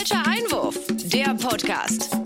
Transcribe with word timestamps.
Falscher 0.00 0.26
Einwurf, 0.26 0.78
der 1.12 1.34
Podcast. 1.34 2.16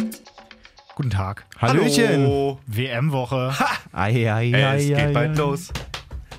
Guten 0.95 1.11
Tag. 1.11 1.45
Hallöchen. 1.59 2.23
Hallo. 2.23 2.61
WM-Woche. 2.69 3.53
Ei, 3.93 4.31
ei, 4.33 4.53
Ey, 4.53 4.55
ei, 4.55 4.77
es 4.77 4.87
geht 4.87 4.99
ei, 4.99 5.13
bald 5.13 5.31
ei. 5.31 5.43
los. 5.43 5.69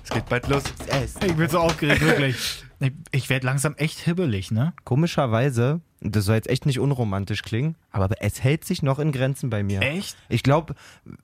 Es 0.06 0.10
geht 0.12 0.30
bald 0.30 0.48
los. 0.48 0.64
Es. 0.88 1.16
Ich 1.22 1.34
bin 1.34 1.50
so 1.50 1.60
aufgeregt, 1.60 2.00
wirklich. 2.00 2.64
Ich, 2.80 2.94
ich 3.12 3.30
werde 3.30 3.48
langsam 3.48 3.76
echt 3.76 4.00
hibbelig, 4.00 4.52
ne? 4.52 4.72
Komischerweise, 4.86 5.82
das 6.12 6.26
soll 6.26 6.36
jetzt 6.36 6.50
echt 6.50 6.66
nicht 6.66 6.80
unromantisch 6.80 7.42
klingen, 7.42 7.76
aber 7.92 8.10
es 8.20 8.44
hält 8.44 8.66
sich 8.66 8.84
noch 8.84 9.00
in 9.00 9.12
Grenzen 9.12 9.50
bei 9.50 9.64
mir. 9.64 9.82
Echt? 9.82 10.16
Ich 10.30 10.44
glaube, 10.44 10.76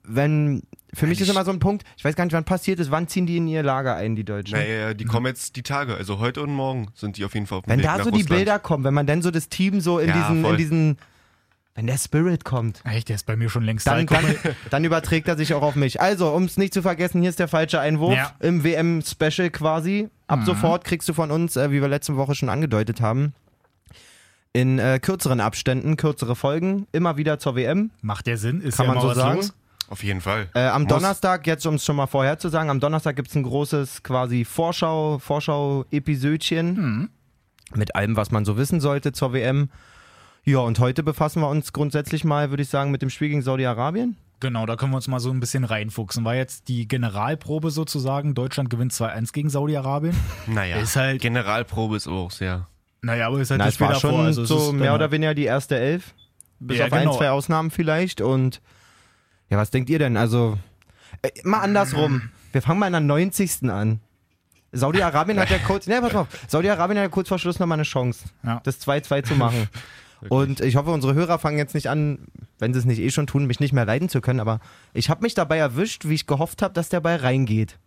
wenn, 0.02 0.62
für 0.94 1.06
mich 1.06 1.20
ist 1.20 1.28
immer 1.28 1.44
so 1.44 1.50
ein 1.52 1.58
Punkt, 1.58 1.84
ich 1.96 2.04
weiß 2.04 2.14
gar 2.16 2.24
nicht, 2.24 2.34
wann 2.34 2.44
passiert 2.44 2.80
ist, 2.80 2.90
wann 2.90 3.08
ziehen 3.08 3.26
die 3.26 3.36
in 3.36 3.46
ihr 3.48 3.62
Lager 3.62 3.96
ein, 3.96 4.16
die 4.16 4.24
Deutschen? 4.24 4.58
Naja, 4.58 4.94
die 4.94 5.04
kommen 5.04 5.26
jetzt 5.26 5.56
die 5.56 5.62
Tage. 5.62 5.94
Also 5.96 6.18
heute 6.18 6.42
und 6.42 6.52
morgen 6.52 6.88
sind 6.94 7.16
die 7.16 7.24
auf 7.24 7.34
jeden 7.34 7.46
Fall 7.46 7.58
auf 7.58 7.64
dem 7.64 7.70
Wenn 7.70 7.78
Weg 7.78 7.84
da 7.86 7.96
nach 7.98 8.04
so 8.04 8.10
die 8.10 8.22
Russland. 8.22 8.38
Bilder 8.38 8.58
kommen, 8.58 8.84
wenn 8.84 8.94
man 8.94 9.06
dann 9.06 9.22
so 9.22 9.30
das 9.30 9.48
Team 9.48 9.80
so 9.80 9.98
in 9.98 10.08
Ja, 10.08 10.14
diesen, 10.18 10.36
in 10.38 10.42
voll. 10.44 10.56
diesen, 10.56 10.98
wenn 11.74 11.86
der 11.86 11.96
Spirit 11.98 12.44
kommt, 12.44 12.82
Echt, 12.84 13.08
der 13.08 13.16
ist 13.16 13.24
bei 13.26 13.34
mir 13.36 13.48
schon 13.48 13.62
längst 13.62 13.86
dann, 13.86 14.06
da. 14.06 14.20
dann, 14.20 14.36
dann 14.70 14.84
überträgt 14.84 15.26
er 15.28 15.36
sich 15.38 15.54
auch 15.54 15.62
auf 15.62 15.74
mich. 15.74 16.00
Also, 16.00 16.30
um 16.30 16.44
es 16.44 16.56
nicht 16.58 16.74
zu 16.74 16.82
vergessen, 16.82 17.20
hier 17.22 17.30
ist 17.30 17.38
der 17.38 17.48
falsche 17.48 17.80
Einwurf 17.80 18.14
Ja. 18.14 18.32
im 18.40 18.62
WM-Special 18.62 19.48
quasi. 19.50 20.08
Ab 20.26 20.40
sofort 20.44 20.84
kriegst 20.84 21.08
du 21.08 21.14
von 21.14 21.30
uns, 21.30 21.56
äh, 21.56 21.70
wie 21.70 21.80
wir 21.80 21.88
letzte 21.88 22.16
Woche 22.16 22.34
schon 22.34 22.48
angedeutet 22.48 23.00
haben, 23.00 23.32
in 24.52 24.78
äh, 24.78 24.98
kürzeren 25.00 25.40
Abständen, 25.40 25.96
kürzere 25.96 26.36
Folgen, 26.36 26.86
immer 26.92 27.16
wieder 27.16 27.38
zur 27.38 27.56
WM. 27.56 27.90
Macht 28.02 28.26
der 28.26 28.36
Sinn? 28.36 28.60
Ist 28.60 28.76
Kann 28.76 28.86
ja 28.86 28.92
man 28.94 29.02
so 29.02 29.14
sagen. 29.14 29.36
los? 29.36 29.54
Auf 29.88 30.02
jeden 30.04 30.20
Fall. 30.20 30.48
Äh, 30.54 30.60
am 30.68 30.82
Muss. 30.82 30.90
Donnerstag, 30.90 31.46
jetzt 31.46 31.66
um 31.66 31.74
es 31.74 31.84
schon 31.84 31.96
mal 31.96 32.06
vorher 32.06 32.38
zu 32.38 32.48
sagen, 32.48 32.70
am 32.70 32.80
Donnerstag 32.80 33.14
gibt 33.16 33.28
es 33.28 33.34
ein 33.34 33.42
großes 33.42 34.02
quasi 34.02 34.44
Vorschau, 34.44 35.18
Vorschau-Episödchen 35.18 36.74
Mhm. 36.74 37.10
mit 37.74 37.94
allem, 37.94 38.16
was 38.16 38.30
man 38.30 38.44
so 38.44 38.56
wissen 38.56 38.80
sollte 38.80 39.12
zur 39.12 39.32
WM. 39.32 39.68
Ja, 40.44 40.58
und 40.58 40.78
heute 40.80 41.02
befassen 41.02 41.40
wir 41.40 41.48
uns 41.48 41.72
grundsätzlich 41.72 42.24
mal, 42.24 42.50
würde 42.50 42.62
ich 42.62 42.68
sagen, 42.68 42.90
mit 42.90 43.02
dem 43.02 43.10
Spiel 43.10 43.28
gegen 43.28 43.42
Saudi-Arabien. 43.42 44.16
Genau, 44.40 44.66
da 44.66 44.74
können 44.76 44.90
wir 44.92 44.96
uns 44.96 45.06
mal 45.06 45.20
so 45.20 45.30
ein 45.30 45.38
bisschen 45.38 45.62
reinfuchsen. 45.62 46.24
War 46.24 46.34
jetzt 46.34 46.66
die 46.68 46.88
Generalprobe 46.88 47.70
sozusagen. 47.70 48.34
Deutschland 48.34 48.70
gewinnt 48.70 48.92
2-1 48.92 49.32
gegen 49.32 49.50
Saudi-Arabien. 49.50 50.16
Naja, 50.48 50.78
Ist 50.78 50.96
halt- 50.96 51.20
Generalprobe 51.22 51.96
ist 51.96 52.08
auch 52.08 52.30
sehr. 52.32 52.66
Naja, 53.02 53.26
aber 53.26 53.40
ist 53.40 53.50
halt 53.50 53.58
Na, 53.58 53.64
das 53.66 53.72
es 53.72 53.74
Spiel 53.76 53.86
war 53.88 53.94
davor. 53.94 54.10
schon 54.10 54.20
also 54.26 54.42
es 54.42 54.48
so 54.48 54.72
mehr 54.72 54.94
oder 54.94 55.02
halt- 55.04 55.12
weniger 55.12 55.34
die 55.34 55.44
erste 55.44 55.76
Elf. 55.78 56.14
Bis 56.60 56.78
Ja, 56.78 56.86
auf 56.86 56.92
ein, 56.92 57.00
genau. 57.04 57.16
zwei 57.16 57.30
Ausnahmen 57.30 57.70
vielleicht. 57.70 58.20
Und 58.20 58.60
ja, 59.50 59.58
was 59.58 59.70
denkt 59.70 59.90
ihr 59.90 59.98
denn? 59.98 60.16
Also, 60.16 60.58
äh, 61.22 61.30
mal 61.44 61.58
andersrum. 61.60 62.30
Wir 62.52 62.62
fangen 62.62 62.78
mal 62.78 62.86
in 62.86 62.92
der 62.92 63.00
90. 63.00 63.68
an. 63.70 64.00
Saudi-Arabien 64.72 65.38
hat 65.40 65.50
ja 65.50 65.58
kurz, 65.66 65.86
ne, 65.86 66.00
pass 66.00 66.12
mal 66.12 66.20
auf. 66.20 66.28
Saudi-Arabien 66.48 66.98
hat 66.98 67.04
ja 67.04 67.08
kurz 67.10 67.28
vor 67.28 67.38
Schluss 67.38 67.58
nochmal 67.58 67.76
eine 67.76 67.82
Chance, 67.82 68.26
Ja. 68.44 68.60
das 68.64 68.80
2-2 68.80 69.22
zu 69.22 69.34
machen. 69.34 69.68
Und 70.28 70.60
ich 70.60 70.76
hoffe, 70.76 70.90
unsere 70.90 71.14
Hörer 71.14 71.40
fangen 71.40 71.58
jetzt 71.58 71.74
nicht 71.74 71.90
an, 71.90 72.20
wenn 72.60 72.72
sie 72.72 72.78
es 72.78 72.84
nicht 72.84 73.00
eh 73.00 73.10
schon 73.10 73.26
tun, 73.26 73.46
mich 73.46 73.58
nicht 73.58 73.72
mehr 73.72 73.84
leiden 73.84 74.08
zu 74.08 74.20
können, 74.20 74.38
aber 74.38 74.60
ich 74.94 75.10
habe 75.10 75.22
mich 75.22 75.34
dabei 75.34 75.58
erwischt, 75.58 76.04
wie 76.08 76.14
ich 76.14 76.28
gehofft 76.28 76.62
habe, 76.62 76.72
dass 76.74 76.88
der 76.88 77.00
Ball 77.00 77.16
reingeht. 77.16 77.80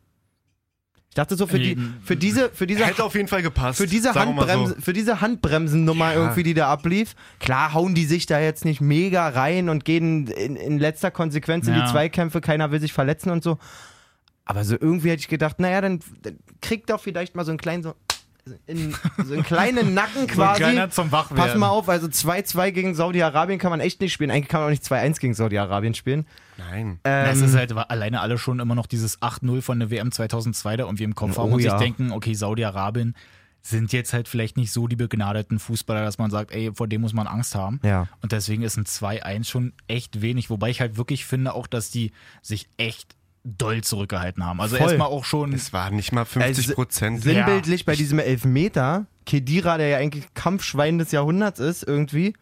Ich 1.16 1.22
dachte 1.22 1.38
so, 1.38 1.48
für, 1.48 1.60
die, 1.60 1.78
für 2.04 2.18
diese, 2.18 2.50
für 2.50 2.68
diese 2.68 2.86
Hätte 2.86 3.02
auf 3.06 3.16
jeden 3.16 3.30
Fall 3.30 3.42
gepasst. 3.42 3.78
für 3.78 3.88
diese, 3.88 4.14
Handbremse, 4.14 4.76
für 4.82 4.92
diese 4.92 5.22
Handbremsennummer 5.22 6.12
Ja. 6.12 6.20
irgendwie, 6.20 6.44
die 6.44 6.54
da 6.54 6.68
ablief, 6.70 7.16
klar 7.40 7.74
hauen 7.74 7.96
die 7.96 8.04
sich 8.04 8.26
da 8.26 8.42
jetzt 8.42 8.66
nicht 8.66 8.82
mega 8.82 9.30
rein 9.30 9.70
und 9.70 9.86
gehen 9.86 10.28
in, 10.28 10.58
in 10.58 10.78
letzter 10.78 11.12
Konsequenz 11.12 11.70
in 11.70 11.74
Ja. 11.74 11.86
die 11.86 11.90
Zweikämpfe, 11.92 12.42
keiner 12.42 12.72
will 12.72 12.82
sich 12.82 12.92
verletzen 12.92 13.30
und 13.30 13.46
so. 13.46 13.58
Aber 14.44 14.66
so 14.66 14.76
irgendwie 14.78 15.10
hätte 15.10 15.22
ich 15.22 15.30
gedacht, 15.30 15.58
naja, 15.62 15.80
dann, 15.80 16.02
dann 16.22 16.38
kriegt 16.62 16.90
doch 16.90 17.00
vielleicht 17.00 17.34
mal 17.34 17.46
so 17.46 17.52
einen 17.52 17.60
kleinen, 17.60 17.82
so, 17.84 17.96
in, 18.68 18.96
so 19.26 19.34
einen 19.34 19.44
kleinen 19.44 19.94
Nacken 19.94 20.28
So 20.34 20.42
ein 20.42 20.56
quasi. 20.56 20.90
zum 20.90 21.12
Wachwerden. 21.12 21.44
Pass 21.44 21.56
mal 21.56 21.70
auf, 21.70 21.90
also 21.90 22.08
2-2 22.08 22.72
gegen 22.72 22.96
Saudi-Arabien 22.96 23.60
kann 23.60 23.72
man 23.72 23.80
echt 23.80 24.02
nicht 24.02 24.14
spielen. 24.14 24.32
Eigentlich 24.32 24.50
kann 24.50 24.62
man 24.62 24.68
auch 24.68 24.72
nicht 24.72 24.84
2-1 24.84 25.20
gegen 25.20 25.34
Saudi-Arabien 25.34 25.94
spielen. 25.94 26.28
Nein. 26.58 27.00
Ähm, 27.04 27.44
ist 27.44 27.56
halt 27.56 27.72
alleine 27.74 28.22
alle 28.22 28.38
schon 28.38 28.60
immer 28.60 28.76
noch 28.76 28.86
dieses 28.86 29.22
8-0 29.22 29.62
von 29.62 29.80
der 29.80 29.90
WM 29.90 30.12
2002 30.12 30.78
da 30.78 30.84
irgendwie 30.86 31.04
im 31.04 31.16
Kopf 31.16 31.38
Oh 31.38 31.44
haben 31.44 31.54
und 31.54 31.60
ja. 31.60 31.72
sich 31.72 31.80
denken, 31.80 32.12
okay, 32.12 32.34
Saudi-Arabien 32.34 33.16
sind 33.62 33.92
jetzt 33.94 34.14
halt 34.14 34.28
vielleicht 34.28 34.58
nicht 34.58 34.72
so 34.72 34.88
die 34.88 34.96
begnadeten 34.96 35.58
Fußballer, 35.58 36.04
dass 36.04 36.20
man 36.20 36.30
sagt, 36.30 36.52
ey, 36.52 36.72
vor 36.74 36.88
dem 36.88 37.02
muss 37.02 37.14
man 37.14 37.26
Angst 37.26 37.56
haben. 37.56 37.80
Ja. 37.84 38.08
Und 38.22 38.32
deswegen 38.32 38.62
ist 38.62 38.78
ein 38.78 38.86
2-1 38.86 39.46
schon 39.46 39.74
echt 39.88 40.22
wenig, 40.22 40.52
wobei 40.52 40.70
ich 40.70 40.82
halt 40.82 40.98
wirklich 40.98 41.26
finde 41.26 41.54
auch, 41.54 41.66
dass 41.66 41.90
die 41.90 42.12
sich 42.44 42.70
echt 42.78 43.16
doll 43.46 43.82
zurückgehalten 43.84 44.44
haben. 44.44 44.60
Also 44.60 44.76
erstmal 44.76 45.08
auch 45.08 45.24
schon, 45.24 45.54
Es 45.54 45.72
war 45.72 45.92
nicht 45.92 46.12
mal 46.12 46.26
50 46.26 46.74
Prozent. 46.74 47.18
Also, 47.18 47.30
Sinnbildlich 47.30 47.86
bei 47.86 47.96
diesem 47.96 48.20
Elfmeter, 48.20 49.06
Kedira, 49.26 49.78
der 49.78 49.88
ja 49.90 49.98
eigentlich 49.98 50.34
Kampfschwein 50.34 50.98
des 50.98 51.12
Jahrhunderts 51.12 51.60
ist, 51.60 51.84
irgendwie, 51.84 52.34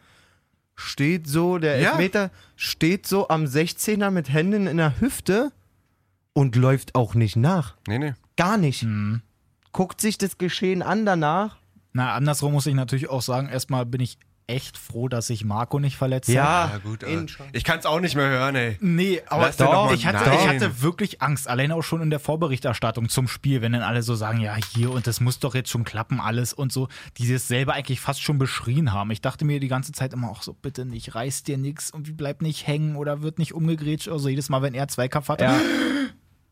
steht 0.75 1.27
so, 1.27 1.57
der 1.59 1.79
Ja. 1.79 1.89
Elfmeter 1.91 2.31
steht 2.55 3.05
so 3.05 3.27
am 3.27 3.43
16er 3.45 4.09
mit 4.11 4.31
Händen 4.31 4.65
in 4.67 4.77
der 4.77 4.99
Hüfte 5.01 5.51
und 6.33 6.55
läuft 6.55 6.95
auch 6.95 7.13
nicht 7.15 7.35
nach. 7.35 7.75
nee, 7.87 7.99
nee. 7.99 8.13
Gar 8.37 8.57
nicht. 8.57 8.87
Guckt 9.73 10.01
sich 10.01 10.17
das 10.17 10.37
Geschehen 10.39 10.81
an 10.81 11.05
danach. 11.05 11.57
na 11.91 12.13
andersrum 12.15 12.53
muss 12.53 12.65
ich 12.65 12.73
natürlich 12.73 13.09
auch 13.09 13.21
sagen, 13.21 13.47
erstmal 13.49 13.85
bin 13.85 14.01
ich 14.01 14.17
echt 14.47 14.77
froh, 14.77 15.07
dass 15.07 15.27
sich 15.27 15.45
Marco 15.45 15.79
nicht 15.79 15.97
verletzt 15.97 16.27
hat. 16.29 16.35
Ja, 16.35 16.69
Ja, 16.73 16.77
gut, 16.79 17.03
aber 17.03 17.25
ich 17.53 17.63
kann 17.63 17.79
es 17.79 17.85
auch 17.85 17.99
nicht 17.99 18.15
mehr 18.15 18.27
hören, 18.27 18.55
ey. 18.55 18.77
Nee, 18.81 19.21
aber 19.27 19.49
doch 19.51 19.85
mal- 19.85 19.93
ich, 19.95 20.05
hatte, 20.05 20.29
Nein. 20.29 20.39
ich 20.39 20.47
hatte 20.47 20.81
wirklich 20.81 21.21
Angst, 21.21 21.47
alleine 21.47 21.75
auch 21.75 21.81
schon 21.81 22.01
in 22.01 22.09
der 22.09 22.19
Vorberichterstattung 22.19 23.09
zum 23.09 23.27
Spiel, 23.27 23.61
wenn 23.61 23.73
dann 23.73 23.81
alle 23.83 24.03
so 24.03 24.15
sagen, 24.15 24.39
ja, 24.41 24.55
hier 24.73 24.91
und 24.91 25.07
das 25.07 25.19
muss 25.21 25.39
doch 25.39 25.55
jetzt 25.55 25.69
schon 25.69 25.83
klappen, 25.83 26.19
alles 26.19 26.53
und 26.53 26.71
so, 26.73 26.87
die 27.17 27.31
das 27.31 27.47
selber 27.47 27.73
eigentlich 27.73 27.99
fast 27.99 28.21
schon 28.21 28.37
beschrien 28.37 28.91
haben. 28.91 29.11
Ich 29.11 29.21
dachte 29.21 29.45
mir 29.45 29.59
die 29.59 29.67
ganze 29.67 29.91
Zeit 29.91 30.13
immer 30.13 30.29
auch 30.29 30.43
so, 30.43 30.53
bitte 30.53 30.85
nicht, 30.85 31.15
reiß 31.15 31.43
dir 31.43 31.57
nichts 31.57 31.91
und 31.91 32.07
wie 32.07 32.13
bleib 32.13 32.41
nicht 32.41 32.67
hängen 32.67 32.95
oder 32.95 33.21
wird 33.21 33.39
nicht 33.39 33.53
umgegrätscht. 33.53 34.09
Also 34.09 34.29
jedes 34.29 34.49
Mal, 34.49 34.61
wenn 34.61 34.73
er 34.73 34.87
Zweikampf 34.87 35.29
hatte. 35.29 35.45
Ja. 35.45 35.59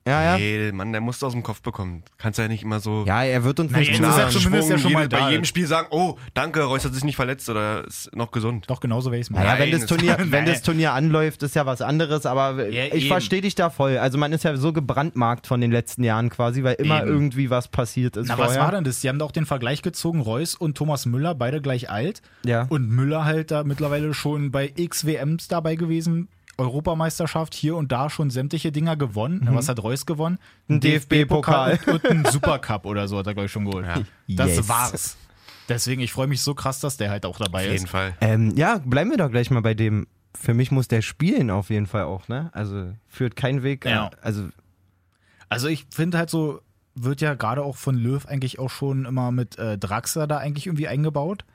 Ja, 0.07 0.23
ja. 0.23 0.37
Nee, 0.37 0.71
Mann, 0.71 0.91
der 0.91 1.01
musste 1.01 1.27
aus 1.27 1.33
dem 1.33 1.43
Kopf 1.43 1.61
bekommen. 1.61 2.01
Kannst 2.17 2.39
ja 2.39 2.47
nicht 2.47 2.63
immer 2.63 2.79
so 2.79 3.03
Ja, 3.05 3.23
er 3.23 3.43
wird 3.43 3.59
uns 3.59 3.71
Na, 3.71 3.77
nicht 3.79 3.89
jetzt 3.89 3.99
ist 3.99 4.17
er 4.17 4.29
zumindest 4.29 4.69
ja 4.71 4.77
schon 4.79 4.93
mal 4.93 5.03
jede, 5.03 5.09
da. 5.09 5.25
bei 5.25 5.31
jedem 5.31 5.45
Spiel 5.45 5.67
sagen, 5.67 5.87
oh, 5.91 6.17
danke, 6.33 6.63
Reus 6.63 6.83
hat 6.85 6.93
sich 6.95 7.03
nicht 7.03 7.15
verletzt 7.15 7.47
oder 7.49 7.85
ist 7.85 8.15
noch 8.15 8.31
gesund. 8.31 8.65
Doch, 8.67 8.79
genauso 8.79 9.11
werde 9.11 9.19
ich 9.21 9.27
es 9.27 9.29
machen. 9.29 9.43
Naja, 9.43 9.59
wenn 9.63 9.71
das, 9.71 9.85
Turnier, 9.85 10.17
wenn 10.25 10.45
das 10.47 10.63
Turnier 10.63 10.93
anläuft, 10.93 11.43
ist 11.43 11.55
ja 11.55 11.67
was 11.67 11.81
anderes, 11.83 12.25
aber 12.25 12.67
Ja, 12.69 12.85
ich 12.91 13.07
verstehe 13.07 13.41
dich 13.41 13.53
da 13.53 13.69
voll. 13.69 13.97
Also 13.99 14.17
man 14.17 14.33
ist 14.33 14.43
ja 14.43 14.55
so 14.57 14.73
gebrandmarkt 14.73 15.45
von 15.45 15.61
den 15.61 15.71
letzten 15.71 16.03
Jahren 16.03 16.29
quasi, 16.31 16.63
weil 16.63 16.75
immer 16.75 17.01
Eben. 17.03 17.09
irgendwie 17.11 17.51
was 17.51 17.67
passiert 17.67 18.17
ist 18.17 18.27
Na, 18.27 18.37
vorher. 18.37 18.55
was 18.55 18.59
war 18.59 18.71
denn 18.71 18.83
das? 18.83 19.01
Die 19.01 19.09
haben 19.09 19.19
da 19.19 19.25
auch 19.25 19.31
den 19.31 19.45
Vergleich 19.45 19.83
gezogen, 19.83 20.21
Reus 20.21 20.55
und 20.55 20.75
Thomas 20.75 21.05
Müller, 21.05 21.35
beide 21.35 21.61
gleich 21.61 21.91
alt. 21.91 22.23
Ja. 22.43 22.65
Und 22.69 22.89
Müller 22.89 23.25
halt 23.25 23.51
da 23.51 23.63
mittlerweile 23.63 24.15
schon 24.15 24.49
bei 24.49 24.71
X 24.75 25.05
WMs 25.05 25.47
dabei 25.47 25.75
gewesen. 25.75 26.27
Europameisterschaft 26.57 27.53
hier 27.53 27.75
und 27.75 27.91
da 27.91 28.09
schon 28.09 28.29
sämtliche 28.29 28.71
Dinger 28.71 28.95
gewonnen. 28.95 29.41
Na, 29.43 29.55
Was 29.55 29.69
hat 29.69 29.81
Reus 29.81 30.05
gewonnen? 30.05 30.37
Ein 30.69 30.79
DFB-Pokal. 30.79 31.79
und 31.87 32.05
einen 32.05 32.25
Supercup 32.25 32.85
oder 32.85 33.07
so 33.07 33.17
hat 33.17 33.27
er, 33.27 33.33
glaube 33.33 33.45
ich, 33.47 33.51
schon 33.51 33.65
geholt. 33.65 33.85
Ja. 33.85 34.01
Das 34.27 34.55
Yes. 34.57 34.69
war's. 34.69 35.17
Deswegen, 35.69 36.01
ich 36.01 36.11
freue 36.11 36.27
mich 36.27 36.41
so 36.41 36.53
krass, 36.53 36.79
dass 36.79 36.97
der 36.97 37.09
halt 37.09 37.25
auch 37.25 37.37
dabei 37.37 37.65
Auf 37.65 37.71
jeden 37.71 37.85
ist. 37.85 37.89
Fall. 37.89 38.13
Ähm, 38.21 38.53
ja, 38.55 38.79
bleiben 38.83 39.09
wir 39.09 39.17
doch 39.17 39.31
gleich 39.31 39.49
mal 39.51 39.61
bei 39.61 39.73
dem. 39.73 40.07
Für 40.35 40.53
mich 40.53 40.71
muss 40.71 40.87
der 40.87 41.01
spielen 41.01 41.49
auf 41.49 41.69
jeden 41.69 41.87
Fall 41.87 42.03
auch, 42.03 42.27
ne? 42.27 42.49
Also 42.53 42.93
führt 43.07 43.35
kein 43.35 43.63
Weg. 43.63 43.85
Ja. 43.85 44.11
Also 44.21 44.49
Also 45.49 45.67
ich 45.67 45.85
finde 45.93 46.17
halt 46.17 46.29
so, 46.29 46.61
wird 46.95 47.21
ja 47.21 47.33
gerade 47.35 47.63
auch 47.63 47.75
von 47.77 47.95
Löw 47.95 48.25
eigentlich 48.25 48.57
auch 48.59 48.69
schon 48.69 49.05
immer 49.05 49.31
mit 49.31 49.57
äh, 49.57 49.77
Draxler 49.77 50.27
da 50.27 50.37
eigentlich 50.37 50.67
irgendwie 50.67 50.87
eingebaut. 50.87 51.45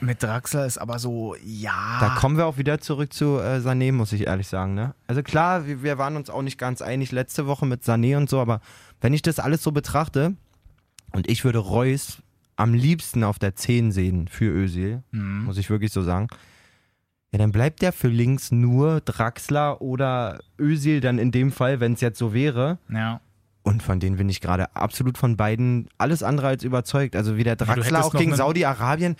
Mit 0.00 0.22
Draxler 0.22 0.66
ist 0.66 0.78
aber 0.78 0.98
so, 0.98 1.36
ja. 1.44 1.98
da 2.00 2.10
kommen 2.10 2.36
wir 2.36 2.46
auch 2.46 2.56
wieder 2.56 2.80
zurück 2.80 3.12
zu 3.12 3.38
äh, 3.38 3.58
Sané, 3.58 3.92
muss 3.92 4.12
ich 4.12 4.26
ehrlich 4.26 4.48
sagen, 4.48 4.74
ne? 4.74 4.94
Also 5.06 5.22
klar, 5.22 5.66
wir, 5.66 5.82
wir 5.82 5.96
waren 5.98 6.16
uns 6.16 6.28
auch 6.28 6.42
nicht 6.42 6.58
ganz 6.58 6.82
einig 6.82 7.12
letzte 7.12 7.46
Woche 7.46 7.66
mit 7.66 7.82
Sané 7.84 8.16
und 8.16 8.28
so, 8.28 8.40
aber 8.40 8.60
wenn 9.00 9.14
ich 9.14 9.22
das 9.22 9.38
alles 9.38 9.62
so 9.62 9.70
betrachte 9.70 10.34
und 11.12 11.28
ich 11.30 11.44
würde 11.44 11.58
Reus 11.58 12.18
am 12.56 12.74
liebsten 12.74 13.22
auf 13.22 13.38
der 13.38 13.54
10 13.54 13.92
sehen 13.92 14.28
für 14.28 14.46
Özil, 14.46 15.02
Mhm. 15.12 15.44
muss 15.44 15.56
ich 15.58 15.70
wirklich 15.70 15.92
so 15.92 16.02
sagen. 16.02 16.26
Ja, 17.30 17.38
dann 17.38 17.52
bleibt 17.52 17.80
der 17.80 17.92
für 17.92 18.08
links 18.08 18.50
nur 18.52 19.00
Draxler 19.00 19.80
oder 19.80 20.40
Özil 20.58 21.00
dann 21.00 21.18
in 21.18 21.30
dem 21.30 21.50
Fall, 21.50 21.80
wenn 21.80 21.94
es 21.94 22.00
jetzt 22.00 22.18
so 22.18 22.34
wäre. 22.34 22.78
Ja. 22.90 23.20
Und 23.62 23.82
von 23.82 24.00
denen 24.00 24.16
bin 24.16 24.28
ich 24.28 24.40
gerade 24.40 24.74
absolut 24.74 25.16
von 25.16 25.36
beiden 25.36 25.88
alles 25.96 26.22
andere 26.22 26.48
als 26.48 26.64
überzeugt. 26.64 27.14
Also 27.14 27.36
wie 27.36 27.44
der 27.44 27.56
Draxler 27.56 28.04
auch 28.04 28.12
gegen 28.12 28.34
Saudi-Arabien. 28.34 29.16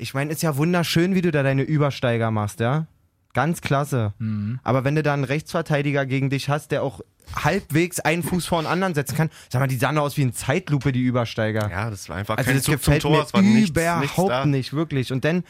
Ich 0.00 0.14
meine, 0.14 0.32
ist 0.32 0.42
ja 0.42 0.56
wunderschön, 0.56 1.14
wie 1.14 1.22
du 1.22 1.30
da 1.30 1.42
deine 1.42 1.62
Übersteiger 1.62 2.30
machst, 2.30 2.60
ja. 2.60 2.86
Ganz 3.32 3.60
klasse. 3.60 4.12
Mhm. 4.18 4.58
Aber 4.64 4.82
wenn 4.84 4.96
du 4.96 5.02
da 5.02 5.14
einen 5.14 5.24
Rechtsverteidiger 5.24 6.04
gegen 6.06 6.30
dich 6.30 6.48
hast, 6.48 6.72
der 6.72 6.82
auch 6.82 7.00
halbwegs 7.36 8.00
einen 8.00 8.24
Fuß 8.24 8.46
vor 8.46 8.60
den 8.60 8.66
anderen 8.66 8.94
setzen 8.94 9.16
kann, 9.16 9.30
sag 9.48 9.60
mal, 9.60 9.68
die 9.68 9.76
sahen 9.76 9.98
aus 9.98 10.16
wie 10.16 10.22
in 10.22 10.32
Zeitlupe, 10.32 10.90
die 10.90 11.02
Übersteiger. 11.02 11.70
Ja, 11.70 11.90
das 11.90 12.08
war 12.08 12.16
einfach 12.16 12.36
Also 12.36 12.48
kein 12.48 12.56
das 12.56 12.64
Zug 12.64 12.82
zum 12.82 12.94
gefällt 12.94 13.02
Tor. 13.02 13.12
mir 13.12 13.22
Es 13.22 13.32
war 13.32 13.42
nichts, 13.42 13.70
überhaupt 13.70 14.46
nichts 14.46 14.46
nicht, 14.46 14.72
wirklich. 14.72 15.12
Und 15.12 15.24
dann, 15.24 15.44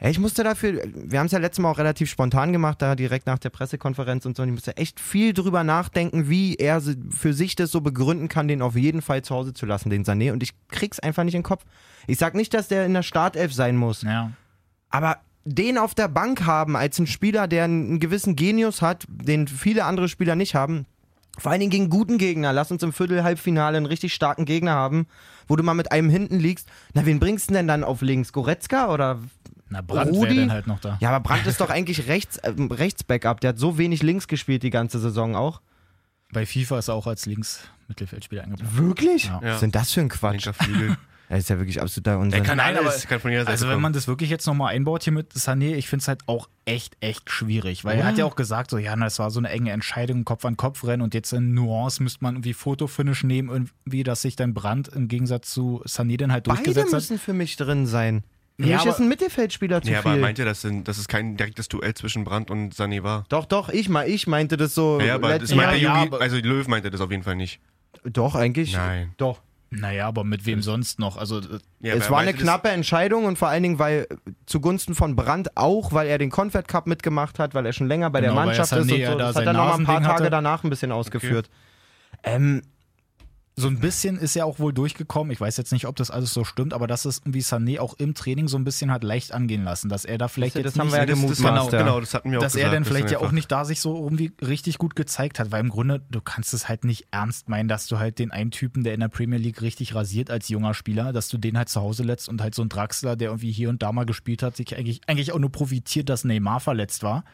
ich 0.00 0.18
musste 0.18 0.44
dafür, 0.44 0.82
wir 0.94 1.18
haben 1.18 1.26
es 1.26 1.32
ja 1.32 1.38
letztes 1.38 1.62
Mal 1.62 1.70
auch 1.70 1.78
relativ 1.78 2.10
spontan 2.10 2.52
gemacht, 2.52 2.82
da 2.82 2.94
direkt 2.94 3.26
nach 3.26 3.38
der 3.38 3.50
Pressekonferenz 3.50 4.26
und 4.26 4.36
so, 4.36 4.42
und 4.42 4.50
ich 4.50 4.54
musste 4.54 4.76
echt 4.76 5.00
viel 5.00 5.32
drüber 5.32 5.64
nachdenken, 5.64 6.28
wie 6.28 6.54
er 6.56 6.82
für 7.10 7.32
sich 7.32 7.56
das 7.56 7.70
so 7.70 7.80
begründen 7.80 8.28
kann, 8.28 8.46
den 8.46 8.60
auf 8.60 8.76
jeden 8.76 9.00
Fall 9.00 9.22
zu 9.22 9.34
Hause 9.34 9.54
zu 9.54 9.64
lassen, 9.64 9.88
den 9.88 10.04
Sané. 10.04 10.32
Und 10.32 10.42
ich 10.42 10.52
krieg's 10.68 11.00
einfach 11.00 11.24
nicht 11.24 11.34
in 11.34 11.40
den 11.40 11.46
Kopf. 11.46 11.64
Ich 12.06 12.18
sag 12.18 12.34
nicht, 12.34 12.52
dass 12.52 12.68
der 12.68 12.84
in 12.84 12.94
der 12.94 13.02
Startelf 13.02 13.52
sein 13.54 13.76
muss, 13.76 14.02
Ja. 14.02 14.32
Aber 14.88 15.18
den 15.44 15.78
auf 15.78 15.94
der 15.94 16.08
Bank 16.08 16.44
haben 16.44 16.76
als 16.76 16.98
einen 16.98 17.06
Spieler, 17.06 17.46
der 17.46 17.64
einen 17.64 18.00
gewissen 18.00 18.34
Genius 18.34 18.82
hat, 18.82 19.04
den 19.08 19.46
viele 19.46 19.84
andere 19.84 20.08
Spieler 20.08 20.34
nicht 20.34 20.54
haben, 20.54 20.86
vor 21.38 21.52
allen 21.52 21.60
Dingen 21.60 21.70
gegen 21.70 21.90
guten 21.90 22.18
Gegner. 22.18 22.52
Lass 22.52 22.72
uns 22.72 22.82
im 22.82 22.92
Viertel-Halbfinale 22.92 23.76
einen 23.76 23.86
richtig 23.86 24.14
starken 24.14 24.44
Gegner 24.44 24.72
haben, 24.72 25.06
wo 25.46 25.54
du 25.54 25.62
mal 25.62 25.74
mit 25.74 25.92
einem 25.92 26.08
hinten 26.08 26.38
liegst. 26.38 26.68
Na, 26.94 27.06
wen 27.06 27.20
bringst 27.20 27.50
du 27.50 27.54
denn 27.54 27.68
dann 27.68 27.84
auf 27.84 28.02
links? 28.02 28.32
Goretzka 28.32 28.92
oder 28.92 29.20
Na, 29.68 29.80
Brandt 29.80 30.14
wäre 30.14 30.34
dann 30.34 30.52
halt 30.52 30.66
noch 30.66 30.78
da. 30.80 30.96
Ja, 31.00 31.10
aber 31.10 31.20
Brandt 31.20 31.46
ist 31.46 31.60
doch 31.60 31.70
eigentlich 31.70 32.06
rechts, 32.08 32.36
äh, 32.38 32.52
Rechts-Backup. 32.56 33.40
Der 33.40 33.48
hat 33.50 33.58
so 33.58 33.78
wenig 33.78 34.02
links 34.02 34.28
gespielt 34.28 34.62
die 34.62 34.70
ganze 34.70 34.98
Saison 35.00 35.34
auch. 35.34 35.60
Bei 36.32 36.46
FIFA 36.46 36.78
ist 36.78 36.88
er 36.88 36.94
auch 36.94 37.06
als 37.06 37.26
Links-Mittelfeldspieler 37.26 38.44
eingeplant. 38.44 38.76
Wirklich? 38.76 39.24
Ja. 39.26 39.40
Was 39.42 39.54
ist 39.56 39.60
denn 39.62 39.72
das 39.72 39.92
für 39.92 40.00
ein 40.00 40.08
Quatsch? 40.08 40.46
Das 40.46 40.56
ist 41.40 41.48
ja 41.50 41.58
wirklich 41.58 41.80
absoluter 41.82 42.18
Unsinn. 42.20 42.40
Er 42.40 42.46
kann 42.46 42.58
Nein, 42.58 42.76
alles, 42.76 43.00
aber- 43.02 43.06
kann 43.08 43.20
von 43.20 43.30
jeder 43.32 43.42
Seite 43.42 43.50
Also 43.52 43.66
wenn 43.66 43.72
kommen. 43.74 43.82
man 43.82 43.92
das 43.92 44.06
wirklich 44.06 44.30
jetzt 44.30 44.46
nochmal 44.46 44.72
einbaut 44.74 45.02
hier 45.02 45.12
mit 45.12 45.32
Sané, 45.32 45.74
ich 45.74 45.88
finde 45.88 46.02
es 46.02 46.08
halt 46.08 46.20
auch 46.26 46.48
echt, 46.64 46.96
echt 47.00 47.28
schwierig. 47.30 47.84
Weil 47.84 47.98
er 47.98 48.06
hat 48.06 48.18
ja 48.18 48.24
auch 48.24 48.36
gesagt, 48.36 48.70
so 48.70 48.78
ja, 48.78 48.94
na, 48.94 49.06
das 49.06 49.18
war 49.18 49.30
so 49.32 49.40
eine 49.40 49.48
enge 49.50 49.72
Entscheidung, 49.72 50.24
Kopf 50.24 50.44
an 50.44 50.56
Kopf 50.56 50.84
rennen 50.84 51.02
und 51.02 51.14
jetzt 51.14 51.32
in 51.32 51.54
Nuance 51.54 52.02
müsste 52.02 52.22
man 52.22 52.36
irgendwie 52.36 52.54
Fotofinish 52.54 53.24
nehmen, 53.24 53.48
irgendwie, 53.48 54.04
dass 54.04 54.22
sich 54.22 54.36
dann 54.36 54.54
Brandt 54.54 54.88
im 54.88 55.08
Gegensatz 55.08 55.50
zu 55.50 55.82
Sané 55.86 56.16
dann 56.16 56.30
halt 56.30 56.44
Beide 56.44 56.56
durchgesetzt 56.58 56.86
hat. 56.92 57.00
müssen 57.00 57.18
für 57.18 57.32
mich 57.32 57.56
drin 57.56 57.86
sein. 57.86 58.22
Für 58.58 58.66
Ja, 58.66 58.76
mich 58.78 58.86
ist 58.86 58.94
aber- 58.94 59.04
ein 59.04 59.08
Mittelfeldspieler 59.08 59.82
zu 59.82 59.90
Ja, 59.90 59.98
aber 59.98 60.12
viel. 60.12 60.20
meint 60.20 60.38
ihr, 60.38 60.44
dass, 60.46 60.62
denn- 60.62 60.82
dass 60.84 60.96
es 60.96 61.08
kein 61.08 61.36
direktes 61.36 61.68
Duell 61.68 61.92
zwischen 61.94 62.24
Brandt 62.24 62.50
und 62.50 62.74
Sané 62.74 63.02
war? 63.02 63.24
doch, 63.28 63.44
doch, 63.44 63.68
ich, 63.68 63.88
mal, 63.90 64.08
ich 64.08 64.26
meinte 64.26 64.56
das 64.56 64.74
so. 64.74 64.98
Ja, 65.00 65.16
aber 65.16 65.38
das 65.38 65.54
meinte 65.54 65.76
Ja, 65.76 65.82
ja, 65.82 65.96
Jogi, 66.00 66.14
aber- 66.14 66.22
also 66.22 66.36
Löw 66.38 66.66
meinte 66.66 66.90
das 66.90 67.00
auf 67.02 67.10
jeden 67.10 67.22
Fall 67.22 67.36
nicht. 67.36 67.60
Doch, 68.04 68.34
eigentlich. 68.34 68.72
Nein. 68.74 69.12
Doch. 69.18 69.42
Naja, 69.68 70.06
aber 70.06 70.22
mit 70.22 70.46
wem 70.46 70.62
sonst 70.62 71.00
noch? 71.00 71.16
Also 71.16 71.40
äh, 71.40 71.42
Ja, 71.80 71.92
aber 71.94 72.00
es 72.02 72.08
war 72.08 72.18
eine 72.18 72.26
meinte 72.28 72.32
das- 72.34 72.42
knappe 72.44 72.68
Entscheidung 72.70 73.24
und 73.24 73.36
vor 73.36 73.48
allen 73.48 73.62
Dingen, 73.64 73.78
weil 73.80 74.06
äh, 74.08 74.16
zugunsten 74.46 74.94
von 74.94 75.16
Brandt 75.16 75.56
auch, 75.56 75.92
weil 75.92 76.06
er 76.06 76.16
den 76.18 76.30
Confed 76.30 76.68
Cup 76.68 76.86
mitgemacht 76.86 77.38
hat, 77.40 77.52
weil 77.54 77.66
er 77.66 77.72
schon 77.72 77.88
länger 77.88 78.08
bei 78.08 78.20
der 78.20 78.30
Genau, 78.30 78.40
weil 78.40 78.46
Mannschaft 78.46 78.72
ist 78.72 78.78
und 78.78 78.88
so. 78.88 78.96
da 78.96 79.14
Das 79.16 79.36
hat 79.36 79.44
er 79.44 79.52
noch 79.52 79.66
mal 79.66 79.74
ein 79.78 79.84
paar 79.84 80.00
Tage 80.02 80.14
hatte. 80.22 80.30
danach 80.30 80.62
ein 80.64 80.70
bisschen 80.70 80.92
ausgeführt. 80.92 81.50
Ähm, 82.22 82.62
so 83.58 83.68
ein 83.68 83.80
bisschen 83.80 84.18
ist 84.18 84.34
ja 84.34 84.44
auch 84.44 84.58
wohl 84.58 84.74
durchgekommen. 84.74 85.30
Ich 85.32 85.40
weiß 85.40 85.56
jetzt 85.56 85.72
nicht, 85.72 85.86
ob 85.86 85.96
das 85.96 86.10
alles 86.10 86.34
so 86.34 86.44
stimmt, 86.44 86.74
aber 86.74 86.86
dass 86.86 87.06
es 87.06 87.20
irgendwie 87.20 87.40
Sané 87.40 87.80
auch 87.80 87.94
im 87.94 88.12
Training 88.12 88.48
so 88.48 88.58
ein 88.58 88.64
bisschen 88.64 88.90
hat 88.90 89.02
leicht 89.02 89.32
angehen 89.32 89.64
lassen, 89.64 89.88
dass 89.88 90.04
er 90.04 90.18
da 90.18 90.28
vielleicht 90.28 90.56
Das- 90.56 90.62
jetzt 90.64 90.72
das 90.74 90.78
haben 90.78 90.88
nicht 90.88 90.92
wir 90.94 90.98
ja 91.00 91.06
das, 91.06 91.20
das, 91.26 91.38
genau, 91.38 91.66
genau, 91.68 92.00
das 92.00 92.12
hatten 92.12 92.30
wir 92.30 92.38
auch 92.38 92.42
dass 92.42 92.52
gesagt. 92.52 92.66
er 92.68 92.74
dann 92.74 92.82
das 92.82 92.92
vielleicht 92.92 93.10
ja 93.12 93.18
auch 93.20 93.32
nicht 93.32 93.50
da 93.50 93.64
sich 93.64 93.80
so 93.80 93.96
irgendwie 93.96 94.32
richtig 94.42 94.76
gut 94.76 94.94
gezeigt 94.94 95.38
hat, 95.40 95.52
weil 95.52 95.60
im 95.60 95.70
Grunde, 95.70 96.02
du 96.10 96.20
kannst 96.20 96.52
es 96.52 96.68
halt 96.68 96.84
nicht 96.84 97.06
ernst 97.12 97.48
meinen, 97.48 97.66
dass 97.66 97.86
du 97.86 97.98
halt 97.98 98.18
den 98.18 98.30
einen 98.30 98.50
Typen, 98.50 98.84
der 98.84 98.92
in 98.92 99.00
der 99.00 99.08
Premier 99.08 99.38
League 99.38 99.62
richtig 99.62 99.94
rasiert 99.94 100.30
als 100.30 100.50
junger 100.50 100.74
Spieler, 100.74 101.14
dass 101.14 101.28
du 101.28 101.38
den 101.38 101.56
halt 101.56 101.70
zu 101.70 101.80
Hause 101.80 102.02
lässt 102.02 102.28
und 102.28 102.42
halt 102.42 102.54
so 102.54 102.60
ein 102.60 102.68
Draxler, 102.68 103.16
der 103.16 103.28
irgendwie 103.28 103.52
hier 103.52 103.70
und 103.70 103.82
da 103.82 103.90
mal 103.90 104.04
gespielt 104.04 104.42
hat, 104.42 104.54
sich 104.54 104.76
eigentlich, 104.76 105.00
eigentlich 105.06 105.32
auch 105.32 105.38
nur 105.38 105.50
profitiert, 105.50 106.10
dass 106.10 106.24
Neymar 106.24 106.60
verletzt 106.60 107.02
war, 107.02 107.24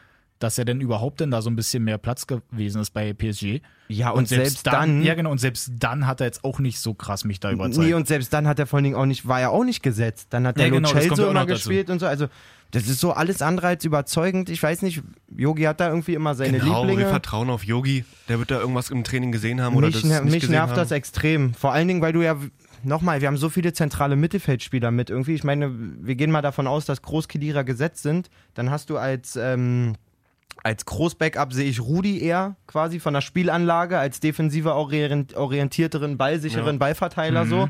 dass 0.43 0.57
er 0.57 0.65
denn 0.65 0.81
überhaupt 0.81 1.19
denn 1.21 1.31
da 1.31 1.41
so 1.41 1.49
ein 1.49 1.55
bisschen 1.55 1.83
mehr 1.83 1.97
Platz 1.97 2.27
gewesen 2.27 2.81
ist 2.81 2.91
bei 2.91 3.13
PSG. 3.13 3.61
ja, 3.87 4.09
und, 4.11 4.27
selbst, 4.27 4.67
dann. 4.67 5.01
ja 5.01 5.13
genau, 5.15 5.31
und 5.31 5.39
selbst 5.39 5.71
dann 5.79 6.05
hat 6.05 6.19
er 6.21 6.27
jetzt 6.27 6.43
auch 6.43 6.59
nicht 6.59 6.79
so 6.79 6.93
krass 6.93 7.23
mich 7.23 7.39
da 7.39 7.51
überzeugt. 7.51 7.87
Nee, 7.87 7.93
und 7.93 8.07
selbst 8.07 8.33
dann 8.33 8.47
hat 8.47 8.59
er 8.59 8.67
vor 8.67 8.77
allen 8.77 8.83
Dingen 8.83 8.95
auch 8.95 9.05
nicht, 9.05 9.27
war 9.27 9.39
er 9.39 9.51
auch 9.51 9.63
nicht 9.63 9.81
gesetzt. 9.81 10.27
Dann 10.31 10.45
hat 10.45 10.57
der 10.57 10.65
Ja, 10.65 10.69
Lo 10.71 10.75
genau, 10.77 10.89
das 10.93 11.07
kommt 11.07 11.07
Celso 11.07 11.21
ja 11.23 11.27
auch 11.27 11.31
immer 11.31 11.39
noch 11.41 11.47
dazu. 11.47 11.69
gespielt 11.69 11.89
und 11.89 11.99
so. 11.99 12.05
Also, 12.07 12.27
das 12.71 12.87
ist 12.87 12.99
so 12.99 13.11
alles 13.13 13.41
andere 13.41 13.67
als 13.67 13.85
überzeugend. 13.85 14.49
Ich 14.49 14.61
weiß 14.61 14.81
nicht, 14.81 15.01
Yogi 15.35 15.63
hat 15.63 15.79
da 15.79 15.89
irgendwie 15.89 16.15
immer 16.15 16.33
seine 16.35 16.57
Genau, 16.59 16.81
wir 16.81 16.87
Lieblinge. 16.89 17.09
vertrauen 17.09 17.49
auf 17.51 17.63
Yogi. 17.63 18.03
Der 18.29 18.39
wird 18.39 18.49
da 18.51 18.59
irgendwas 18.59 18.89
im 18.89 19.03
Training 19.03 19.31
gesehen 19.31 19.61
haben 19.61 19.75
oder 19.75 19.87
Mich, 19.87 19.95
das 20.01 20.05
ner 20.05 20.21
nicht 20.21 20.33
mich 20.33 20.49
nervt 20.49 20.71
haben. 20.71 20.77
das 20.77 20.91
extrem. 20.91 21.53
Vor 21.53 21.71
allen 21.71 21.87
Dingen, 21.87 22.01
weil 22.01 22.13
du 22.13 22.21
ja, 22.23 22.35
nochmal, 22.83 23.21
wir 23.21 23.27
haben 23.27 23.37
so 23.37 23.49
viele 23.49 23.73
zentrale 23.73 24.15
Mittelfeldspieler 24.15 24.89
mit 24.89 25.11
irgendwie. 25.11 25.35
Ich 25.35 25.43
meine, 25.43 25.71
wir 26.01 26.15
gehen 26.15 26.31
mal 26.31 26.41
davon 26.41 26.65
aus, 26.65 26.85
dass 26.85 27.01
Groß-Kedira 27.03 27.61
gesetzt 27.61 28.01
sind. 28.01 28.29
Dann 28.55 28.71
hast 28.71 28.89
du 28.89 28.97
als, 28.97 29.35
ähm, 29.35 29.93
als 30.61 30.85
Groß-Backup 30.85 31.53
sehe 31.53 31.69
ich 31.69 31.79
Rudi 31.81 32.21
eher 32.21 32.55
quasi 32.67 32.99
von 32.99 33.13
der 33.13 33.21
Spielanlage, 33.21 33.97
als 33.97 34.19
defensiver 34.19 34.75
orient 34.75 35.35
orientierteren, 35.35 36.17
ballsicheren 36.17 36.75
Ja. 36.75 36.79
Ballverteiler 36.79 37.45
so. 37.45 37.69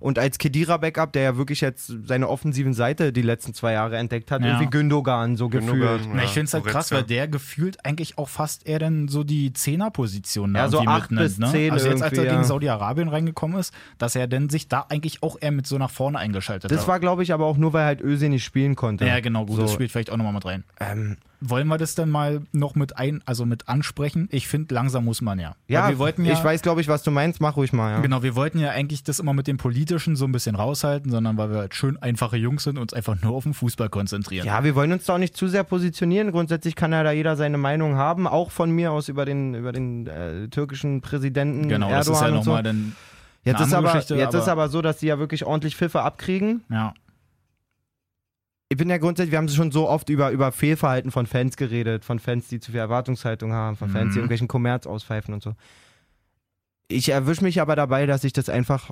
Und 0.00 0.18
als 0.18 0.36
Kedira-Backup, 0.36 1.12
der 1.14 1.22
ja 1.22 1.36
wirklich 1.38 1.62
jetzt 1.62 1.90
seine 2.04 2.28
offensiven 2.28 2.74
Seite 2.74 3.10
die 3.10 3.22
letzten 3.22 3.54
zwei 3.54 3.72
Jahre 3.72 3.96
entdeckt 3.96 4.30
hat, 4.30 4.42
Ja. 4.42 4.48
irgendwie 4.48 4.66
Gündogan 4.68 5.36
so 5.36 5.48
Gündogan, 5.48 5.80
gefühlt. 5.98 6.16
Ja, 6.16 6.22
ich 6.24 6.30
finde 6.30 6.44
es 6.46 6.52
halt 6.54 6.64
krass, 6.66 6.90
weil 6.92 7.04
der 7.04 7.26
gefühlt 7.26 7.82
eigentlich 7.86 8.18
auch 8.18 8.28
fast 8.28 8.66
eher 8.66 8.80
dann 8.80 9.08
so 9.08 9.24
die 9.24 9.54
Zehnerposition 9.54 10.52
da 10.52 10.60
Ja, 10.64 10.68
so 10.68 10.78
irgendwie 10.78 10.90
acht 10.92 11.10
mitnimmt, 11.10 11.28
bis 11.28 11.38
ne? 11.38 11.50
zehn 11.52 11.72
Also 11.72 11.88
jetzt, 11.88 12.02
als 12.02 12.18
er 12.18 12.26
gegen. 12.26 12.44
Saudi-Arabien 12.44 13.08
reingekommen 13.08 13.58
ist, 13.58 13.72
dass 13.96 14.14
er 14.14 14.26
dann 14.26 14.50
sich 14.50 14.68
da 14.68 14.84
eigentlich 14.88 15.22
auch 15.22 15.36
eher 15.40 15.52
mit 15.52 15.66
so 15.66 15.78
nach 15.78 15.90
vorne 15.90 16.18
eingeschaltet 16.18 16.70
Das 16.70 16.82
hat. 16.82 16.88
war, 16.88 17.00
glaube 17.00 17.22
ich, 17.22 17.32
aber 17.32 17.46
auch 17.46 17.56
nur, 17.56 17.72
weil 17.72 17.86
halt 17.86 18.00
Öse 18.02 18.28
nicht 18.28 18.44
spielen 18.44 18.74
konnte. 18.74 19.06
ja, 19.06 19.20
genau, 19.20 19.46
gut, 19.46 19.56
So. 19.56 19.62
das 19.62 19.72
spielt 19.72 19.90
vielleicht 19.90 20.10
auch 20.10 20.16
nochmal 20.18 20.34
mit 20.34 20.44
rein. 20.44 20.64
Ähm, 20.80 21.16
Wollen 21.46 21.68
wir 21.68 21.76
das 21.78 21.94
dann 21.94 22.08
mal 22.10 22.42
noch 22.52 22.74
mit 22.74 22.96
ein, 22.96 23.20
also 23.26 23.44
mit 23.44 23.68
ansprechen? 23.68 24.28
Ich 24.32 24.48
finde, 24.48 24.74
langsam 24.74 25.04
muss 25.04 25.20
man 25.20 25.38
ja. 25.38 25.56
Ja, 25.68 25.84
Weil 25.84 25.90
wir 25.90 25.98
wollten 25.98 26.24
ja 26.24 26.32
ich 26.32 26.42
weiß, 26.42 26.62
glaube 26.62 26.80
ich, 26.80 26.88
was 26.88 27.02
du 27.02 27.10
meinst. 27.10 27.40
Mach 27.40 27.56
ruhig 27.56 27.72
mal. 27.72 27.90
Ja. 27.92 28.00
Genau, 28.00 28.22
wir 28.22 28.34
wollten 28.34 28.58
ja 28.58 28.70
eigentlich 28.70 29.02
das 29.04 29.18
immer 29.18 29.32
mit 29.34 29.46
dem 29.46 29.56
Politischen 29.58 30.16
so 30.16 30.24
ein 30.24 30.32
bisschen 30.32 30.54
raushalten, 30.56 31.10
sondern 31.10 31.36
weil 31.36 31.50
wir 31.50 31.58
halt 31.58 31.74
schön 31.74 31.96
einfache 32.02 32.36
Jungs 32.36 32.64
sind 32.64 32.76
und 32.76 32.82
uns 32.82 32.94
einfach 32.94 33.20
nur 33.20 33.34
auf 33.34 33.44
den 33.44 33.54
Fußball 33.54 33.88
konzentrieren. 33.90 34.46
Ja, 34.46 34.64
wir 34.64 34.74
wollen 34.74 34.92
uns 34.92 35.04
da 35.04 35.14
auch 35.14 35.18
nicht 35.18 35.36
zu 35.36 35.48
sehr 35.48 35.64
positionieren. 35.64 36.32
Grundsätzlich 36.32 36.76
kann 36.76 36.92
ja 36.92 37.02
da 37.02 37.12
jeder 37.12 37.36
seine 37.36 37.58
Meinung 37.58 37.96
haben, 37.96 38.26
auch 38.26 38.50
von 38.50 38.70
mir 38.70 38.92
aus 38.92 39.08
über 39.08 39.24
den, 39.24 39.54
über 39.54 39.72
den 39.72 40.06
äh, 40.06 40.48
türkischen 40.48 41.00
Präsidenten 41.02 41.68
genau, 41.68 41.90
das 41.90 42.08
Erdogan 42.08 42.14
ist 42.14 42.20
ja 42.32 42.36
und 42.38 42.42
so. 42.44 42.50
nochmal 42.50 42.62
dann. 42.62 42.96
Jetzt, 43.44 43.60
ist 43.60 43.74
aber, 43.74 43.94
jetzt 43.94 44.10
ist 44.10 44.14
aber- 44.48 44.52
aber 44.52 44.68
so, 44.70 44.80
dass 44.80 44.96
die 44.98 45.06
ja 45.06 45.18
wirklich 45.18 45.44
ordentlich 45.44 45.76
Pfiffe 45.76 46.00
abkriegen. 46.00 46.62
Ja, 46.70 46.94
Ich 48.70 48.78
bin 48.78 48.88
ja 48.90 48.96
grundsätzlich, 48.98 49.30
wir 49.30 49.38
haben 49.38 49.48
schon 49.48 49.70
so 49.72 49.88
oft 49.88 50.08
über, 50.08 50.30
über 50.30 50.50
Fehlverhalten 50.50 51.10
von 51.10 51.26
Fans 51.26 51.56
geredet, 51.56 52.04
von 52.04 52.18
Fans, 52.18 52.48
die 52.48 52.60
zu 52.60 52.72
viel 52.72 52.80
Erwartungshaltung 52.80 53.52
haben, 53.52 53.76
von 53.76 53.90
Fans, 53.90 54.12
die 54.14 54.18
Mhm. 54.18 54.22
irgendwelchen 54.24 54.48
Kommerz 54.48 54.86
auspfeifen 54.86 55.34
und 55.34 55.42
so. 55.42 55.54
Ich 56.88 57.08
erwische 57.10 57.44
mich 57.44 57.60
aber 57.60 57.76
dabei, 57.76 58.06
dass 58.06 58.24
ich 58.24 58.32
das 58.32 58.48
einfach, 58.48 58.90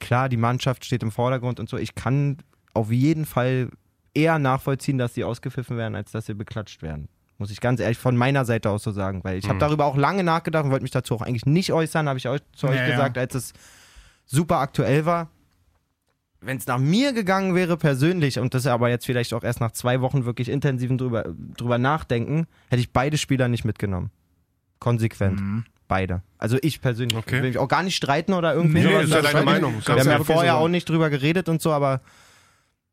klar, 0.00 0.28
die 0.28 0.36
Mannschaft 0.36 0.84
steht 0.84 1.02
im 1.02 1.10
Vordergrund 1.10 1.60
und 1.60 1.68
so, 1.68 1.76
ich 1.76 1.94
kann 1.94 2.38
auf 2.74 2.90
jeden 2.92 3.24
Fall 3.26 3.68
eher 4.14 4.38
nachvollziehen, 4.38 4.98
dass 4.98 5.14
sie 5.14 5.24
ausgepfiffen 5.24 5.76
werden, 5.76 5.94
als 5.94 6.12
dass 6.12 6.26
sie 6.26 6.34
beklatscht 6.34 6.82
werden. 6.82 7.08
Muss 7.38 7.50
ich 7.50 7.60
ganz 7.60 7.80
ehrlich 7.80 7.98
von 7.98 8.16
meiner 8.16 8.44
Seite 8.44 8.70
aus 8.70 8.82
so 8.82 8.92
sagen, 8.92 9.24
weil 9.24 9.38
ich 9.38 9.46
habe 9.46 9.54
Mhm. 9.56 9.60
darüber 9.60 9.86
auch 9.86 9.96
lange 9.96 10.22
nachgedacht 10.22 10.64
und 10.64 10.70
wollte 10.70 10.82
mich 10.82 10.90
dazu 10.92 11.14
auch 11.14 11.22
eigentlich 11.22 11.46
nicht 11.46 11.72
äußern, 11.72 12.06
habe 12.08 12.18
ich 12.18 12.28
euch, 12.28 12.40
zu 12.54 12.68
euch 12.68 12.76
Ja, 12.76 12.82
ja. 12.84 12.90
gesagt, 12.90 13.18
als 13.18 13.34
es 13.34 13.52
super 14.26 14.58
aktuell 14.58 15.04
war. 15.06 15.30
Wenn 16.44 16.56
es 16.56 16.66
nach 16.66 16.78
mir 16.78 17.12
gegangen 17.12 17.54
wäre 17.54 17.76
persönlich, 17.76 18.38
und 18.38 18.52
das 18.54 18.66
aber 18.66 18.88
jetzt 18.90 19.06
vielleicht 19.06 19.32
auch 19.32 19.44
erst 19.44 19.60
nach 19.60 19.70
zwei 19.72 20.00
Wochen 20.00 20.24
wirklich 20.24 20.48
intensiven 20.48 20.98
drüber, 20.98 21.26
drüber 21.56 21.78
nachdenken, 21.78 22.46
hätte 22.68 22.80
ich 22.80 22.92
beide 22.92 23.16
Spieler 23.16 23.48
nicht 23.48 23.64
mitgenommen. 23.64 24.10
Konsequent. 24.80 25.40
Mhm. 25.40 25.64
Beide. 25.88 26.22
Also 26.38 26.56
ich 26.62 26.80
persönlich. 26.80 27.16
Okay. 27.16 27.34
Will 27.36 27.42
mich 27.42 27.58
auch 27.58 27.68
gar 27.68 27.82
nicht 27.82 27.96
streiten 27.96 28.32
oder 28.32 28.54
irgendwie 28.54 28.80
Nee, 28.80 28.90
sowas. 28.90 29.04
ist 29.04 29.14
ja 29.14 29.22
deine 29.22 29.44
Meinung. 29.44 29.78
Ist 29.78 29.88
Wir 29.88 29.96
haben 29.98 30.08
ja 30.08 30.24
vorher 30.24 30.52
so. 30.54 30.58
auch 30.58 30.68
nicht 30.68 30.88
drüber 30.88 31.10
geredet 31.10 31.48
und 31.48 31.60
so, 31.60 31.70
aber 31.70 32.00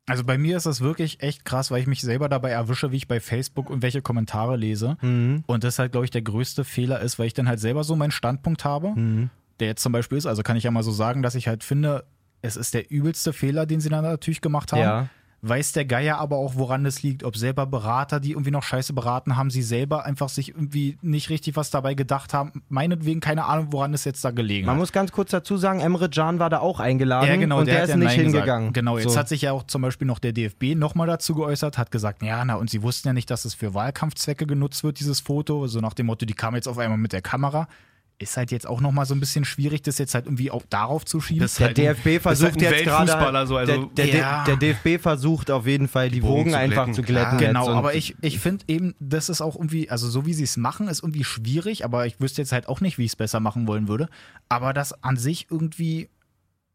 Also 0.05 0.23
bei 0.23 0.37
mir 0.37 0.57
ist 0.57 0.65
das 0.65 0.81
wirklich 0.81 1.21
echt 1.21 1.45
krass, 1.45 1.69
weil 1.71 1.81
ich 1.81 1.87
mich 1.87 2.01
selber 2.01 2.29
dabei 2.29 2.49
erwische, 2.49 2.91
wie 2.91 2.97
ich 2.97 3.07
bei 3.07 3.19
Facebook 3.19 3.69
irgendwelche 3.69 4.01
Kommentare 4.01 4.57
lese. 4.57 4.97
Mhm. 5.01 5.43
Und 5.47 5.63
das 5.63 5.77
halt, 5.79 5.91
glaube 5.93 6.05
ich, 6.05 6.11
der 6.11 6.23
größte 6.23 6.63
Fehler 6.63 6.99
ist, 6.99 7.19
weil 7.19 7.27
ich 7.27 7.33
dann 7.35 7.47
halt 7.47 7.59
selber 7.59 7.83
so 7.83 7.95
meinen 7.95 8.11
Standpunkt 8.11 8.65
habe, 8.65 8.89
Mhm. 8.95 9.29
der 9.59 9.67
jetzt 9.67 9.81
zum 9.83 9.91
Beispiel 9.91 10.17
ist. 10.17 10.25
Also 10.25 10.41
kann 10.43 10.57
ich 10.57 10.63
ja 10.63 10.71
mal 10.71 10.83
so 10.83 10.91
sagen, 10.91 11.21
dass 11.21 11.35
ich 11.35 11.47
halt 11.47 11.63
finde, 11.63 12.03
es 12.41 12.55
ist 12.55 12.73
der 12.73 12.89
übelste 12.91 13.33
Fehler, 13.33 13.65
den 13.65 13.81
sie 13.81 13.89
dann 13.89 14.03
natürlich 14.03 14.41
gemacht 14.41 14.71
haben. 14.71 14.81
Ja. 14.81 15.07
Weiß 15.41 15.71
der 15.71 15.85
Geier 15.85 16.17
aber 16.17 16.35
auch, 16.35 16.55
woran 16.55 16.83
das 16.83 17.01
liegt. 17.01 17.23
Ob 17.23 17.37
selber 17.37 17.65
Berater, 17.65 18.19
die 18.19 18.31
irgendwie 18.31 18.51
noch 18.51 18.63
scheiße 18.63 18.91
beraten 18.91 19.37
haben, 19.37 19.49
sie 19.49 19.61
selber 19.61 20.05
einfach 20.05 20.27
sich 20.27 20.49
irgendwie 20.49 20.97
nicht 21.01 21.29
richtig 21.29 21.55
was 21.55 21.69
dabei 21.71 21.93
gedacht 21.93 22.33
haben. 22.33 22.61
Meinetwegen 22.67 23.21
keine 23.21 23.45
Ahnung, 23.45 23.67
woran 23.71 23.93
es 23.93 24.03
jetzt 24.03 24.25
da 24.25 24.31
gelegen 24.31 24.65
Man 24.65 24.75
hat. 24.75 24.79
muss 24.81 24.91
ganz 24.91 25.13
kurz 25.13 25.31
dazu 25.31 25.55
sagen, 25.55 25.79
Emre 25.79 26.09
Can 26.09 26.39
war 26.39 26.49
da 26.49 26.59
auch 26.59 26.81
eingeladen 26.81 27.29
Ja, 27.29 27.37
genau, 27.37 27.59
und 27.59 27.67
der, 27.67 27.75
hat 27.75 27.83
ist 27.83 27.89
ja 27.91 27.95
nicht 27.95 28.07
Nein 28.07 28.17
gesagt. 28.17 28.33
hingegangen. 28.35 28.73
Genau, 28.73 28.97
jetzt 28.97 29.13
so. 29.13 29.17
hat 29.17 29.29
sich 29.29 29.43
ja 29.43 29.53
auch 29.53 29.63
zum 29.63 29.81
Beispiel 29.81 30.07
noch 30.07 30.19
der 30.19 30.33
DFB 30.33 30.75
nochmal 30.75 31.07
dazu 31.07 31.33
geäußert, 31.35 31.77
hat 31.77 31.89
gesagt, 31.89 32.21
ja, 32.21 32.43
na, 32.43 32.55
und 32.55 32.69
sie 32.69 32.81
wussten 32.81 33.07
ja 33.07 33.13
nicht, 33.13 33.31
dass 33.31 33.45
es 33.45 33.53
für 33.53 33.73
Wahlkampfzwecke 33.73 34.45
genutzt 34.45 34.83
wird, 34.83 34.99
dieses 34.99 35.21
Foto. 35.21 35.67
So 35.67 35.79
nach 35.79 35.93
dem 35.93 36.07
Motto, 36.07 36.25
die 36.25 36.33
kam 36.33 36.53
jetzt 36.55 36.67
auf 36.67 36.77
einmal 36.77 36.97
mit 36.97 37.13
der 37.13 37.21
Kamera. 37.21 37.69
Ist 38.21 38.35
halt 38.35 38.51
jetzt 38.51 38.67
auch 38.67 38.81
nochmal 38.81 39.05
so 39.05 39.15
ein 39.15 39.21
bisschen 39.21 39.45
schwierig, 39.45 39.81
das 39.81 39.97
jetzt 39.97 40.13
halt 40.13 40.25
irgendwie 40.25 40.51
auch 40.51 40.63
darauf 40.69 41.05
zu 41.05 41.21
schieben. 41.21 41.39
Das 41.41 41.53
ist 41.53 41.59
Der 41.59 41.67
halt 41.67 41.79
ein- 41.79 41.85
DFB 41.85 42.05
ist 42.17 42.21
versucht 42.23 42.51
halt 42.51 42.57
ein 42.57 42.73
jetzt 42.73 42.83
gerade. 42.83 43.47
So, 43.47 43.55
also- 43.55 43.85
der, 43.95 44.05
der, 44.07 44.15
Ja. 44.17 44.43
der 44.43 44.57
DFB 44.57 44.97
versucht 45.01 45.49
auf 45.49 45.65
jeden 45.65 45.87
Fall 45.87 46.09
die, 46.09 46.21
Wogen 46.21 46.39
Wogen 46.41 46.49
zu 46.51 46.57
einfach 46.57 46.75
glätten, 46.83 46.93
zu 46.95 47.01
glätten. 47.01 47.39
jetzt 47.39 47.47
Genau, 47.47 47.69
aber 47.69 47.95
ich, 47.95 48.17
ich 48.21 48.39
finde 48.39 48.65
eben, 48.67 48.93
das 48.99 49.29
ist 49.29 49.39
auch 49.39 49.55
irgendwie, 49.55 49.89
also 49.89 50.09
so 50.09 50.25
wie 50.25 50.33
sie 50.33 50.43
es 50.43 50.57
machen, 50.57 50.89
ist 50.89 51.01
irgendwie 51.01 51.23
schwierig, 51.23 51.85
aber 51.85 52.05
ich 52.07 52.19
wüsste 52.19 52.41
jetzt 52.41 52.51
halt 52.51 52.67
auch 52.67 52.81
nicht, 52.81 52.97
wie 52.97 53.05
ich 53.05 53.11
es 53.11 53.15
besser 53.15 53.39
machen 53.39 53.67
wollen 53.67 53.87
würde. 53.87 54.09
Aber 54.49 54.73
das 54.73 55.01
an 55.01 55.15
sich 55.15 55.47
irgendwie 55.49 56.09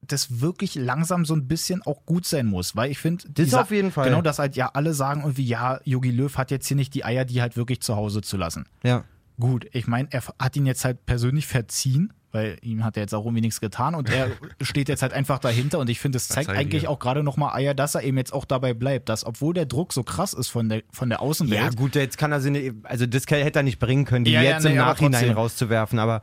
das 0.07 0.41
wirklich 0.41 0.75
langsam 0.75 1.25
so 1.25 1.35
ein 1.35 1.47
bisschen 1.49 1.83
auch 1.83 2.05
gut 2.07 2.27
sein 2.27 2.47
muss, 2.47 2.75
weil 2.77 2.91
ich 2.91 2.99
finde, 2.99 3.25
Das 3.25 3.45
dieser- 3.47 3.63
auf 3.63 3.71
jeden 3.71 3.91
Fall. 3.91 4.09
Genau, 4.09 4.21
dass 4.23 4.39
halt 4.39 4.57
ja 4.57 4.71
alle 4.75 4.93
sagen 4.95 5.23
irgendwie, 5.23 5.45
ja, 5.47 5.81
Yogi 5.85 6.11
Löw 6.11 6.35
hat 6.37 6.51
jetzt 6.51 6.67
hier 6.69 6.77
nicht 6.77 6.93
die 6.95 7.05
Eier, 7.05 7.25
die 7.25 7.41
halt 7.41 7.57
wirklich 7.57 7.81
zu 7.81 7.97
Hause 7.97 8.21
zu 8.23 8.37
lassen. 8.37 8.67
Ja. 8.83 9.05
Gut, 9.39 9.67
ich 9.73 9.87
meine, 9.87 10.09
er 10.13 10.23
hat 10.39 10.57
ihn 10.57 10.67
jetzt 10.67 10.85
halt 10.85 11.07
persönlich 11.07 11.47
verziehen, 11.47 12.13
weil 12.31 12.57
ihm 12.63 12.85
hat 12.85 12.97
er 12.97 13.03
jetzt 13.03 13.15
auch 13.15 13.25
irgendwie 13.25 13.41
nichts 13.41 13.61
getan 13.61 13.95
und 13.95 14.09
er 14.09 14.31
steht 14.61 14.89
jetzt 14.89 15.03
halt 15.03 15.13
einfach 15.13 15.39
dahinter 15.39 15.79
und 15.81 15.91
ich 15.91 15.99
finde, 16.01 16.17
es 16.17 16.29
zeigt 16.29 16.51
eigentlich 16.51 16.87
auch 16.89 16.99
gerade 16.99 17.23
nochmal 17.25 17.55
Eier, 17.55 17.75
dass 17.75 17.95
er 17.95 18.03
eben 18.03 18.17
jetzt 18.17 18.33
auch 18.33 18.45
dabei 18.45 18.75
bleibt, 18.75 19.09
dass 19.09 19.25
obwohl 19.25 19.55
der 19.55 19.67
Druck 19.67 19.93
so 19.93 20.03
krass 20.05 20.35
ist 20.35 20.49
von 20.49 20.69
der, 20.69 20.83
von 20.91 21.09
der 21.09 21.21
Außenwelt, 21.21 21.61
Ja, 21.61 21.69
gut, 21.71 21.95
jetzt 21.97 22.17
kann 22.19 22.31
er 22.33 22.41
sie 22.41 22.73
also 22.85 23.07
das 23.07 23.25
hätte 23.29 23.59
er 23.59 23.63
nicht 23.65 23.79
bringen 23.81 24.05
können, 24.05 24.25
die 24.25 24.33
Ja, 24.33 24.43
ja, 24.43 24.51
jetzt 24.53 24.65
nee, 24.65 24.71
im 24.71 24.77
Nachhinein 24.77 25.31
rauszuwerfen, 25.31 25.99
aber 25.99 26.23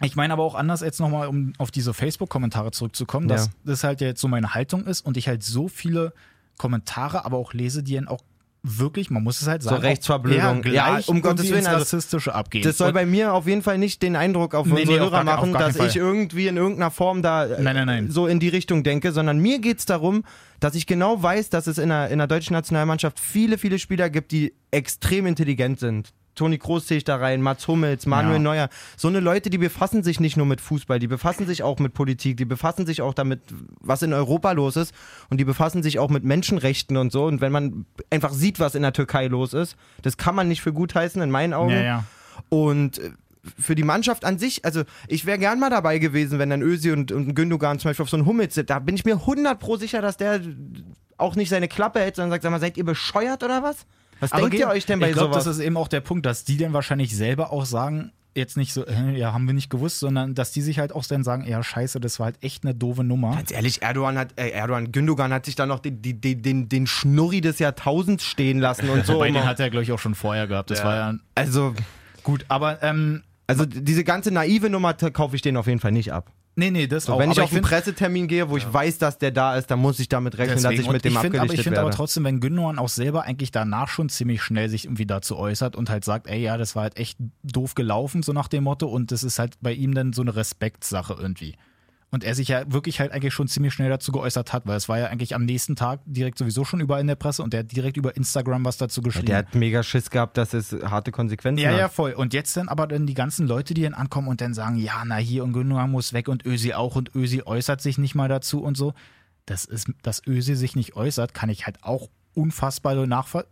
Ich 0.00 0.14
meine 0.16 0.32
aber 0.32 0.44
auch 0.44 0.54
anders 0.54 0.80
jetzt 0.82 1.00
nochmal, 1.00 1.26
um 1.28 1.52
auf 1.58 1.70
diese 1.72 1.94
Facebook-Kommentare 1.94 2.70
zurückzukommen, 2.70 3.26
dass 3.28 3.46
Ja. 3.46 3.52
das 3.64 3.82
halt 3.84 4.00
jetzt 4.00 4.20
so 4.20 4.28
meine 4.28 4.54
Haltung 4.54 4.84
ist 4.86 5.00
und 5.00 5.16
ich 5.16 5.26
halt 5.28 5.42
so 5.42 5.68
viele 5.68 6.12
Kommentare 6.58 7.24
aber 7.24 7.38
auch 7.38 7.54
lese, 7.54 7.82
die 7.82 7.94
dann 7.94 8.08
auch 8.08 8.22
wirklich, 8.62 9.10
man 9.10 9.22
muss 9.22 9.40
es 9.40 9.48
halt 9.48 9.62
sagen, 9.62 9.76
auch- 9.78 9.82
Rechtsverblödung. 9.82 10.62
Ja, 10.64 10.72
Ja, 10.72 10.90
gleich 10.92 11.08
um 11.08 11.20
Gottes 11.20 11.50
Willen, 11.50 11.66
also 11.66 11.78
Rassistische 11.80 12.34
abgehen. 12.34 12.62
das 12.62 12.78
soll 12.78 12.88
Und- 12.88 12.94
bei 12.94 13.06
mir 13.06 13.32
auf 13.34 13.46
jeden 13.46 13.62
Fall 13.62 13.76
nicht 13.78 14.02
den 14.02 14.14
Eindruck 14.16 14.54
auf 14.54 14.66
Nee, 14.66 14.72
unsere 14.72 14.92
nee, 14.92 14.98
Hörer 15.00 15.10
gar- 15.10 15.24
machen, 15.24 15.52
dass 15.52 15.76
ich 15.76 15.96
irgendwie 15.96 16.46
in 16.46 16.56
irgendeiner 16.56 16.90
Form 16.90 17.22
da 17.22 17.46
äh, 17.46 17.60
Nein, 17.62 17.74
nein, 17.76 17.86
nein. 17.86 18.10
so 18.10 18.26
in 18.26 18.38
die 18.40 18.48
Richtung 18.48 18.82
denke, 18.84 19.12
sondern 19.12 19.38
mir 19.38 19.58
geht 19.58 19.80
es 19.80 19.86
darum, 19.86 20.24
dass 20.60 20.74
ich 20.76 20.86
genau 20.86 21.22
weiß, 21.22 21.50
dass 21.50 21.66
es 21.66 21.78
in 21.78 21.88
der, 21.88 22.08
in 22.10 22.18
der 22.18 22.26
deutschen 22.28 22.52
Nationalmannschaft 22.54 23.18
viele, 23.18 23.58
viele 23.58 23.78
Spieler 23.80 24.10
gibt, 24.10 24.30
die 24.32 24.54
extrem 24.70 25.26
intelligent 25.26 25.80
sind. 25.80 26.12
Toni 26.34 26.58
Kroos 26.58 26.88
sehe 26.88 26.98
ich 26.98 27.04
da 27.04 27.16
rein, 27.16 27.42
Mats 27.42 27.68
Hummels, 27.68 28.06
Manuel 28.06 28.36
Ja. 28.36 28.42
Neuer. 28.42 28.68
So 28.96 29.08
eine 29.08 29.20
Leute, 29.20 29.50
die 29.50 29.58
befassen 29.58 30.02
sich 30.02 30.18
nicht 30.18 30.36
nur 30.36 30.46
mit 30.46 30.60
Fußball, 30.60 30.98
die 30.98 31.08
befassen 31.08 31.46
sich 31.46 31.62
auch 31.62 31.78
mit 31.78 31.92
Politik, 31.94 32.36
die 32.38 32.44
befassen 32.44 32.86
sich 32.86 33.02
auch 33.02 33.14
damit, 33.14 33.40
was 33.80 34.02
in 34.02 34.12
Europa 34.12 34.52
los 34.52 34.76
ist 34.76 34.94
und 35.28 35.38
die 35.38 35.44
befassen 35.44 35.82
sich 35.82 35.98
auch 35.98 36.08
mit 36.10 36.24
Menschenrechten 36.24 36.96
und 36.96 37.12
so. 37.12 37.24
Und 37.24 37.40
wenn 37.40 37.52
man 37.52 37.86
einfach 38.10 38.32
sieht, 38.32 38.60
was 38.60 38.74
in 38.74 38.82
der 38.82 38.92
Türkei 38.92 39.26
los 39.26 39.52
ist, 39.52 39.76
das 40.02 40.16
kann 40.16 40.34
man 40.34 40.48
nicht 40.48 40.62
für 40.62 40.72
gut 40.72 40.94
heißen, 40.94 41.20
in 41.20 41.30
meinen 41.30 41.52
Augen. 41.52 41.70
ja, 41.70 41.82
ja. 41.82 42.04
Und 42.48 42.98
äh, 42.98 43.10
für 43.58 43.74
die 43.74 43.82
Mannschaft 43.82 44.24
an 44.24 44.38
sich, 44.38 44.64
also 44.64 44.84
ich 45.08 45.26
wäre 45.26 45.38
gern 45.38 45.58
mal 45.58 45.68
dabei 45.68 45.98
gewesen, 45.98 46.38
wenn 46.38 46.48
dann 46.48 46.62
Ösi 46.62 46.92
und, 46.92 47.12
und 47.12 47.34
Gündogan 47.34 47.78
zum 47.78 47.90
Beispiel 47.90 48.04
auf 48.04 48.10
so 48.10 48.16
einen 48.16 48.24
Hummels 48.26 48.54
sind. 48.54 48.70
Da 48.70 48.78
bin 48.78 48.94
ich 48.94 49.04
mir 49.04 49.14
100 49.14 49.58
pro 49.58 49.76
sicher, 49.76 50.00
dass 50.00 50.16
der 50.16 50.40
auch 51.18 51.34
nicht 51.36 51.48
seine 51.48 51.68
Klappe 51.68 52.00
hält, 52.00 52.16
sondern 52.16 52.30
sagt, 52.30 52.42
sag 52.44 52.50
mal, 52.50 52.60
seid 52.60 52.76
ihr 52.76 52.84
bescheuert 52.84 53.42
oder 53.42 53.62
was? 53.62 53.86
Was 54.22 54.30
denkt 54.30 54.52
ge- 54.52 54.60
ihr 54.60 54.68
euch 54.68 54.86
denn 54.86 55.00
bei 55.00 55.08
Ich 55.10 55.14
glaube, 55.14 55.34
sowas? 55.34 55.44
das 55.44 55.58
ist 55.58 55.62
eben 55.64 55.76
auch 55.76 55.88
der 55.88 56.00
Punkt, 56.00 56.24
dass 56.26 56.44
die 56.44 56.56
dann 56.56 56.72
wahrscheinlich 56.72 57.14
selber 57.16 57.52
auch 57.52 57.64
sagen, 57.66 58.12
jetzt 58.34 58.56
nicht 58.56 58.72
so, 58.72 58.86
äh, 58.86 59.18
ja, 59.18 59.34
haben 59.34 59.46
wir 59.46 59.52
nicht 59.52 59.68
gewusst, 59.68 59.98
sondern 59.98 60.34
dass 60.34 60.52
die 60.52 60.62
sich 60.62 60.78
halt 60.78 60.92
auch 60.94 61.04
dann 61.04 61.22
sagen, 61.22 61.44
ja, 61.46 61.62
scheiße, 61.62 62.00
das 62.00 62.18
war 62.18 62.26
halt 62.26 62.36
echt 62.40 62.64
eine 62.64 62.74
doofe 62.74 63.04
Nummer. 63.04 63.34
Ganz 63.36 63.50
ehrlich, 63.50 63.82
Erdogan 63.82 64.16
hat, 64.16 64.28
äh, 64.38 64.48
Erdogan, 64.48 64.90
Gündogan 64.90 65.32
hat 65.34 65.44
sich 65.44 65.54
da 65.54 65.66
noch 65.66 65.80
den, 65.80 66.00
den, 66.00 66.20
den, 66.40 66.68
den, 66.68 66.86
Schnurri 66.86 67.42
des 67.42 67.58
Jahrtausends 67.58 68.24
stehen 68.24 68.58
lassen 68.58 68.88
und 68.88 69.04
so. 69.04 69.14
Wobei, 69.16 69.28
um 69.28 69.34
den 69.34 69.44
hat 69.44 69.60
er, 69.60 69.68
glaube 69.68 69.82
ich, 69.84 69.92
auch 69.92 69.98
schon 69.98 70.14
vorher 70.14 70.46
gehabt. 70.46 70.70
Das 70.70 70.78
Ja. 70.78 70.84
war 70.86 70.94
ja 70.96 71.14
also, 71.34 71.74
gut, 72.22 72.46
aber 72.48 72.82
ähm, 72.82 73.22
also 73.46 73.66
diese 73.66 74.02
ganze 74.04 74.30
naive 74.30 74.70
Nummer 74.70 74.94
kaufe 74.94 75.36
ich 75.36 75.42
denen 75.42 75.58
auf 75.58 75.66
jeden 75.66 75.80
Fall 75.80 75.92
nicht 75.92 76.12
ab. 76.14 76.30
Nee, 76.56 76.70
nee, 76.70 76.86
das 76.86 77.04
So, 77.04 77.14
auch. 77.14 77.18
wenn 77.18 77.30
ich 77.30 77.38
aber 77.38 77.44
auf 77.44 77.52
einen 77.52 77.62
Pressetermin 77.62 78.28
gehe, 78.28 78.48
wo 78.50 78.56
ich 78.56 78.70
weiß, 78.70 78.98
dass 78.98 79.18
der 79.18 79.30
da 79.30 79.56
ist, 79.56 79.70
dann 79.70 79.78
muss 79.78 79.98
ich 79.98 80.08
damit 80.08 80.38
rechnen, 80.38 80.56
dass 80.56 80.62
Deswegen. 80.62 80.82
ich 80.82 80.88
Und 80.88 80.92
mit 80.94 81.04
dem 81.04 81.12
ich 81.12 81.18
find, 81.18 81.36
aber 81.38 81.54
Ich 81.54 81.62
finde 81.62 81.80
aber 81.80 81.90
trotzdem, 81.90 82.24
wenn 82.24 82.40
Gündogan 82.40 82.78
auch 82.78 82.88
selber 82.88 83.22
eigentlich 83.24 83.50
danach 83.50 83.88
schon 83.88 84.08
ziemlich 84.08 84.42
schnell 84.42 84.68
sich 84.68 84.84
irgendwie 84.84 85.06
dazu 85.06 85.36
äußert 85.36 85.76
und 85.76 85.90
halt 85.90 86.04
sagt, 86.04 86.26
ey, 86.28 86.40
ja, 86.42 86.56
das 86.56 86.74
war 86.76 86.84
halt 86.84 86.96
echt 86.96 87.18
doof 87.42 87.74
gelaufen, 87.74 88.22
so 88.22 88.32
nach 88.32 88.48
dem 88.48 88.64
Motto, 88.64 88.86
und 88.86 89.12
das 89.12 89.22
ist 89.22 89.38
halt 89.38 89.54
bei 89.60 89.72
ihm 89.72 89.94
dann 89.94 90.12
so 90.12 90.22
eine 90.22 90.34
Respektsache 90.36 91.16
irgendwie. 91.18 91.56
Und 92.12 92.24
er 92.24 92.34
sich 92.34 92.48
ja 92.48 92.70
wirklich 92.70 93.00
halt 93.00 93.10
eigentlich 93.10 93.32
schon 93.32 93.48
ziemlich 93.48 93.72
schnell 93.72 93.88
dazu 93.88 94.12
geäußert 94.12 94.52
hat, 94.52 94.66
weil 94.66 94.76
es 94.76 94.86
war 94.86 94.98
ja 94.98 95.06
eigentlich 95.06 95.34
am 95.34 95.46
nächsten 95.46 95.76
Tag 95.76 96.00
direkt 96.04 96.36
sowieso 96.36 96.62
schon 96.62 96.78
überall 96.80 97.00
in 97.00 97.06
der 97.06 97.14
Presse 97.14 97.42
und 97.42 97.54
der 97.54 97.60
hat 97.60 97.72
direkt 97.72 97.96
über 97.96 98.14
Instagram 98.14 98.66
was 98.66 98.76
dazu 98.76 99.00
geschrieben. 99.00 99.26
Der 99.26 99.38
hat 99.38 99.54
mega 99.54 99.82
Schiss 99.82 100.10
gehabt, 100.10 100.36
dass 100.36 100.52
es 100.52 100.72
harte 100.72 101.10
Konsequenzen 101.10 101.64
Ja, 101.64 101.70
hat. 101.70 101.78
ja, 101.78 101.88
voll. 101.88 102.12
Und 102.12 102.34
jetzt 102.34 102.54
dann 102.54 102.68
aber 102.68 102.86
dann 102.86 103.06
die 103.06 103.14
ganzen 103.14 103.46
Leute, 103.46 103.72
die 103.72 103.80
dann 103.80 103.94
ankommen 103.94 104.28
und 104.28 104.42
dann 104.42 104.52
sagen, 104.52 104.76
ja, 104.76 105.02
na 105.06 105.16
hier 105.16 105.42
und 105.42 105.54
Gündogan 105.54 105.90
muss 105.90 106.12
weg 106.12 106.28
und 106.28 106.44
Ösi 106.44 106.74
auch 106.74 106.96
und 106.96 107.14
Ösi 107.14 107.44
äußert 107.46 107.80
sich 107.80 107.96
nicht 107.96 108.14
mal 108.14 108.28
dazu 108.28 108.62
und 108.62 108.76
so. 108.76 108.92
Das 109.46 109.64
ist, 109.64 109.90
dass 110.02 110.20
Ösi 110.26 110.54
sich 110.54 110.76
nicht 110.76 110.94
äußert, 110.94 111.32
kann 111.32 111.48
ich 111.48 111.64
halt 111.64 111.82
auch 111.82 112.10
unfassbar 112.34 112.94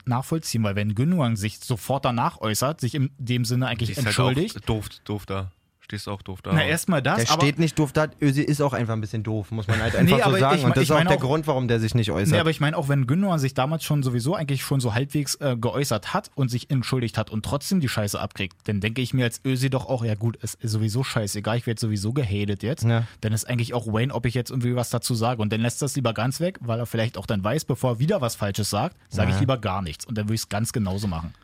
nachvollziehen, 0.05 0.63
weil 0.63 0.77
wenn 0.77 0.95
Gündogan 0.95 1.37
sich 1.37 1.61
sofort 1.61 2.05
danach 2.05 2.41
äußert, 2.43 2.81
sich 2.81 2.95
in 2.95 3.11
dem 3.19 3.47
Sinne 3.47 3.69
eigentlich 3.69 3.97
halt 3.97 4.07
entschuldigt, 4.07 4.57
auch 4.59 4.67
doof, 4.67 4.89
doof 5.05 5.27
da. 5.27 5.51
Stehst 5.91 6.09
auch 6.09 6.23
doof 6.23 6.41
da. 6.43 6.53
na 6.53 6.65
erstmal 6.65 7.03
das, 7.03 7.17
Der 7.25 7.31
aber 7.33 7.43
steht 7.43 7.59
nicht 7.59 7.77
doof 7.77 7.93
da. 7.93 8.07
Ösi 8.21 8.43
ist 8.43 8.61
auch 8.61 8.73
einfach 8.73 8.93
ein 8.95 9.01
bisschen 9.01 9.25
doof, 9.25 9.51
muss 9.51 9.67
man 9.67 9.81
halt 9.83 9.95
einfach 9.97 10.15
Nee, 10.17 10.23
so 10.23 10.29
aber 10.29 10.39
sagen. 10.39 10.59
ich 10.59 10.65
und 10.65 10.77
das 10.77 10.85
ist 10.85 10.91
auch 10.93 11.01
der 11.03 11.17
auch- 11.17 11.21
Grund, 11.21 11.47
warum 11.49 11.67
der 11.67 11.81
sich 11.81 11.97
nicht 11.97 12.13
äußert. 12.13 12.33
Nee, 12.33 12.39
aber 12.39 12.51
ich 12.51 12.61
meine, 12.61 12.77
auch 12.77 12.89
wenn 12.89 13.09
Gündogan 13.09 13.41
sich 13.41 13.55
damals 13.55 13.83
schon 13.83 14.05
sowieso 14.05 14.37
eigentlich 14.37 14.63
schon 14.63 14.79
so 14.79 14.95
halbwegs 14.95 15.35
äh, 15.37 15.57
geäußert 15.61 16.15
hat 16.15 16.31
und 16.37 16.49
sich 16.49 16.71
entschuldigt 16.71 17.19
hat 17.19 17.31
und 17.31 17.45
trotzdem 17.45 17.81
die 17.81 17.89
Scheiße 17.89 18.21
abkriegt, 18.21 18.57
dann 18.69 18.81
denke 18.81 19.03
ich 19.03 19.13
mir 19.15 19.25
als 19.25 19.41
Ösi 19.45 19.69
doch 19.69 19.87
auch, 19.87 20.05
ja 20.05 20.15
gut, 20.15 20.39
es 20.43 20.55
ist 20.55 20.71
sowieso 20.71 21.03
scheißegal, 21.03 21.57
ich 21.57 21.67
werde 21.67 21.81
sowieso 21.81 22.13
gehatet 22.13 22.63
jetzt. 22.63 22.85
Ja. 22.85 23.05
Dann 23.21 23.33
ist 23.33 23.49
eigentlich 23.49 23.75
auch 23.75 23.87
Wayne, 23.89 24.15
ob 24.15 24.27
ich 24.27 24.35
jetzt 24.35 24.51
irgendwie 24.51 24.77
was 24.77 24.91
dazu 24.91 25.15
sage. 25.17 25.43
Und 25.43 25.53
dann 25.53 25.61
lässt 25.61 25.83
das 25.83 25.97
lieber 25.97 26.15
ganz 26.15 26.39
weg, 26.39 26.59
weil 26.61 26.79
er 26.79 26.87
vielleicht 26.87 27.19
auch 27.19 27.27
dann 27.27 27.43
weiß, 27.43 27.65
bevor 27.65 27.93
er 27.95 27.99
wieder 27.99 28.21
was 28.21 28.37
Falsches 28.37 28.71
sagt, 28.71 28.97
sage 29.09 29.33
ich 29.33 29.41
lieber 29.41 29.59
gar 29.59 29.83
nichts. 29.83 30.05
Und 30.07 30.17
dann 30.17 30.27
würde 30.27 30.35
ich 30.37 30.43
es 30.43 30.49
ganz 30.49 30.73
genauso 30.73 31.09
machen. 31.09 31.35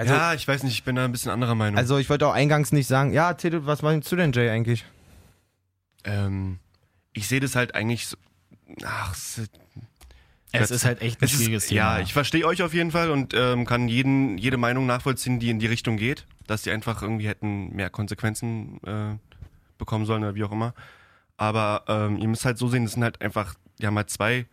Also- 0.00 0.14
ja, 0.14 0.34
ich 0.34 0.46
weiß 0.48 0.62
nicht, 0.62 0.72
ich 0.74 0.84
bin 0.84 0.96
da 0.96 1.04
ein 1.04 1.12
bisschen 1.12 1.30
anderer 1.30 1.54
Meinung. 1.54 1.76
also 1.78 1.98
ich 1.98 2.08
wollte 2.08 2.26
auch 2.26 2.32
eingangs 2.32 2.72
nicht 2.72 2.86
sagen, 2.86 3.12
ja, 3.12 3.34
Tedel, 3.34 3.66
was 3.66 3.82
meinst 3.82 4.10
du 4.10 4.16
denn, 4.16 4.32
Jay, 4.32 4.48
eigentlich? 4.50 4.84
ähm, 6.04 6.58
ich 7.12 7.28
sehe 7.28 7.40
das 7.40 7.54
halt 7.56 7.74
eigentlich 7.74 8.06
so. 8.06 8.16
Ach, 8.84 9.12
es, 9.14 9.40
Es 10.52 10.70
ist 10.70 10.84
halt 10.84 11.02
echt 11.02 11.20
ein 11.20 11.24
es 11.24 11.32
schwieriges 11.32 11.64
ist, 11.64 11.68
Thema. 11.70 11.96
Ja, 11.96 12.00
ich 12.00 12.12
verstehe 12.12 12.46
euch 12.46 12.62
auf 12.62 12.72
jeden 12.72 12.90
Fall 12.92 13.10
und 13.10 13.34
ähm, 13.34 13.66
kann 13.66 13.88
jeden, 13.88 14.38
jede 14.38 14.56
Meinung 14.56 14.86
nachvollziehen, 14.86 15.38
die 15.40 15.50
in 15.50 15.58
die 15.58 15.66
Richtung 15.66 15.96
geht, 15.96 16.24
dass 16.46 16.62
die 16.62 16.70
einfach 16.70 17.02
irgendwie 17.02 17.28
hätten 17.28 17.74
mehr 17.76 17.90
Konsequenzen 17.90 18.80
äh, 18.84 19.16
bekommen 19.78 20.06
sollen 20.06 20.22
oder 20.22 20.34
wie 20.34 20.44
auch 20.44 20.52
immer. 20.52 20.72
Aber 21.36 21.84
ähm, 21.88 22.16
ihr 22.16 22.28
müsst 22.28 22.44
halt 22.44 22.58
so 22.58 22.68
sehen, 22.68 22.84
das 22.84 22.92
sind 22.94 23.02
halt 23.02 23.20
einfach, 23.20 23.54
die 23.80 23.86
haben 23.86 23.96
halt 23.96 24.10
zwei 24.10 24.46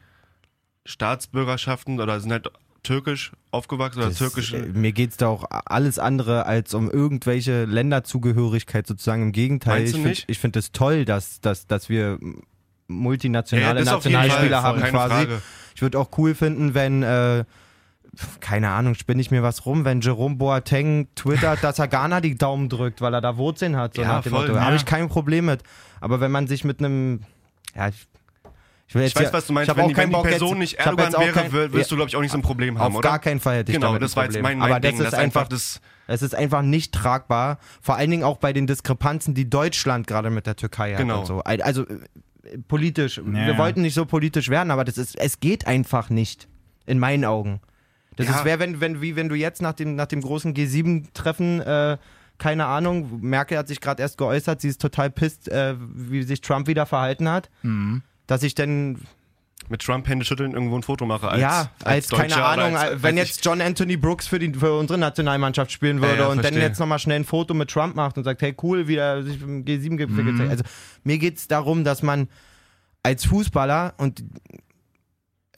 Staatsbürgerschaften 0.85 1.99
oder 1.99 2.19
sind 2.19 2.31
halt 2.31 2.49
türkisch 2.87 3.31
aufgewachsen 3.51 3.99
oder 3.99 4.09
Das, 4.09 4.17
türkisch. 4.17 4.53
äh, 4.53 4.59
mir 4.73 4.91
geht 4.93 5.11
es 5.11 5.17
da 5.17 5.27
auch 5.27 5.45
alles 5.49 5.99
andere 5.99 6.45
als 6.45 6.73
um 6.73 6.89
irgendwelche 6.89 7.65
Länderzugehörigkeit 7.65 8.87
sozusagen. 8.87 9.21
Im 9.23 9.31
Gegenteil, 9.31 9.81
Meinst 9.81 9.95
ich 9.95 10.01
finde 10.01 10.35
find 10.39 10.55
es 10.55 10.71
toll, 10.71 11.05
dass, 11.05 11.39
dass, 11.41 11.67
dass 11.67 11.89
wir 11.89 12.17
multinationale 12.87 13.83
das 13.83 14.03
jeden 14.05 14.13
Nationalspieler 14.13 14.63
haben 14.63 14.79
keine 14.79 14.91
quasi. 14.91 15.13
Frage. 15.15 15.41
Ich 15.75 15.81
würde 15.81 15.99
auch 15.99 16.09
cool 16.17 16.33
finden, 16.35 16.73
wenn, 16.73 17.03
äh, 17.03 17.43
keine 18.39 18.69
Ahnung, 18.69 18.95
spinne 18.95 19.21
ich 19.21 19.29
mir 19.29 19.43
was 19.43 19.65
rum, 19.65 19.85
wenn 19.85 20.01
Jerome 20.01 20.35
Boateng 20.37 21.07
twittert, 21.15 21.63
dass 21.63 21.77
er 21.79 21.87
Ghana 21.87 22.21
die 22.21 22.35
Daumen 22.35 22.69
drückt, 22.69 23.01
weil 23.01 23.13
er 23.13 23.21
da 23.21 23.37
Wurzeln 23.37 23.75
hat. 23.75 23.95
So 23.95 24.01
Ja, 24.01 24.07
nach 24.07 24.23
dem 24.23 24.31
voll, 24.31 24.41
Motto. 24.47 24.55
ja. 24.55 24.65
Habe 24.65 24.75
ich 24.75 24.85
kein 24.85 25.09
Problem 25.09 25.45
mit. 25.45 25.61
Aber 26.01 26.19
wenn 26.19 26.31
man 26.31 26.47
sich 26.47 26.63
mit 26.63 26.79
einem, 26.79 27.21
ja, 27.75 27.89
ich, 27.89 28.07
ich 28.87 28.95
will 28.95 29.01
jetzt 29.03 29.11
Ich 29.11 29.15
weiß, 29.17 29.23
ja- 29.27 29.33
was 29.33 29.47
du 29.47 29.53
meinst. 29.53 29.69
ich 29.69 29.75
Wenn, 29.77 29.83
auch 29.85 29.97
wenn 29.97 30.09
die 30.09 30.15
Person 30.29 30.49
jetzt, 30.49 30.57
nicht 30.59 30.73
Erdogan 30.79 31.13
wäre, 31.13 31.31
kein- 31.31 31.51
wirst 31.73 31.91
du, 31.91 31.95
glaube 31.95 32.09
ich, 32.09 32.15
auch 32.15 32.21
nicht 32.21 32.31
so 32.31 32.37
ein 32.37 32.41
Problem 32.41 32.79
haben, 32.79 32.93
Auf 32.93 32.99
oder? 32.99 33.09
gar 33.09 33.19
keinen 33.19 33.39
Fall 33.39 33.57
hätte 33.57 33.71
ich 33.71 33.75
Genau, 33.77 33.87
damit 33.87 34.01
das 34.01 34.13
ein 34.13 34.15
war 34.17 34.23
jetzt 34.23 34.33
Problem. 34.35 34.43
mein, 34.43 34.57
mein 34.59 34.71
Aber 34.71 34.79
Ding. 34.79 34.97
das 34.97 35.07
ist 35.09 35.13
einfach, 35.13 35.47
das. 35.47 35.81
es 36.07 36.21
ist 36.21 36.33
einfach 36.35 36.61
nicht 36.61 36.93
tragbar. 36.93 37.59
Vor 37.81 37.95
allen 37.97 38.09
Dingen 38.11 38.23
auch 38.23 38.37
bei 38.37 38.53
den 38.53 38.65
Diskrepanzen, 38.67 39.33
die 39.33 39.49
Deutschland 39.49 40.07
gerade 40.07 40.29
mit 40.29 40.45
der 40.47 40.55
Türkei 40.55 40.91
hat 40.91 40.99
Genau. 40.99 41.19
und 41.19 41.25
so. 41.25 41.41
Also 41.41 41.85
äh, 41.87 42.57
politisch. 42.67 43.21
wir 43.23 43.47
ja. 43.47 43.57
wollten 43.57 43.81
nicht 43.81 43.93
so 43.93 44.05
politisch 44.05 44.49
werden, 44.49 44.71
aber 44.71 44.85
das 44.85 44.97
ist, 44.97 45.17
es 45.19 45.39
geht 45.39 45.67
einfach 45.67 46.09
nicht. 46.09 46.47
In 46.85 46.99
meinen 46.99 47.25
Augen. 47.25 47.59
Das 48.15 48.27
Ja. 48.27 48.37
ist 48.37 48.45
wäre, 48.45 48.59
wenn, 48.59 48.79
wenn, 48.79 49.01
wie 49.01 49.17
wenn 49.17 49.27
du 49.27 49.35
jetzt 49.35 49.61
nach 49.61 49.73
dem, 49.73 49.95
nach 49.95 50.05
dem 50.05 50.21
großen 50.21 50.53
G7-Treffen, 50.53 51.59
äh, 51.59 51.97
keine 52.37 52.65
Ahnung, 52.67 53.19
Merkel 53.21 53.57
hat 53.57 53.67
sich 53.67 53.81
gerade 53.81 54.01
erst 54.01 54.17
geäußert, 54.17 54.61
sie 54.61 54.69
ist 54.69 54.79
total 54.81 55.09
pisst, 55.09 55.49
äh, 55.49 55.75
wie 55.77 56.23
sich 56.23 56.39
Trump 56.41 56.67
wieder 56.67 56.85
verhalten 56.85 57.29
hat. 57.29 57.49
Mhm. 57.63 58.03
Dass 58.27 58.43
ich 58.43 58.55
dann 58.55 58.99
mit 59.69 59.81
Trump 59.81 60.07
Hände 60.07 60.23
schütteln 60.23 60.51
irgendwo 60.53 60.77
ein 60.77 60.83
Foto 60.83 61.05
mache. 61.05 61.27
Als, 61.29 61.41
ja, 61.41 61.71
als, 61.83 62.07
keine 62.09 62.23
Deutscher 62.29 62.37
oder 62.37 62.47
Ahnung, 62.63 62.77
als- 62.77 63.03
wenn 63.03 63.17
als 63.19 63.29
jetzt 63.29 63.43
John 63.45 63.59
Anthony 63.59 63.97
Brooks 63.97 64.27
für, 64.27 64.39
die, 64.39 64.53
für 64.53 64.77
unsere 64.77 64.97
Nationalmannschaft 64.99 65.71
spielen 65.71 65.99
würde 65.99 66.13
Ja, 66.13 66.19
ja, 66.21 66.25
und 66.27 66.37
dann 66.37 66.43
verstehe. 66.45 66.61
jetzt 66.63 66.79
nochmal 66.79 66.99
schnell 66.99 67.19
ein 67.19 67.25
Foto 67.25 67.53
mit 67.53 67.69
Trump 67.69 67.95
macht 67.95 68.17
und 68.17 68.23
sagt, 68.23 68.41
hey 68.41 68.55
cool, 68.63 68.87
wie 68.87 68.95
er 68.95 69.23
sich 69.23 69.41
im 69.41 69.65
G7-Gipfel 69.65 70.23
Mhm. 70.23 70.31
gezeigt 70.31 70.51
Also 70.51 70.63
mir 71.03 71.17
geht 71.17 71.37
es 71.37 71.47
darum, 71.47 71.83
dass 71.83 72.01
man 72.03 72.29
als 73.03 73.25
Fußballer 73.25 73.95
und 73.97 74.23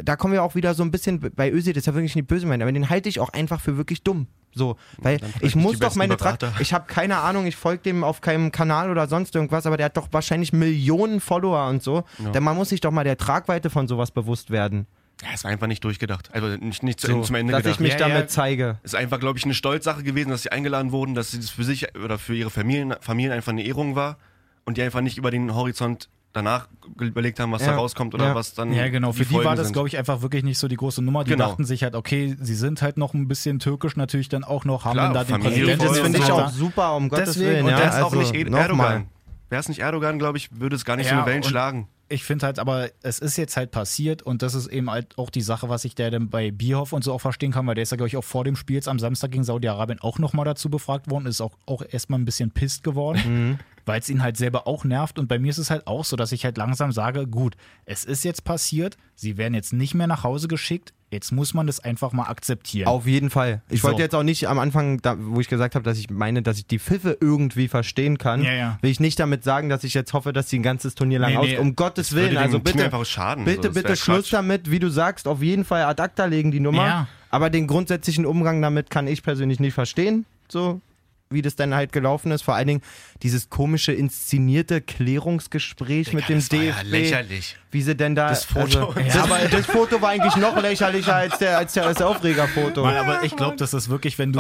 da 0.04 0.16
kommen 0.16 0.34
wir 0.34 0.44
auch 0.44 0.56
wieder 0.56 0.74
so 0.74 0.84
ein 0.84 0.92
bisschen 0.92 1.20
bei 1.36 1.52
Özil, 1.52 1.74
das 1.74 1.82
ist 1.82 1.88
ja 1.88 1.94
wirklich 1.94 2.16
nicht 2.16 2.28
böse 2.28 2.46
meinen, 2.48 2.62
aber 2.62 2.72
den 2.72 2.90
halte 2.90 3.10
ich 3.10 3.20
auch 3.20 3.30
einfach 3.30 3.60
für 3.62 3.78
wirklich 3.78 4.04
dumm. 4.04 4.28
So, 4.52 4.78
weil 4.98 5.20
ich 5.42 5.56
muss 5.56 5.78
doch 5.78 5.94
meine 5.96 6.18
Tra 6.18 6.32
Berater. 6.32 6.54
ich 6.60 6.74
habe 6.74 6.86
keine 6.88 7.18
Ahnung, 7.18 7.46
ich 7.46 7.56
folge 7.56 7.84
dem 7.84 8.04
auf 8.04 8.20
keinem 8.22 8.52
Kanal 8.52 8.90
oder 8.90 9.08
sonst 9.08 9.36
irgendwas, 9.36 9.68
aber 9.68 9.78
der 9.78 9.86
hat 9.88 9.98
doch 9.98 10.08
wahrscheinlich 10.12 10.54
Millionen 10.54 11.20
Follower 11.20 11.68
und 11.70 11.84
so. 11.84 12.04
Ja. 12.18 12.32
Denn 12.32 12.44
man 12.44 12.56
muss 12.56 12.70
sich 12.70 12.82
doch 12.82 12.90
mal 12.92 13.04
der 13.04 13.18
Tragweite 13.18 13.70
von 13.70 13.88
sowas 13.88 14.10
bewusst 14.10 14.50
werden. 14.50 14.88
Ja, 15.22 15.28
es 15.36 15.44
war 15.44 15.52
einfach 15.52 15.68
nicht 15.68 15.84
durchgedacht. 15.84 16.30
Also 16.34 16.48
nicht, 16.48 16.82
nicht 16.82 17.00
So, 17.00 17.22
zum 17.22 17.36
Ende 17.36 17.52
dass 17.52 17.62
gedacht. 17.62 17.76
ich 17.76 17.80
mich 17.82 17.92
Ja, 17.94 18.00
damit 18.00 18.22
ja. 18.22 18.28
zeige. 18.28 18.80
Es 18.84 18.94
ist 18.94 19.00
einfach, 19.00 19.20
glaube 19.20 19.38
ich, 19.38 19.44
eine 19.46 19.54
Stolzsache 19.54 20.02
gewesen, 20.02 20.30
dass 20.30 20.44
sie 20.44 20.52
eingeladen 20.52 20.92
wurden, 20.94 21.14
dass 21.14 21.34
es 21.34 21.50
für 21.52 21.64
sich 21.66 21.94
oder 22.04 22.18
für 22.18 22.34
ihre 22.36 22.50
Familien, 22.50 22.96
Familien 23.02 23.34
einfach 23.34 23.52
eine 23.52 23.64
Ehrung 23.64 23.96
war 23.96 24.18
und 24.66 24.78
die 24.78 24.82
einfach 24.82 25.02
nicht 25.02 25.18
über 25.18 25.30
den 25.30 25.54
Horizont 25.54 26.10
danach 26.34 26.68
überlegt 27.00 27.40
haben, 27.40 27.52
was 27.52 27.62
Ja. 27.66 27.72
da 27.72 27.78
rauskommt 27.78 28.14
oder 28.14 28.26
Ja. 28.28 28.36
was 28.36 28.54
dann. 28.54 28.72
Ja, 28.74 28.88
genau. 28.90 29.12
Für 29.12 29.20
die, 29.26 29.34
Folgen 29.34 29.48
war 29.48 29.56
das, 29.56 29.72
glaube 29.74 29.88
ich, 29.88 29.98
einfach 29.98 30.22
wirklich 30.22 30.44
nicht 30.44 30.58
so 30.60 30.68
die 30.68 30.76
große 30.76 31.02
Nummer. 31.02 31.24
Die 31.24 31.32
Genau. 31.32 31.48
dachten 31.50 31.66
sich 31.66 31.84
halt, 31.84 31.96
okay, 31.96 32.36
sie 32.40 32.56
sind 32.56 32.82
halt 32.82 32.98
noch 32.98 33.14
ein 33.14 33.28
bisschen 33.28 33.60
türkisch 33.60 33.96
natürlich 33.96 34.30
dann 34.30 34.44
auch 34.44 34.66
noch, 34.66 34.86
haben 34.86 34.94
Klar, 34.94 35.06
dann 35.06 35.14
da 35.14 35.24
den 35.24 35.42
Familie 35.42 35.52
Präsidenten. 35.76 35.80
voll 35.86 35.88
Das 35.96 36.00
finde 36.00 36.20
ich 36.20 36.32
auch 36.32 36.50
super, 36.50 36.96
um 36.96 37.10
Gottes 37.10 37.34
Deswegen, 37.34 37.50
Willen. 37.52 37.66
und 37.66 37.72
ja, 37.72 37.78
der 37.78 37.90
ist 37.90 37.96
auch 37.96 38.04
also, 38.14 38.18
nicht 38.20 38.34
Ed- 38.36 38.50
nochmal. 38.50 38.62
Erdogan. 38.92 39.08
wäre 39.50 39.60
es 39.60 39.70
nicht 39.70 39.80
Erdogan, 39.80 40.20
glaube 40.20 40.38
ich, 40.38 40.50
würde 40.60 40.76
es 40.76 40.86
gar 40.86 40.96
nicht 40.96 41.10
so 41.10 41.16
eine 41.16 41.26
Wellen 41.26 41.44
schlagen. 41.44 41.88
Ich 42.10 42.24
finde 42.24 42.48
halt, 42.48 42.60
aber 42.60 42.90
es 43.04 43.20
ist 43.20 43.38
jetzt 43.38 43.56
halt 43.56 43.72
passiert 43.72 44.22
und 44.24 44.42
das 44.42 44.56
ist 44.56 44.68
eben 44.68 44.90
halt 44.90 45.18
auch 45.18 45.30
die 45.30 45.42
Sache, 45.42 45.70
was 45.70 45.86
ich 45.86 45.96
der 45.96 46.12
dann 46.12 46.30
bei 46.30 46.52
Bierhoff 46.52 46.92
und 46.92 47.04
so 47.04 47.14
auch 47.14 47.22
verstehen 47.22 47.52
kann, 47.52 47.66
weil 47.68 47.76
der 47.76 47.84
ist 47.84 47.92
ja, 47.92 47.98
glaube 47.98 48.08
ich, 48.08 48.18
auch 48.18 48.24
vor 48.24 48.44
dem 48.44 48.56
Spiel 48.56 48.76
jetzt 48.76 48.88
am 48.88 49.00
Samstag 49.00 49.32
gegen 49.32 49.44
Saudi-Arabien 49.44 50.00
auch 50.02 50.20
nochmal 50.20 50.46
dazu 50.46 50.70
befragt 50.70 51.10
worden, 51.10 51.28
ist 51.28 51.42
auch, 51.42 51.58
auch 51.66 51.84
erstmal 51.88 52.20
ein 52.20 52.26
bisschen 52.26 52.52
pisst 52.52 52.84
geworden, 52.84 53.60
weil 53.86 54.00
es 54.00 54.10
ihn 54.10 54.24
halt 54.24 54.38
selber 54.38 54.68
auch 54.68 54.84
nervt 54.84 55.20
und 55.20 55.28
bei 55.28 55.40
mir 55.40 55.52
ist 55.52 55.60
es 55.60 55.70
halt 55.70 55.88
auch 55.88 56.04
so, 56.04 56.16
dass 56.16 56.32
ich 56.32 56.46
halt 56.46 56.58
langsam 56.58 56.92
sage, 56.92 57.28
gut, 57.28 57.56
es 57.86 58.06
ist 58.06 58.24
jetzt 58.24 58.44
passiert, 58.44 58.98
sie 59.16 59.38
werden 59.38 59.54
jetzt 59.54 59.74
nicht 59.74 59.94
mehr 59.94 60.08
nach 60.08 60.24
Hause 60.24 60.48
geschickt, 60.48 60.94
jetzt 61.12 61.32
muss 61.32 61.54
man 61.54 61.66
das 61.68 61.80
einfach 61.80 62.12
mal 62.12 62.24
akzeptieren. 62.28 62.88
Auf 62.88 63.08
jeden 63.08 63.30
Fall. 63.30 63.62
Ich 63.70 63.82
So. 63.82 63.88
wollte 63.88 64.02
jetzt 64.02 64.14
auch 64.16 64.24
nicht 64.24 64.48
am 64.48 64.60
Anfang, 64.60 65.02
da, 65.02 65.16
wo 65.20 65.40
ich 65.40 65.48
gesagt 65.48 65.76
habe, 65.76 65.84
dass 65.84 65.98
ich 65.98 66.10
meine, 66.10 66.42
dass 66.42 66.58
ich 66.58 66.68
die 66.68 66.80
Pfiffe 66.80 67.18
irgendwie 67.20 67.68
verstehen 67.68 68.18
kann, 68.18 68.44
Ja, 68.44 68.54
ja. 68.54 68.78
will 68.82 68.92
ich 68.92 69.00
nicht 69.00 69.20
damit 69.20 69.44
sagen, 69.44 69.70
dass 69.70 69.84
ich 69.84 69.94
jetzt 69.94 70.14
hoffe, 70.14 70.34
dass 70.34 70.50
sie 70.50 70.60
ein 70.60 70.64
ganzes 70.64 70.96
Turnier 70.96 71.20
lang 71.20 71.32
Nee, 71.32 71.38
aus. 71.38 71.46
nee. 71.48 71.58
Um 71.58 71.76
Gottes 71.76 72.14
Willen, 72.14 72.38
also 72.38 72.60
bitte, 72.60 72.84
einfach 72.86 73.06
schaden. 73.06 73.46
bitte, 73.46 73.70
so, 73.70 73.74
bitte 73.74 73.96
Schluss 73.96 74.26
Quatsch. 74.26 74.34
damit, 74.34 74.70
wie 74.72 74.80
du 74.80 74.90
sagst, 74.90 75.28
auf 75.28 75.42
jeden 75.42 75.66
Fall 75.66 75.84
ad 75.84 76.02
acta 76.02 76.26
legen 76.26 76.52
die 76.52 76.60
Nummer. 76.60 76.86
Ja. 76.86 77.08
Aber 77.32 77.50
den 77.50 77.68
grundsätzlichen 77.68 78.26
Umgang 78.26 78.62
damit 78.62 78.90
kann 78.90 79.08
ich 79.08 79.22
persönlich 79.24 79.60
nicht 79.60 79.74
verstehen, 79.74 80.26
so 80.48 80.82
wie 81.32 81.44
das 81.44 81.56
dann 81.56 81.76
halt 81.76 81.92
gelaufen 81.92 82.32
ist. 82.32 82.42
Vor 82.42 82.56
allen 82.56 82.68
Dingen 82.68 82.82
dieses 83.22 83.50
komische 83.50 83.92
inszenierte 83.92 84.82
Klärungsgespräch 84.82 86.12
mit 86.14 86.28
dem 86.28 86.40
das 86.40 86.52
war 86.52 86.60
ja 86.60 86.74
DFB. 86.74 86.90
lächerlich. 86.90 87.58
Wie 87.72 87.84
sie 87.84 87.96
denn 87.96 88.16
da. 88.16 88.30
Das 88.30 88.46
Foto. 88.46 88.90
Also, 88.90 89.00
ja, 89.00 89.24
aber 89.24 89.38
das 89.48 89.68
Foto 89.68 90.02
war 90.02 90.10
eigentlich 90.10 90.36
noch 90.38 90.60
lächerlicher 90.60 91.16
als, 91.16 91.38
der, 91.38 91.60
als, 91.60 91.74
der, 91.74 91.86
als 91.86 92.00
das 92.00 92.08
Aufregerfoto. 92.08 92.84
Mann, 92.84 92.96
aber 92.96 93.24
ich 93.24 93.36
glaube, 93.36 93.58
das 93.58 93.76
ist 93.76 93.90
wirklich, 93.90 94.18
wenn 94.18 94.34
du, 94.34 94.40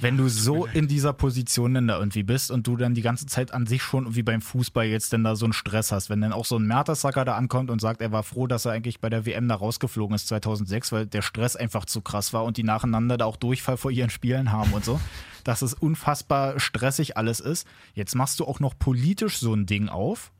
wenn 0.00 0.16
du 0.16 0.28
so 0.28 0.64
in 0.64 0.88
dieser 0.88 1.12
Position 1.12 1.74
dann 1.74 1.88
da 1.88 1.98
irgendwie 1.98 2.22
bist 2.22 2.50
und 2.50 2.66
du 2.66 2.76
dann 2.76 2.94
die 2.94 3.02
ganze 3.02 3.26
Zeit 3.26 3.52
an 3.52 3.66
sich 3.66 3.82
schon 3.82 4.14
wie 4.14 4.22
beim 4.22 4.40
Fußball 4.40 4.86
jetzt 4.86 5.12
denn 5.12 5.24
da 5.24 5.36
so 5.36 5.44
einen 5.44 5.52
Stress 5.52 5.92
hast, 5.92 6.08
wenn 6.08 6.22
dann 6.22 6.32
auch 6.32 6.46
so 6.46 6.56
ein 6.56 6.66
Mertesacker 6.66 7.26
da 7.26 7.34
ankommt 7.34 7.70
und 7.70 7.82
sagt, 7.82 8.00
er 8.00 8.12
war 8.12 8.22
froh, 8.22 8.46
dass 8.46 8.64
er 8.64 8.72
eigentlich 8.72 9.00
bei 9.00 9.10
der 9.10 9.26
WM 9.26 9.46
da 9.46 9.56
rausgeflogen 9.56 10.14
ist 10.14 10.28
2006, 10.28 10.90
weil 10.92 11.06
der 11.06 11.20
Stress 11.20 11.54
einfach 11.54 11.84
zu 11.84 12.00
krass 12.00 12.32
war 12.32 12.44
und 12.44 12.56
die 12.56 12.62
nacheinander 12.62 13.18
da 13.18 13.26
auch 13.26 13.36
Durchfall 13.36 13.76
vor 13.76 13.90
ihren 13.90 14.08
Spielen 14.08 14.52
haben 14.52 14.72
und 14.72 14.86
so, 14.86 14.98
dass 15.44 15.62
es 15.62 15.74
unfassbar 15.74 16.60
stressig 16.60 17.16
alles 17.16 17.40
ist. 17.40 17.66
Jetzt 17.94 18.14
machst 18.14 18.40
du 18.40 18.46
auch 18.46 18.60
noch 18.60 18.78
politisch 18.78 19.38
so 19.38 19.54
ein 19.54 19.66
Ding 19.66 19.88
auf, 19.88 20.32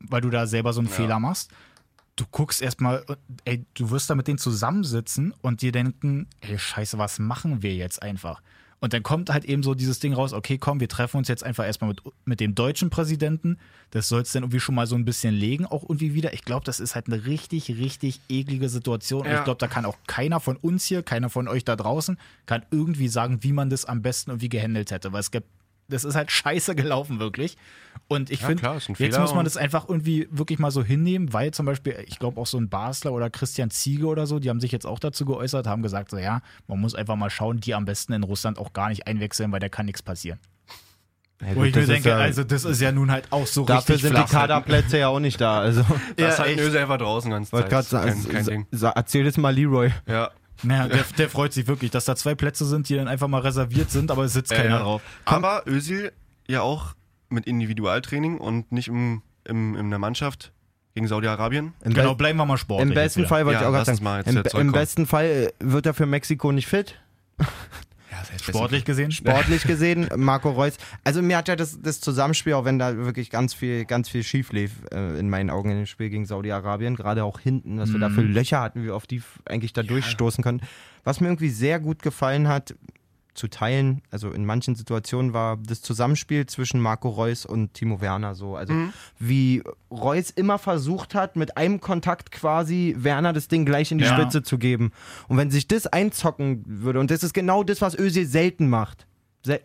weil 0.00 0.20
du 0.20 0.30
da 0.30 0.46
selber 0.46 0.72
so 0.72 0.80
einen 0.80 0.88
Fehler 0.88 1.20
machst. 1.20 1.50
Du 2.16 2.24
guckst 2.30 2.60
erstmal, 2.60 3.04
ey, 3.44 3.64
du 3.74 3.90
wirst 3.90 4.10
da 4.10 4.14
mit 4.14 4.28
denen 4.28 4.38
zusammensitzen 4.38 5.32
und 5.40 5.62
dir 5.62 5.72
denken, 5.72 6.28
ey, 6.40 6.58
scheiße, 6.58 6.98
was 6.98 7.18
machen 7.18 7.62
wir 7.62 7.74
jetzt 7.74 8.02
einfach? 8.02 8.42
Und 8.82 8.94
dann 8.94 9.02
kommt 9.02 9.28
halt 9.30 9.44
eben 9.44 9.62
so 9.62 9.74
dieses 9.74 10.00
Ding 10.00 10.14
raus, 10.14 10.32
okay, 10.32 10.56
komm, 10.56 10.80
wir 10.80 10.88
treffen 10.88 11.18
uns 11.18 11.28
jetzt 11.28 11.44
einfach 11.44 11.66
erstmal 11.66 11.90
mit, 11.90 12.00
mit 12.24 12.40
dem 12.40 12.54
deutschen 12.54 12.88
Präsidenten. 12.88 13.58
Das 13.90 14.08
soll 14.08 14.22
es 14.22 14.32
dann 14.32 14.42
irgendwie 14.42 14.60
schon 14.60 14.74
mal 14.74 14.86
so 14.86 14.94
ein 14.96 15.04
bisschen 15.04 15.34
legen, 15.34 15.66
auch 15.66 15.82
irgendwie 15.82 16.14
wieder. 16.14 16.32
Ich 16.32 16.44
glaube, 16.46 16.64
das 16.64 16.80
ist 16.80 16.94
halt 16.94 17.06
eine 17.06 17.26
richtig, 17.26 17.68
richtig 17.68 18.20
eklige 18.30 18.70
Situation. 18.70 19.22
Und 19.26 19.32
Ja. 19.32 19.38
ich 19.38 19.44
glaube, 19.44 19.58
da 19.58 19.66
kann 19.68 19.84
auch 19.84 19.98
keiner 20.06 20.40
von 20.40 20.56
uns 20.56 20.86
hier, 20.86 21.02
keiner 21.02 21.28
von 21.28 21.46
euch 21.46 21.64
da 21.64 21.76
draußen, 21.76 22.18
kann 22.46 22.64
irgendwie 22.70 23.08
sagen, 23.08 23.42
wie 23.42 23.52
man 23.52 23.68
das 23.68 23.84
am 23.84 24.00
besten 24.00 24.30
irgendwie 24.30 24.48
gehandelt 24.48 24.90
hätte. 24.90 25.12
Weil 25.12 25.20
es 25.20 25.30
gibt, 25.30 25.46
das 25.90 26.04
ist 26.04 26.14
halt 26.14 26.30
scheiße 26.30 26.74
gelaufen, 26.74 27.18
wirklich. 27.20 27.56
Und 28.08 28.30
ich 28.30 28.40
Ja, 28.40 28.46
finde, 28.48 28.66
ist 28.76 28.88
jetzt 28.98 29.18
muss 29.18 29.34
man 29.34 29.44
das 29.44 29.56
einfach 29.56 29.88
irgendwie 29.88 30.26
wirklich 30.30 30.58
mal 30.58 30.70
so 30.70 30.82
hinnehmen, 30.82 31.32
weil 31.32 31.52
zum 31.52 31.66
Beispiel, 31.66 32.02
ich 32.06 32.18
glaube 32.18 32.40
auch 32.40 32.46
so 32.46 32.58
ein 32.58 32.68
Basler 32.68 33.12
oder 33.12 33.30
Christian 33.30 33.70
Ziege 33.70 34.06
oder 34.06 34.26
so, 34.26 34.38
die 34.38 34.48
haben 34.48 34.60
sich 34.60 34.72
jetzt 34.72 34.86
auch 34.86 34.98
dazu 34.98 35.24
geäußert, 35.24 35.66
haben 35.66 35.82
gesagt, 35.82 36.10
so 36.10 36.16
ja, 36.18 36.40
man 36.66 36.80
muss 36.80 36.94
einfach 36.94 37.16
mal 37.16 37.30
schauen, 37.30 37.60
die 37.60 37.74
am 37.74 37.84
besten 37.84 38.12
in 38.12 38.22
Russland 38.22 38.58
auch 38.58 38.72
gar 38.72 38.88
nicht 38.88 39.06
einwechseln, 39.06 39.52
weil 39.52 39.60
da 39.60 39.68
kann 39.68 39.86
nichts 39.86 40.02
passieren. 40.02 40.38
Ja, 41.40 41.48
Wo 41.54 41.60
gut, 41.60 41.68
ich 41.68 41.74
mir 41.74 41.80
ist 41.82 41.88
denke, 41.88 42.08
ja- 42.10 42.16
also 42.18 42.44
das 42.44 42.64
ist 42.66 42.80
ja 42.82 42.92
nun 42.92 43.10
halt 43.10 43.24
auch 43.30 43.46
so 43.46 43.64
Dafür 43.64 43.94
richtig 43.94 44.08
sind 44.10 44.12
die 44.18 44.28
flach. 44.28 44.40
Kaderplätze 44.42 44.98
ja 44.98 45.08
auch 45.08 45.20
nicht 45.20 45.40
da. 45.40 45.60
Also, 45.60 45.84
Das 46.16 46.36
Ja, 46.36 46.44
hat 46.44 46.46
echt. 46.48 46.56
Nöse 46.58 46.78
einfach 46.80 46.98
draußen 46.98 47.30
ganz 47.30 47.50
sagen, 47.88 48.22
kein, 48.24 48.32
kein 48.32 48.44
Ding. 48.44 48.66
erzähl 48.94 49.24
das 49.24 49.36
mal 49.38 49.54
Leroy. 49.54 49.90
Ja. 50.06 50.30
Naja, 50.62 50.88
der, 50.88 51.04
der 51.18 51.28
freut 51.30 51.52
sich 51.52 51.66
wirklich, 51.66 51.90
dass 51.90 52.04
da 52.04 52.16
zwei 52.16 52.34
Plätze 52.34 52.64
sind, 52.66 52.88
die 52.88 52.96
dann 52.96 53.08
einfach 53.08 53.28
mal 53.28 53.40
reserviert 53.40 53.90
sind, 53.90 54.10
aber 54.10 54.24
es 54.24 54.32
sitzt 54.32 54.52
keiner 54.52 54.70
ja. 54.70 54.78
drauf. 54.80 55.02
Aber 55.24 55.62
Özil 55.66 56.12
ja 56.48 56.62
auch 56.62 56.94
mit 57.28 57.46
Individualtraining 57.46 58.38
und 58.38 58.70
nicht 58.72 58.88
im, 58.88 59.22
im, 59.44 59.76
in 59.76 59.90
der 59.90 59.98
Mannschaft 59.98 60.52
gegen 60.94 61.06
Saudi-Arabien. 61.06 61.72
Im, 61.84 61.94
Genau, 61.94 62.10
Be 62.10 62.16
bleiben 62.16 62.38
wir 62.38 62.46
mal 62.46 62.58
sportlich. 62.58 62.88
im 62.88 62.94
besten 62.94 63.26
Fall 63.26 63.46
wollte 63.46 63.60
Ja, 63.60 63.62
ich 63.62 63.68
auch 63.68 63.84
gerade 63.84 63.96
sagen, 63.96 64.44
im, 64.54 64.60
im 64.60 64.72
besten 64.72 65.06
Fall 65.06 65.24
äh, 65.24 65.52
wird 65.60 65.86
er 65.86 65.94
für 65.94 66.06
Mexiko 66.06 66.52
nicht 66.52 66.66
fit. 66.66 67.00
Ja. 68.28 68.38
Sportlich 68.38 68.84
gesehen? 68.84 69.10
Sportlich 69.12 69.62
gesehen, 69.66 70.08
Marco 70.16 70.50
Reus. 70.50 70.76
Also 71.04 71.22
mir 71.22 71.36
hat 71.36 71.48
ja 71.48 71.56
das, 71.56 71.80
das 71.80 72.00
Zusammenspiel, 72.00 72.54
auch 72.54 72.64
wenn 72.64 72.78
da 72.78 72.96
wirklich 72.96 73.30
ganz 73.30 73.54
viel, 73.54 73.84
ganz 73.84 74.08
viel 74.08 74.22
schief 74.22 74.52
lief, 74.52 74.72
äh, 74.92 75.18
in 75.18 75.30
meinen 75.30 75.50
Augen 75.50 75.70
in 75.70 75.76
dem 75.76 75.86
Spiel 75.86 76.10
gegen 76.10 76.26
Saudi-Arabien, 76.26 76.96
gerade 76.96 77.24
auch 77.24 77.40
hinten, 77.40 77.78
was 77.78 77.92
wir 77.92 78.00
da 78.00 78.10
für 78.10 78.22
Löcher 78.22 78.60
hatten, 78.60 78.82
wie 78.82 78.86
wir 78.86 78.96
auf 78.96 79.06
die 79.06 79.22
eigentlich 79.46 79.72
da 79.72 79.82
durchstoßen 79.82 80.42
können. 80.44 80.62
Was 81.04 81.20
mir 81.20 81.28
irgendwie 81.28 81.48
sehr 81.48 81.80
gut 81.80 82.02
gefallen 82.02 82.48
hat, 82.48 82.74
zu 83.34 83.48
teilen, 83.48 84.02
also 84.10 84.30
in 84.30 84.44
manchen 84.44 84.74
Situationen 84.74 85.32
war 85.32 85.56
das 85.56 85.82
Zusammenspiel 85.82 86.46
zwischen 86.46 86.80
Marco 86.80 87.08
Reus 87.08 87.46
und 87.46 87.74
Timo 87.74 88.00
Werner 88.00 88.34
so. 88.34 88.56
Also 88.56 88.74
wie 89.18 89.62
Reus 89.90 90.30
immer 90.30 90.58
versucht 90.58 91.14
hat, 91.14 91.36
mit 91.36 91.56
einem 91.56 91.80
Kontakt 91.80 92.30
quasi 92.30 92.94
Werner 92.98 93.32
das 93.32 93.48
Ding 93.48 93.64
gleich 93.64 93.92
in 93.92 93.98
die 93.98 94.04
Ja. 94.04 94.14
Spitze 94.16 94.42
zu 94.42 94.58
geben. 94.58 94.92
Und 95.28 95.36
wenn 95.36 95.50
sich 95.50 95.68
das 95.68 95.86
einzocken 95.86 96.64
würde, 96.66 97.00
und 97.00 97.10
das 97.10 97.22
ist 97.22 97.34
genau 97.34 97.62
das, 97.62 97.80
was 97.80 97.98
Özil 97.98 98.26
selten 98.26 98.68
macht. 98.68 99.06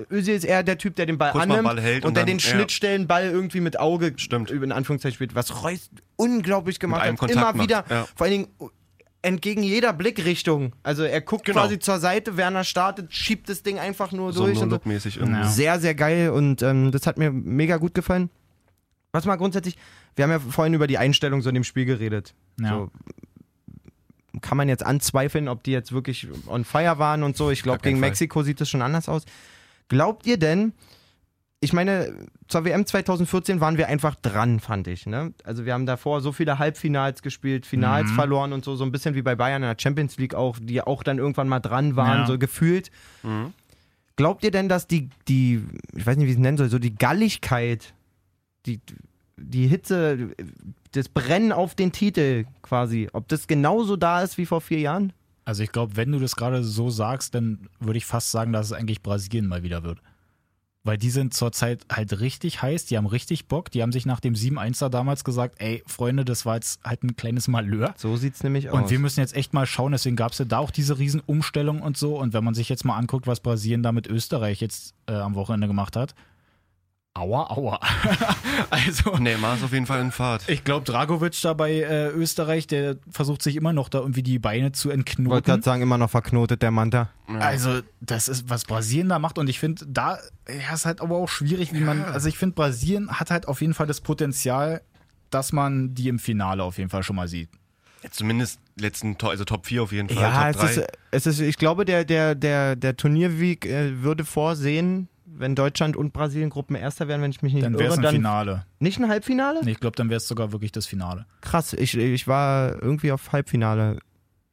Özil 0.10 0.36
ist 0.36 0.46
eher 0.46 0.64
der 0.64 0.78
Typ, 0.78 0.96
der 0.96 1.06
den 1.06 1.18
Ball 1.18 1.32
Kurz 1.32 1.44
annimmt 1.44 1.64
Ball 1.64 1.82
hält 1.82 2.06
und, 2.06 2.10
und 2.10 2.18
der 2.18 2.24
den 2.24 2.38
ja. 2.38 2.50
Schnittstellenball 2.50 3.26
irgendwie 3.26 3.60
mit 3.60 3.78
Auge 3.78 4.14
Stimmt. 4.16 4.50
in 4.52 4.72
Anführungszeichen 4.72 5.16
spielt, 5.16 5.36
was 5.36 5.64
Reus 5.64 5.90
unglaublich 6.16 6.80
gemacht 6.80 7.02
hat. 7.02 7.18
Kontakt 7.18 7.32
Immer 7.32 7.54
macht, 7.54 7.62
wieder, 7.64 7.84
ja. 7.90 8.08
vor 8.16 8.26
allen 8.26 8.32
Dingen 8.32 8.48
entgegen 9.26 9.64
jeder 9.64 9.92
Blickrichtung. 9.92 10.74
Also 10.84 11.04
er 11.04 11.20
guckt 11.22 11.46
Genau. 11.46 11.62
quasi 11.62 11.80
zur 11.80 12.00
Seite, 12.00 12.38
Werner 12.38 12.64
startet, 12.64 13.14
schiebt 13.14 13.50
das 13.50 13.64
Ding 13.64 13.80
einfach 13.80 14.12
nur 14.12 14.32
so 14.32 14.46
durch. 14.46 14.62
Und 14.62 14.70
so. 14.70 14.80
irgendwie. 15.18 15.48
Sehr, 15.48 15.80
sehr 15.80 15.96
geil 15.96 16.30
und 16.30 16.62
ähm, 16.62 16.92
das 16.92 17.08
hat 17.08 17.18
mir 17.18 17.32
mega 17.32 17.78
gut 17.78 17.94
gefallen. 17.94 18.30
Was 19.12 19.26
mal 19.26 19.36
grundsätzlich, 19.36 19.78
wir 20.16 20.24
haben 20.24 20.32
ja 20.32 20.40
vorhin 20.40 20.74
über 20.74 20.88
die 20.88 20.98
Einstellung 20.98 21.42
so 21.42 21.50
in 21.50 21.56
dem 21.56 21.64
Spiel 21.64 21.86
geredet. 21.86 22.34
Ja. 22.60 22.70
So, 22.70 22.92
kann 24.42 24.58
man 24.58 24.70
jetzt 24.70 24.86
anzweifeln, 24.86 25.48
ob 25.48 25.64
die 25.64 25.72
jetzt 25.72 25.92
wirklich 25.92 26.28
on 26.48 26.66
fire 26.66 27.00
waren 27.00 27.24
und 27.24 27.36
so. 27.38 27.50
Ich 27.50 27.64
glaube, 27.64 27.80
gegen 27.80 28.00
Fall. 28.00 28.10
Mexiko 28.10 28.44
sieht 28.44 28.62
es 28.62 28.70
schon 28.70 28.82
anders 28.82 29.10
aus. 29.10 29.24
Glaubt 29.88 30.26
ihr 30.26 30.38
denn, 30.38 30.74
ich 31.66 31.74
meine, 31.74 32.28
zur 32.48 32.64
WM 32.64 32.86
2014 32.86 33.60
waren 33.60 33.78
wir 33.78 33.88
einfach 33.90 34.16
dran, 34.16 34.60
fand 34.60 34.88
ich. 34.88 35.06
Ne? 35.06 35.34
Also 35.44 35.66
wir 35.66 35.74
haben 35.74 35.86
davor 35.86 36.22
so 36.22 36.32
viele 36.32 36.58
Halbfinals 36.60 37.22
gespielt, 37.22 37.66
Finals 37.66 38.10
Mhm. 38.12 38.16
verloren 38.16 38.54
und 38.54 38.64
so, 38.64 38.76
so 38.76 38.84
ein 38.86 38.92
bisschen 38.92 39.16
wie 39.16 39.22
bei 39.22 39.36
Bayern 39.36 39.62
in 39.64 39.68
der 39.70 39.78
Champions 39.80 40.18
League 40.18 40.34
auch, 40.34 40.58
die 40.62 40.82
auch 40.82 41.04
dann 41.04 41.18
irgendwann 41.18 41.48
mal 41.50 41.60
dran 41.60 41.96
waren, 41.96 42.20
Ja. 42.22 42.26
so 42.28 42.38
gefühlt. 42.40 42.90
Mhm. 43.24 43.54
Glaubt 44.16 44.44
ihr 44.46 44.52
denn, 44.52 44.70
dass 44.70 44.88
die, 44.88 45.10
die, 45.28 45.62
ich 45.94 46.06
weiß 46.06 46.16
nicht, 46.16 46.28
wie 46.28 46.32
ich 46.32 46.38
es 46.38 46.42
nennen 46.42 46.58
soll, 46.58 46.70
so 46.70 46.80
die 46.80 46.96
Galligkeit, 46.96 47.94
die, 48.66 48.80
die 49.36 49.68
Hitze, 49.68 50.30
das 50.94 51.10
Brennen 51.10 51.52
auf 51.52 51.76
den 51.76 51.92
Titel 51.92 52.46
quasi, 52.62 53.10
ob 53.12 53.28
das 53.28 53.48
genauso 53.48 53.98
da 53.98 54.22
ist 54.22 54.38
wie 54.38 54.46
vor 54.46 54.62
vier 54.62 54.80
Jahren? 54.80 55.12
Also 55.44 55.62
ich 55.64 55.72
glaube, 55.72 55.96
wenn 55.98 56.12
du 56.12 56.20
das 56.20 56.36
gerade 56.36 56.64
so 56.64 56.90
sagst, 56.90 57.36
dann 57.36 57.68
würde 57.80 57.98
ich 57.98 58.06
fast 58.06 58.32
sagen, 58.32 58.54
dass 58.54 58.68
es 58.68 58.72
eigentlich 58.72 59.04
Brasilien 59.04 59.48
mal 59.48 59.62
wieder 59.64 59.84
wird. 59.84 60.00
Weil 60.86 61.00
die 61.00 61.10
sind 61.10 61.34
zurzeit 61.34 61.84
halt 61.92 62.20
richtig 62.20 62.62
heiß, 62.62 62.86
die 62.86 62.96
haben 62.96 63.08
richtig 63.08 63.48
Bock, 63.48 63.72
die 63.72 63.82
haben 63.82 63.92
sich 63.92 64.06
nach 64.06 64.20
dem 64.20 64.36
7-1 64.36 64.88
damals 64.90 65.24
gesagt, 65.24 65.56
ey, 65.58 65.84
Freunde, 65.88 66.24
das 66.24 66.46
war 66.46 66.56
jetzt 66.56 66.80
halt 66.84 67.04
ein 67.04 67.16
kleines 67.16 67.48
Malheur. 67.48 67.96
So 67.98 68.16
sieht 68.18 68.36
es 68.36 68.44
nämlich 68.44 68.70
aus. 68.70 68.76
Und 68.76 68.92
wir 68.92 69.00
müssen 69.00 69.20
jetzt 69.20 69.36
echt 69.36 69.52
mal 69.52 69.66
schauen, 69.66 69.94
deswegen 69.94 70.16
gab 70.16 70.34
es 70.34 70.38
ja 70.38 70.46
da 70.46 70.60
auch 70.60 70.70
diese 70.70 71.00
Riesenumstellung 71.00 71.82
und 71.82 71.98
so. 71.98 72.20
Und 72.20 72.34
wenn 72.34 72.44
man 72.44 72.54
sich 72.54 72.70
jetzt 72.70 72.86
mal 72.86 72.98
anguckt, 72.98 73.26
was 73.26 73.40
Brasilien 73.40 73.82
da 73.82 73.92
mit 73.92 74.06
Österreich 74.06 74.62
jetzt 74.62 74.94
äh, 75.08 75.14
am 75.14 75.34
Wochenende 75.34 75.66
gemacht 75.66 75.96
hat, 75.96 76.14
aua, 77.16 77.50
aua. 77.50 77.80
also, 78.70 79.18
Neymar 79.18 79.56
ist 79.56 79.64
auf 79.64 79.72
jeden 79.74 79.86
Fall 79.86 80.02
in 80.02 80.12
Fahrt. 80.12 80.48
ich 80.48 80.64
glaube, 80.64 80.86
Dragovic 80.86 81.40
da 81.42 81.54
bei 81.54 81.72
äh, 81.72 82.10
Österreich, 82.10 82.68
der 82.68 82.98
versucht 83.10 83.42
sich 83.42 83.56
immer 83.56 83.74
noch 83.74 83.90
da 83.90 84.00
irgendwie 84.00 84.22
die 84.24 84.38
Beine 84.38 84.72
zu 84.74 84.90
wollte 84.90 85.00
entknoten. 85.00 85.44
gerade 85.44 85.64
sagen, 85.64 85.82
immer 85.82 85.98
noch 85.98 86.10
verknotet, 86.10 86.62
der 86.62 86.72
Manta. 86.72 87.10
Also, 87.40 87.80
das 88.02 88.28
ist, 88.28 88.50
was 88.50 88.66
Brasilien 88.66 89.10
da 89.10 89.18
macht. 89.20 89.38
Und 89.38 89.50
ich 89.50 89.60
finde, 89.60 89.86
da 89.88 90.20
ja, 90.48 90.74
ist 90.74 90.86
halt 90.86 91.02
aber 91.02 91.16
auch 91.16 91.30
schwierig, 91.30 91.74
wie 91.74 91.80
man. 91.80 92.04
Also, 92.04 92.28
ich 92.30 92.38
finde, 92.38 92.56
Brasilien 92.56 93.10
hat 93.10 93.32
halt 93.32 93.48
auf 93.48 93.62
jeden 93.62 93.74
Fall 93.74 93.88
das 93.88 94.02
Potenzial, 94.02 94.82
dass 95.32 95.54
man 95.54 95.96
die 95.96 96.08
im 96.10 96.20
Finale 96.20 96.64
auf 96.64 96.78
jeden 96.78 96.90
Fall 96.90 97.04
schon 97.04 97.16
mal 97.16 97.28
sieht. 97.28 97.50
Ja, 98.04 98.12
zumindest 98.12 98.60
letzten, 98.80 99.18
To- 99.18 99.30
also 99.30 99.46
Top 99.46 99.66
4 99.66 99.84
auf 99.84 99.92
jeden 99.92 100.10
Fall. 100.10 100.22
Ja, 100.22 100.52
Top 100.52 100.64
es 100.64 100.76
3. 100.76 100.82
ist, 100.82 100.88
es 101.12 101.26
ist, 101.28 101.40
ich 101.40 101.58
glaube, 101.58 101.86
der, 101.86 102.06
der, 102.06 102.36
der, 102.36 102.76
der 102.76 102.96
Turnierweg 102.98 103.66
äh, 103.66 104.04
würde 104.04 104.26
vorsehen, 104.26 105.08
wenn 105.38 105.56
Deutschland 105.56 105.96
und 105.96 106.14
Brasilien 106.14 106.50
Gruppenerster 106.50 107.08
wären, 107.08 107.22
wenn 107.22 107.32
ich 107.32 107.42
mich 107.42 107.54
nicht 107.54 107.66
Dann 107.66 107.74
wäre 107.74 107.86
es 107.86 107.90
irre, 107.96 108.00
ein 108.00 108.04
dann 108.04 108.16
Finale. 108.16 108.66
nicht 108.80 109.00
ein 109.00 109.10
Halbfinale? 109.10 109.62
Nee, 109.64 109.72
ich 109.72 109.80
glaube, 109.80 109.96
dann 109.96 110.10
wäre 110.10 110.18
es 110.18 110.28
sogar 110.28 110.52
wirklich 110.52 110.72
das 110.72 110.86
Finale. 110.86 111.26
Krass, 111.42 111.74
ich, 111.74 111.98
ich 111.98 112.28
war 112.28 112.82
irgendwie 112.82 113.12
auf 113.12 113.32
Halbfinale. 113.32 114.00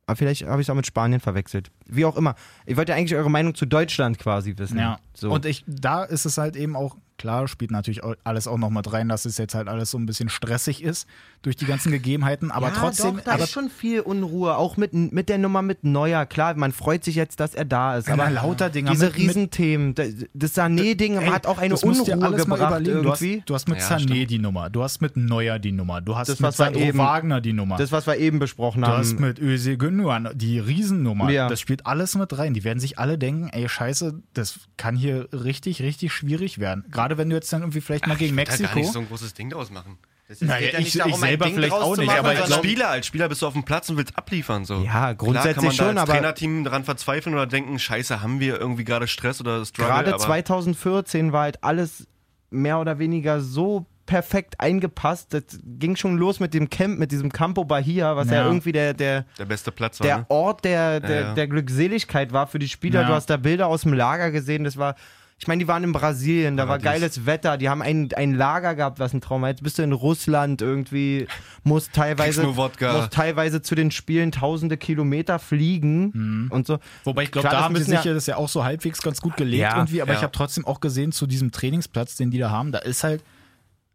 Aber 0.06 0.16
vielleicht 0.16 0.44
habe 0.46 0.60
ich 0.60 0.66
es 0.66 0.70
auch 0.70 0.74
mit 0.74 0.86
Spanien 0.86 1.20
verwechselt. 1.20 1.70
Wie 1.86 2.04
auch 2.04 2.16
immer. 2.16 2.34
Ich 2.66 2.76
wollte 2.76 2.94
eigentlich 2.94 3.14
eure 3.14 3.30
Meinung 3.30 3.54
zu 3.54 3.66
Deutschland 3.66 4.18
quasi 4.18 4.54
wissen. 4.58 4.78
Ja. 4.78 4.98
So. 5.14 5.30
Und 5.30 5.46
ich, 5.46 5.64
da 5.66 6.02
ist 6.04 6.24
es 6.24 6.38
halt 6.38 6.56
eben 6.56 6.74
auch, 6.76 6.96
Klar, 7.22 7.46
spielt 7.46 7.70
natürlich 7.70 8.00
alles 8.24 8.48
auch 8.48 8.58
noch 8.58 8.70
mit 8.70 8.92
rein, 8.92 9.08
dass 9.08 9.26
es 9.26 9.38
jetzt 9.38 9.54
halt 9.54 9.68
alles 9.68 9.92
so 9.92 9.98
ein 9.98 10.06
bisschen 10.06 10.28
stressig 10.28 10.82
ist 10.82 11.06
durch 11.42 11.54
die 11.54 11.66
ganzen 11.66 11.92
Gegebenheiten, 11.92 12.50
aber 12.50 12.70
ja, 12.70 12.74
trotzdem. 12.76 13.18
Doch, 13.18 13.22
da 13.24 13.32
aber 13.34 13.44
ist 13.44 13.52
schon 13.52 13.70
viel 13.70 14.00
Unruhe, 14.00 14.56
auch 14.56 14.76
mit, 14.76 14.92
mit 14.92 15.28
der 15.28 15.38
Nummer 15.38 15.62
mit 15.62 15.84
Neuer. 15.84 16.26
Klar, 16.26 16.54
man 16.56 16.72
freut 16.72 17.04
sich 17.04 17.14
jetzt, 17.14 17.38
dass 17.38 17.54
er 17.54 17.64
da 17.64 17.96
ist, 17.96 18.08
aber 18.10 18.24
Na, 18.24 18.30
lauter 18.42 18.70
Dinger 18.70 18.90
diese 18.90 19.06
mit- 19.06 19.16
Riesenthemen, 19.18 19.94
das- 19.94 20.54
Sané-Ding 20.56 21.24
hat 21.30 21.46
auch 21.46 21.58
eine 21.58 21.74
du 21.76 21.86
Unruhe 21.86 22.04
gebracht. 22.04 22.86
Du 22.86 23.10
hast, 23.10 23.22
irgendwie. 23.22 23.42
du 23.46 23.54
hast 23.54 23.68
mit 23.68 23.78
Ja, 23.78 23.84
Sané 23.86 24.00
stimmt. 24.00 24.30
die 24.30 24.38
Nummer, 24.40 24.68
du 24.68 24.82
hast 24.82 25.00
mit 25.00 25.16
Neuer 25.16 25.60
die 25.60 25.70
Nummer, 25.72 26.00
du 26.00 26.16
hast 26.16 26.26
Das, 26.28 26.40
mit 26.40 26.52
Sandro 26.54 26.80
eben- 26.80 26.98
Wagner 26.98 27.40
die 27.40 27.52
Nummer. 27.52 27.76
Das, 27.76 27.92
was 27.92 28.06
wir 28.08 28.16
eben 28.16 28.40
besprochen 28.40 28.82
Du 28.82 28.88
hast 28.88 29.14
haben. 29.14 29.20
mit 29.20 29.38
Özil 29.38 29.76
Gündogan 29.76 30.30
die 30.34 30.58
Riesennummer. 30.58 31.30
Ja. 31.30 31.48
Das 31.48 31.60
spielt 31.60 31.86
alles 31.86 32.16
mit 32.16 32.36
rein. 32.36 32.52
Die 32.52 32.64
werden 32.64 32.80
sich 32.80 32.98
alle 32.98 33.16
denken, 33.16 33.48
ey, 33.52 33.68
scheiße, 33.68 34.20
das 34.34 34.58
kann 34.76 34.96
hier 34.96 35.28
richtig, 35.32 35.82
richtig 35.82 36.12
schwierig 36.12 36.58
werden. 36.58 36.84
Gerade 36.90 37.11
wenn 37.18 37.30
du 37.30 37.36
jetzt 37.36 37.52
dann 37.52 37.62
irgendwie 37.62 37.80
vielleicht 37.80 38.06
mal 38.06 38.16
gegen 38.16 38.32
Ich 38.32 38.36
würd 38.38 38.48
da 38.48 38.52
gar 38.52 38.60
Mexiko. 38.60 38.78
nicht 38.80 38.92
so 38.92 38.98
ein 39.00 39.08
großes 39.08 39.34
Ding 39.34 39.50
draus 39.50 39.70
machen. 39.70 39.98
Naja, 40.40 40.60
geht 40.60 40.72
ja 40.72 40.78
ich- 40.78 40.84
nicht 40.86 40.98
darum, 41.00 41.12
ich 41.12 41.18
selber 41.18 41.44
Ding 41.44 41.54
vielleicht 41.56 41.72
auch 41.74 41.96
nicht, 41.96 42.06
machen, 42.06 42.18
aber 42.20 42.28
als 42.30 42.54
Spieler, 42.54 42.88
als 42.88 43.06
Spieler 43.06 43.28
bist 43.28 43.42
du 43.42 43.46
auf 43.46 43.52
dem 43.52 43.64
Platz 43.64 43.90
und 43.90 43.98
willst 43.98 44.16
abliefern. 44.16 44.64
So. 44.64 44.82
Ja, 44.82 45.12
grundsätzlich 45.12 45.52
Klar 45.52 45.54
kann 45.54 45.64
man 45.64 45.72
schon, 45.74 45.86
als 45.88 45.98
aber- 45.98 46.12
Trainerteam 46.12 46.64
daran 46.64 46.84
verzweifeln 46.84 47.34
oder 47.34 47.46
denken, 47.46 47.78
scheiße, 47.78 48.22
haben 48.22 48.40
wir 48.40 48.58
irgendwie 48.58 48.84
gerade 48.84 49.06
Stress 49.08 49.40
oder 49.40 49.64
Struggle. 49.66 49.92
Gerade 49.92 50.14
aber 50.14 50.22
2014 50.22 51.32
war 51.32 51.42
halt 51.42 51.62
alles 51.62 52.06
mehr 52.50 52.78
oder 52.80 52.98
weniger 52.98 53.40
so 53.40 53.84
perfekt 54.06 54.58
eingepasst. 54.58 55.32
Das 55.34 55.42
ging 55.64 55.96
schon 55.96 56.16
los 56.16 56.40
mit 56.40 56.54
dem 56.54 56.70
Camp, 56.70 56.98
mit 56.98 57.12
diesem 57.12 57.30
Campo 57.32 57.64
Bahia, 57.64 58.16
was 58.16 58.28
ja, 58.28 58.36
Ja. 58.36 58.46
irgendwie 58.46 58.72
der, 58.72 58.94
der, 58.94 59.24
der 59.38 59.44
beste 59.44 59.70
Platz 59.70 60.00
war. 60.00 60.06
der 60.06 60.18
ne? 60.18 60.26
Ort 60.28 60.64
der, 60.64 61.00
der, 61.00 61.10
Ja, 61.20 61.26
ja. 61.28 61.34
der 61.34 61.46
Glückseligkeit 61.46 62.32
war 62.32 62.46
für 62.46 62.58
die 62.58 62.68
Spieler. 62.68 63.02
Ja. 63.02 63.08
Du 63.08 63.14
hast 63.14 63.26
da 63.30 63.36
Bilder 63.36 63.66
aus 63.68 63.82
dem 63.82 63.92
Lager 63.92 64.30
gesehen, 64.30 64.64
das 64.64 64.76
war. 64.76 64.96
Ich 65.42 65.48
meine, 65.48 65.58
die 65.58 65.66
waren 65.66 65.82
in 65.82 65.90
Brasilien, 65.90 66.56
da 66.56 66.66
Paradies. 66.66 66.84
war 66.86 66.92
geiles 66.92 67.26
Wetter, 67.26 67.58
die 67.58 67.68
haben 67.68 67.82
ein, 67.82 68.08
ein 68.14 68.32
Lager 68.32 68.76
gehabt, 68.76 69.00
was 69.00 69.12
ein 69.12 69.20
Traum 69.20 69.42
war. 69.42 69.48
Jetzt 69.48 69.64
bist 69.64 69.76
du 69.76 69.82
in 69.82 69.90
Russland 69.90 70.62
irgendwie, 70.62 71.26
musst 71.64 71.92
teilweise, 71.94 72.44
musst 72.46 73.10
teilweise 73.10 73.60
zu 73.60 73.74
den 73.74 73.90
Spielen 73.90 74.30
tausende 74.30 74.76
Kilometer 74.76 75.40
fliegen 75.40 76.48
und 76.48 76.68
so. 76.68 76.78
Wobei 77.02 77.24
ich 77.24 77.32
glaube, 77.32 77.48
da 77.48 77.60
haben 77.64 77.74
sie 77.74 77.82
sich 77.82 77.92
ja- 77.94 78.04
ja 78.04 78.14
das 78.14 78.26
ja 78.26 78.36
auch 78.36 78.48
so 78.48 78.62
halbwegs 78.62 79.02
ganz 79.02 79.20
gut 79.20 79.36
gelegt 79.36 79.60
Ja, 79.60 79.74
irgendwie, 79.78 80.00
aber 80.00 80.12
ja. 80.12 80.18
ich 80.18 80.22
habe 80.22 80.30
trotzdem 80.30 80.64
auch 80.64 80.78
gesehen, 80.78 81.10
zu 81.10 81.26
diesem 81.26 81.50
Trainingsplatz, 81.50 82.14
den 82.14 82.30
die 82.30 82.38
da 82.38 82.50
haben, 82.50 82.70
da 82.70 82.78
ist 82.78 83.02
halt, 83.02 83.24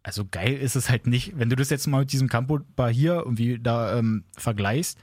also 0.02 0.26
geil 0.30 0.52
ist 0.52 0.76
es 0.76 0.90
halt 0.90 1.06
nicht. 1.06 1.32
Wenn 1.38 1.48
du 1.48 1.56
das 1.56 1.70
jetzt 1.70 1.86
mal 1.86 2.00
mit 2.00 2.12
diesem 2.12 2.28
Campo 2.28 2.60
Bahia 2.76 3.20
irgendwie 3.20 3.58
da 3.58 3.96
ähm, 3.98 4.24
vergleichst, 4.36 4.98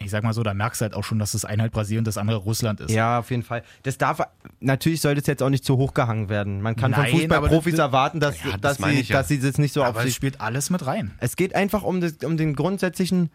ich 0.00 0.10
sag 0.10 0.22
mal 0.22 0.32
so, 0.32 0.42
da 0.44 0.54
merkst 0.54 0.80
du 0.80 0.84
halt 0.84 0.94
auch 0.94 1.02
schon, 1.04 1.18
dass 1.18 1.32
das 1.32 1.44
eine 1.44 1.62
halt 1.62 1.72
Brasilien 1.72 2.00
und 2.00 2.06
das 2.06 2.18
andere 2.18 2.36
Russland 2.38 2.80
ist. 2.80 2.90
Ja, 2.92 3.18
auf 3.18 3.30
jeden 3.30 3.42
Fall. 3.42 3.62
Das 3.82 3.98
darf, 3.98 4.20
natürlich 4.60 5.00
sollte 5.00 5.20
es 5.20 5.26
jetzt 5.26 5.42
auch 5.42 5.50
nicht 5.50 5.64
zu 5.64 5.76
hoch 5.76 5.92
gehangen 5.92 6.28
werden. 6.28 6.62
Man 6.62 6.76
kann 6.76 6.92
Nein, 6.92 7.10
von 7.10 7.20
Fußballprofis 7.20 7.72
das- 7.74 7.80
erwarten, 7.80 8.20
dass, 8.20 8.36
Ja, 8.44 8.56
das 8.58 8.78
dass, 8.78 8.88
sie, 8.90 9.00
ja. 9.02 9.16
dass 9.18 9.28
sie 9.28 9.40
das 9.40 9.58
nicht 9.58 9.72
so 9.74 9.82
auf 9.82 9.88
aber 9.88 10.00
es 10.00 10.06
sich. 10.06 10.14
spielt 10.14 10.40
alles 10.40 10.70
mit 10.70 10.86
rein. 10.86 11.10
Es 11.18 11.34
geht 11.36 11.54
einfach 11.54 11.82
um, 11.82 12.00
das, 12.00 12.14
um 12.24 12.36
den 12.36 12.54
grundsätzlichen, 12.54 13.30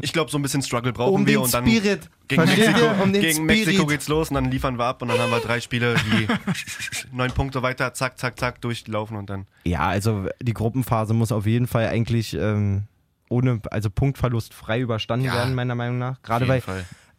Ich 0.00 0.12
glaube, 0.12 0.30
so 0.32 0.38
ein 0.38 0.42
bisschen 0.42 0.62
Struggle 0.62 0.92
brauchen 0.92 1.14
um 1.14 1.26
wir 1.26 1.40
und 1.40 1.54
dann 1.54 1.64
Spirit. 1.64 2.08
gegen, 2.26 2.44
Mexiko? 2.44 3.02
Um 3.02 3.12
den 3.12 3.22
gegen 3.22 3.44
Mexiko 3.46 3.70
Spirit. 3.72 3.88
geht's 3.88 4.08
los 4.08 4.30
und 4.30 4.34
dann 4.34 4.50
liefern 4.50 4.78
wir 4.78 4.84
ab 4.86 5.00
und 5.02 5.08
dann 5.08 5.18
haben 5.20 5.30
wir 5.30 5.40
drei 5.40 5.60
Spiele, 5.60 5.94
die 5.94 6.26
neun 7.16 7.30
Punkte 7.30 7.62
weiter, 7.62 7.94
zack, 7.94 8.18
zack, 8.18 8.38
zack, 8.38 8.60
durchlaufen 8.62 9.16
und 9.16 9.30
dann. 9.30 9.46
Ja, 9.64 9.86
also 9.86 10.26
die 10.42 10.54
Gruppenphase 10.54 11.14
muss 11.14 11.30
auf 11.30 11.46
jeden 11.46 11.66
Fall 11.68 11.86
eigentlich 11.86 12.34
ähm, 12.34 12.84
ohne, 13.30 13.60
also 13.70 13.90
Punktverlust 13.90 14.54
frei 14.54 14.80
überstanden 14.80 15.26
Ja. 15.26 15.34
werden, 15.34 15.54
meiner 15.54 15.74
Meinung 15.74 15.98
nach. 15.98 16.20
Gerade 16.22 16.46
weil 16.48 16.62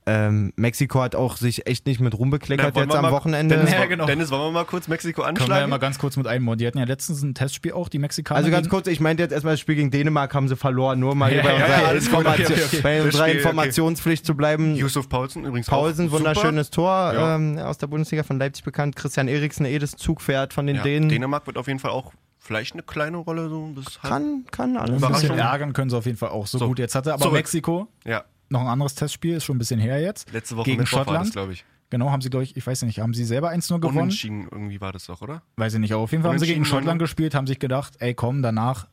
ähm, 0.06 0.54
Mexiko 0.56 1.02
hat 1.02 1.13
auch 1.13 1.38
sich 1.38 1.67
echt 1.67 1.86
nicht 1.86 2.00
mit 2.00 2.17
Ruhm 2.17 2.32
bekleckert 2.32 2.74
wollen 2.74 2.88
jetzt 2.89 2.95
am 2.98 3.04
mal- 3.04 3.12
Wochenende. 3.12 3.58
Dennis, 3.58 3.72
Ja, 3.74 3.86
genau. 3.86 4.08
Dennis, 4.08 4.32
wollen 4.32 4.41
wir 4.41 4.52
mal 4.52 4.65
kurz 4.65 4.88
Mexiko 4.88 5.22
Können 5.22 5.36
wir 5.38 5.41
ja 5.41 5.45
anschlagen? 5.45 5.69
mal 5.69 5.78
ganz 5.78 6.00
kurz 6.00 6.17
mit 6.17 6.26
einbauen. 6.26 6.58
Die 6.58 6.65
hatten 6.65 6.80
ja 6.80 6.86
letztens 6.86 7.22
ein 7.22 7.36
Testspiel 7.36 7.74
auch, 7.74 7.89
die 7.89 8.00
Mexikaner. 8.00 8.39
Also 8.39 8.50
ganz 8.50 8.69
kurz, 8.69 8.88
ich 8.88 9.02
meinte 9.02 9.22
jetzt 9.22 9.34
erstmal 9.34 9.54
das 9.54 9.60
Spiel 9.60 9.76
gegen 9.76 9.91
Dänemark 9.91 10.34
haben 10.34 10.48
sie 10.48 10.56
verloren, 10.56 11.00
nur 11.00 11.13
mal 11.13 11.28
Ja, 11.32 11.41
hier 11.41 11.43
bei 11.43 11.50
ja, 11.60 11.91
unserer, 11.91 12.24
ja, 12.24 12.30
okay, 12.32 12.43
okay, 12.65 12.80
bei 12.82 13.04
unserer 13.04 13.24
Spiel, 13.26 13.32
okay. 13.36 13.38
Informationspflicht 13.38 14.26
zu 14.26 14.36
bleiben. 14.36 14.76
Yusuf 14.76 15.10
Paulsen 15.10 15.45
übrigens 15.45 15.67
Paulsen, 15.67 16.08
auch. 16.08 16.13
Wunderschönes 16.13 16.72
Tor 16.72 17.13
Ja. 17.13 17.36
ähm, 17.36 17.60
aus 17.60 17.78
der 17.78 17.88
Bundesliga 17.88 18.24
von 18.24 18.39
Leipzig 18.39 18.63
bekannt. 18.63 18.95
Christian 18.95 19.28
Eriksen, 19.28 19.65
eh 19.65 19.78
das 19.78 19.91
Zugpferd 19.91 20.54
von 20.54 20.65
den 20.65 20.78
Ja, 20.78 20.82
Dänen. 20.84 21.10
Dänemark 21.10 21.45
wird 21.45 21.58
auf 21.58 21.67
jeden 21.67 21.80
Fall 21.80 21.91
auch 21.91 22.13
vielleicht 22.49 22.73
eine 22.73 22.81
kleine 22.81 23.17
Rolle 23.17 23.47
so 23.47 23.67
bis. 23.67 24.01
Kann, 24.01 24.43
kann 24.49 24.75
alles. 24.75 25.03
ein 25.03 25.12
bisschen 25.12 25.38
ärgern 25.38 25.71
können 25.71 25.91
sie 25.91 25.97
auf 25.97 26.07
jeden 26.07 26.17
Fall 26.17 26.29
auch 26.29 26.47
so, 26.47 26.57
So, 26.57 26.67
gut. 26.67 26.79
Jetzt 26.79 26.95
hatte 26.95 27.13
aber 27.13 27.21
zurück. 27.21 27.35
Mexiko 27.35 27.88
Ja, 28.05 28.23
noch 28.49 28.62
ein 28.62 28.67
anderes 28.67 28.95
Testspiel, 28.95 29.35
ist 29.35 29.43
schon 29.43 29.57
ein 29.57 29.59
bisschen 29.59 29.79
her 29.79 30.01
jetzt. 30.01 30.31
letzte 30.33 30.57
Woche 30.57 30.71
gegen 30.71 30.83
Schottland. 30.88 31.31
glaube 31.31 31.53
ich. 31.53 31.63
Genau, 31.91 32.09
haben 32.09 32.21
sie, 32.21 32.31
glaube 32.31 32.43
ich, 32.45 32.57
ich 32.57 32.65
weiß 32.65 32.81
nicht, 32.83 32.99
haben 33.01 33.13
sie 33.13 33.23
selber 33.23 33.51
1-0 33.51 33.79
gewonnen? 33.79 33.97
Unentschieden 33.99 34.47
irgendwie 34.51 34.81
war 34.81 34.91
das 34.91 35.05
doch, 35.05 35.21
oder? 35.21 35.43
Weiß 35.57 35.75
ich 35.75 35.79
nicht, 35.79 35.93
aber 35.93 36.01
auf 36.01 36.12
jeden 36.12 36.23
Fall 36.23 36.31
haben 36.31 36.39
sie 36.39 36.47
gegen 36.47 36.65
Schottland 36.65 36.97
gespielt, 36.99 37.35
haben 37.35 37.45
sich 37.47 37.59
gedacht, 37.59 37.93
ey 37.99 38.15
komm, 38.15 38.41
danach 38.41 38.88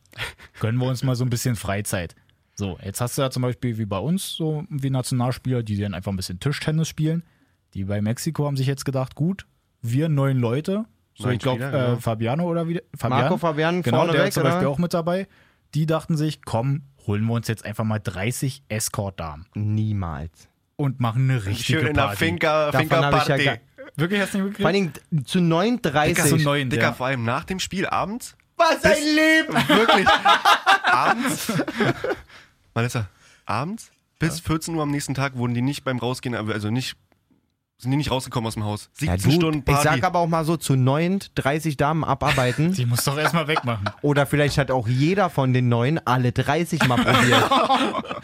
gönnen 0.59 0.79
wir 0.79 0.87
uns 0.87 1.03
mal 1.03 1.15
so 1.15 1.25
ein 1.25 1.31
bisschen 1.31 1.55
Freizeit. 1.55 2.15
So, 2.53 2.77
jetzt 2.83 3.01
hast 3.01 3.17
du 3.17 3.23
ja 3.23 3.31
zum 3.31 3.41
Beispiel 3.41 3.79
wie 3.79 3.85
bei 3.85 3.97
uns 3.99 4.33
so 4.33 4.65
wie 4.69 4.91
Nationalspieler, 4.91 5.63
die 5.63 5.77
dann 5.77 5.95
einfach 5.95 6.11
ein 6.11 6.15
bisschen 6.15 6.39
Tischtennis 6.39 6.87
spielen. 6.87 7.23
Die 7.73 7.85
bei 7.85 8.01
Mexiko 8.01 8.45
haben 8.45 8.57
sich 8.57 8.67
jetzt 8.67 8.85
gedacht, 8.85 9.15
gut, 9.15 9.45
wir 9.81 10.09
neun 10.09 10.37
Leute, 10.37 10.85
so 11.17 11.29
ich 11.29 11.39
glaube 11.39 11.63
äh, 11.63 11.71
genau. 11.71 11.95
Fabiano 11.97 12.43
oder 12.45 12.67
wie 12.67 12.81
Fabian, 12.95 13.21
Marco 13.21 13.37
Fabian 13.37 13.81
genau, 13.81 13.97
vorne 13.97 14.11
der 14.11 14.21
weg, 14.21 14.27
ist 14.29 14.33
zum 14.35 14.43
Beispiel 14.43 14.61
oder? 14.61 14.69
auch 14.69 14.77
mit 14.77 14.93
dabei. 14.93 15.27
Die 15.73 15.85
dachten 15.85 16.15
sich, 16.15 16.43
komm, 16.43 16.83
holen 17.05 17.23
wir 17.25 17.33
uns 17.33 17.47
jetzt 17.47 17.65
einfach 17.65 17.83
mal 17.83 17.99
30 17.99 18.63
Escort-Damen 18.69 19.47
Niemals. 19.53 20.47
und 20.75 20.99
machen 20.99 21.29
eine 21.29 21.45
richtige 21.45 21.79
Schön 21.79 21.87
in 21.87 21.93
der 21.95 22.03
Party. 22.03 22.17
Finca, 22.17 22.71
Davon 22.71 22.79
Finca 22.81 23.11
hab 23.11 23.29
ich 23.39 23.45
ja 23.45 23.55
Wirklich 23.95 24.21
hast 24.21 24.35
du 24.35 24.43
nicht 24.43 24.61
Vor? 24.61 24.71
Dingen 24.71 24.93
zu 25.25 25.41
39. 25.41 26.23
Zu 26.25 26.37
neun, 26.37 26.69
Dicker, 26.69 26.83
ja. 26.83 26.93
vor 26.93 27.07
allem 27.07 27.23
nach 27.23 27.45
dem 27.45 27.59
Spiel 27.59 27.87
abends. 27.87 28.37
Was 28.55 28.83
ein 28.83 29.03
Leben! 29.03 29.53
Wirklich. 29.67 30.07
abends. 30.83 31.51
Vanessa, 32.73 33.09
abends 33.45 33.91
bis 34.19 34.39
14 34.39 34.75
Uhr 34.75 34.83
am 34.83 34.91
nächsten 34.91 35.13
Tag 35.13 35.35
wurden 35.35 35.53
die 35.53 35.61
nicht 35.61 35.83
beim 35.83 35.99
Rausgehen, 35.99 36.35
also 36.35 36.69
nicht, 36.69 36.97
sind 37.79 37.91
die 37.91 37.97
nicht 37.97 38.09
rausgekommen 38.11 38.47
aus 38.47 38.55
dem 38.55 38.63
Haus. 38.63 38.89
17 38.93 39.07
Ja, 39.07 39.17
du, 39.17 39.31
Stunden 39.31 39.59
ich 39.59 39.65
Party. 39.65 39.83
sag 39.83 40.03
aber 40.03 40.19
auch 40.19 40.27
mal 40.27 40.43
so 40.45 40.57
zu 40.57 40.75
neun, 40.75 41.19
30 41.35 41.77
Damen 41.77 42.03
abarbeiten. 42.03 42.73
Die 42.75 42.85
muss 42.85 43.03
doch 43.03 43.17
erstmal 43.17 43.47
wegmachen. 43.47 43.89
Oder 44.01 44.25
vielleicht 44.25 44.57
hat 44.57 44.71
auch 44.71 44.87
jeder 44.87 45.29
von 45.29 45.53
den 45.53 45.69
neun 45.69 45.99
alle 46.03 46.31
30 46.31 46.87
mal 46.87 46.97
probiert. 46.97 47.49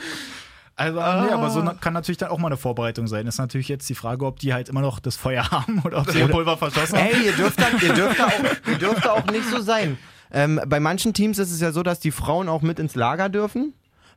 Also, 0.76 0.98
nee, 0.98 1.32
aber 1.32 1.52
so 1.52 1.63
kann 1.82 1.94
natürlich 1.94 2.18
dann 2.18 2.30
auch 2.30 2.39
mal 2.39 2.48
eine 2.48 2.58
Vorbereitung 2.58 3.06
sein. 3.06 3.28
Ist 3.28 3.38
natürlich 3.38 3.68
jetzt 3.68 3.88
die 3.89 3.94
Frage, 3.94 4.26
ob 4.26 4.39
die 4.39 4.56
halt 4.56 4.70
immer 4.70 4.82
noch 4.82 5.00
das 5.00 5.16
Feuer 5.16 5.48
haben 5.52 5.84
oder 5.86 6.00
ob 6.00 6.10
sie 6.10 6.18
ihr 6.18 6.28
Pulver 6.28 6.58
verschossen 6.58 6.98
haben. 6.98 7.10
Ey, 7.12 7.26
ihr 7.28 7.34
dürft, 7.34 7.60
da, 7.62 7.66
ihr, 7.80 7.94
dürft 7.94 8.20
da 8.20 8.26
auch, 8.26 8.68
ihr 8.68 8.78
dürft 8.80 9.06
da 9.06 9.12
auch 9.12 9.26
nicht 9.28 9.46
so 9.48 9.62
sein. 9.62 10.00
Ähm, 10.32 10.60
bei 10.66 10.80
manchen 10.80 11.13
Teams 11.13 11.38
ist 11.38 11.52
es 11.52 11.62
ja 11.62 11.72
so, 11.72 11.84
dass 11.84 12.00
die 12.00 12.10
Frauen 12.10 12.50
auch 12.50 12.63
mit 12.63 12.80
ins 12.80 12.96
Lager 12.96 13.30
dürfen. 13.30 13.74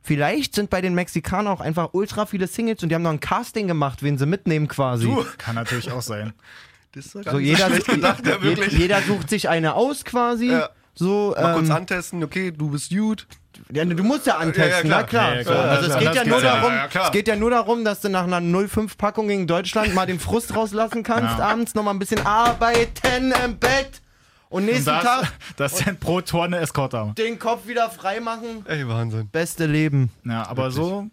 Vielleicht 0.07 0.55
sind 0.55 0.69
bei 0.69 0.79
den 0.81 0.95
Mexikanern 0.95 1.47
auch 1.53 1.59
einfach 1.61 1.89
ultra 1.91 2.25
viele 2.25 2.47
Singles 2.47 2.81
und 2.81 2.89
die 2.89 2.95
haben 2.95 3.01
noch 3.03 3.11
ein 3.11 3.19
Casting 3.19 3.67
gemacht, 3.67 4.01
wen 4.03 4.17
sie 4.17 4.25
mitnehmen 4.25 4.67
quasi. 4.67 5.13
Kann 5.37 5.55
natürlich 5.55 5.91
auch 5.91 6.01
sein. 6.01 6.33
so 6.95 7.37
jeder, 7.39 7.67
schlecht 7.67 7.87
gedacht, 7.87 8.25
ja, 8.25 8.35
je- 8.37 8.41
wirklich. 8.41 8.73
jeder 8.73 9.01
sucht 9.01 9.29
sich 9.29 9.49
eine 9.49 9.73
aus 9.75 10.05
quasi. 10.05 10.51
Ja. 10.51 10.69
So, 10.95 11.35
Mal 11.39 11.53
kurz 11.53 11.67
ähm, 11.69 11.75
antesten, 11.75 12.23
okay, 12.23 12.51
du 12.51 12.71
bist 12.71 12.89
gut. 12.89 13.27
ja, 13.71 13.85
du 13.85 14.03
musst 14.03 14.25
ja 14.25 14.37
antesten, 14.37 14.89
Ja, 14.89 14.97
ja, 14.97 15.01
na 15.01 15.03
klar. 15.03 15.35
ja, 15.35 15.43
klar. 15.43 15.65
Also 15.65 15.91
es 15.91 15.99
geht 15.99 16.15
ja 16.15 16.25
nur 16.25 16.41
darum, 16.41 16.71
es 17.05 17.11
geht 17.11 17.27
ja 17.27 17.35
nur 17.35 17.49
darum, 17.51 17.85
dass 17.85 17.99
du 18.01 18.09
nach 18.09 18.23
einer 18.23 18.39
05-Packung 18.39 19.27
gegen 19.27 19.45
Deutschland 19.45 19.93
mal 19.93 20.07
den 20.07 20.19
Frust 20.19 20.55
rauslassen 20.55 21.03
kannst, 21.03 21.39
abends 21.39 21.75
nochmal 21.75 21.93
ein 21.93 21.99
bisschen 21.99 22.25
arbeiten 22.25 23.33
im 23.45 23.57
Bett 23.59 24.01
und 24.49 24.59
Und 24.63 24.65
nächsten 24.65 24.85
das, 24.85 25.03
Tag 25.03 25.33
das 25.57 25.75
dann 25.83 25.97
pro 25.97 26.21
Tor 26.21 26.45
eine 26.45 26.57
Eskorte 26.59 26.97
haben. 26.97 27.15
den 27.15 27.37
Kopf 27.39 27.67
wieder 27.67 27.89
frei 27.89 28.19
machen. 28.19 28.65
Ey, 28.65 28.87
Wahnsinn. 28.87 29.27
Beste 29.29 29.65
Leben. 29.65 30.09
Ja, 30.25 30.47
aber 30.47 30.71
so 30.71 31.07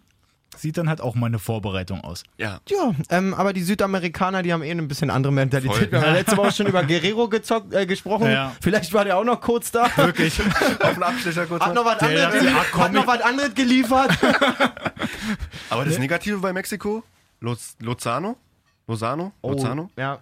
sieht 0.56 0.76
dann 0.78 0.88
halt 0.88 1.00
auch 1.00 1.16
mal 1.16 1.26
eine 1.26 1.40
Vorbereitung 1.40 2.00
aus. 2.02 2.22
Ja. 2.38 2.60
Ja, 2.68 2.94
ähm, 3.10 3.34
aber 3.34 3.52
die 3.52 3.62
Südamerikaner, 3.64 4.44
die 4.44 4.52
haben 4.52 4.62
eh 4.62 4.70
eine 4.70 4.84
bisschen 4.84 5.10
andere 5.10 5.32
Mentalität. 5.32 5.76
Voll. 5.76 5.90
Wir 5.90 5.98
haben 6.00 6.06
ja 6.06 6.12
letzte 6.12 6.36
Woche 6.36 6.52
schon 6.52 6.66
über 6.68 6.84
Guerrero 6.84 7.28
gezockt, 7.28 7.74
äh, 7.74 7.86
gesprochen. 7.86 8.30
Ja. 8.30 8.52
Vielleicht 8.60 8.92
war 8.92 9.04
der 9.04 9.16
auch 9.18 9.24
noch 9.24 9.40
kurz 9.40 9.72
da. 9.72 9.88
Wirklich. 9.96 10.40
Auf 10.80 10.94
den 10.94 11.02
Abstecher 11.02 11.46
kurz. 11.46 11.60
Hat 11.64 11.74
noch 11.74 11.84
was 11.84 11.98
Der 11.98 12.08
anderes, 12.08 12.34
geliefert- 12.40 12.72
hat 12.78 12.92
noch 12.92 13.06
was 13.08 13.20
anderes 13.22 13.54
geliefert. 13.54 14.16
Aber 15.70 15.84
das 15.84 15.98
Negative 15.98 16.38
bei 16.38 16.52
Mexiko, 16.52 17.02
Lozano, 17.40 18.36
Lozano, 18.76 19.32
Lozano, 19.42 19.90
Oh, 19.96 20.00
ja. 20.00 20.18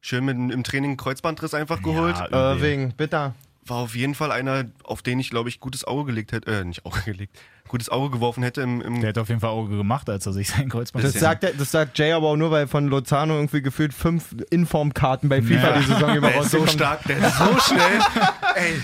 Schön 0.00 0.24
mit, 0.24 0.36
im 0.36 0.64
Training 0.64 0.96
Kreuzbandriss 0.96 1.54
einfach 1.54 1.82
geholt. 1.82 2.16
Ja, 2.16 2.52
Irving, 2.52 2.92
bitter. 2.96 3.34
War 3.66 3.76
auf 3.78 3.94
jeden 3.94 4.14
Fall 4.14 4.32
einer, 4.32 4.64
auf 4.84 5.02
den 5.02 5.20
ich, 5.20 5.30
glaube 5.30 5.48
ich, 5.48 5.60
gutes 5.60 5.84
Auge 5.84 6.06
gelegt 6.06 6.32
hätte, 6.32 6.50
äh, 6.50 6.64
nicht 6.64 6.86
Auge 6.86 7.00
gelegt, 7.04 7.38
gutes 7.68 7.88
Auge 7.90 8.10
geworfen 8.10 8.42
hätte 8.42 8.62
im, 8.62 8.80
im 8.80 9.00
Der 9.00 9.10
hat 9.10 9.18
auf 9.18 9.28
jeden 9.28 9.40
Fall 9.40 9.50
Auge 9.50 9.76
gemacht, 9.76 10.08
als 10.08 10.24
er 10.26 10.32
sich 10.32 10.48
sein 10.48 10.68
Kreuzband 10.70 11.04
Das 11.04 11.12
sagt, 11.12 11.44
er- 11.44 11.52
das 11.52 11.70
sagt 11.70 11.98
Jay 11.98 12.12
aber 12.12 12.28
auch 12.28 12.36
nur, 12.36 12.50
weil 12.50 12.66
von 12.66 12.88
Lozano 12.88 13.34
irgendwie 13.34 13.60
gefühlt 13.62 13.92
fünf 13.94 14.34
Informkarten 14.50 15.28
bei 15.28 15.42
FIFA 15.42 15.68
Ja. 15.68 15.78
die 15.78 15.84
Saison 15.86 16.16
über 16.16 16.30
der 16.30 16.40
ist 16.40 16.50
so 16.50 16.66
stark, 16.66 17.04
der 17.04 17.18
ist 17.18 17.36
so 17.38 17.58
schnell. 17.60 18.00
Ey. 18.56 18.80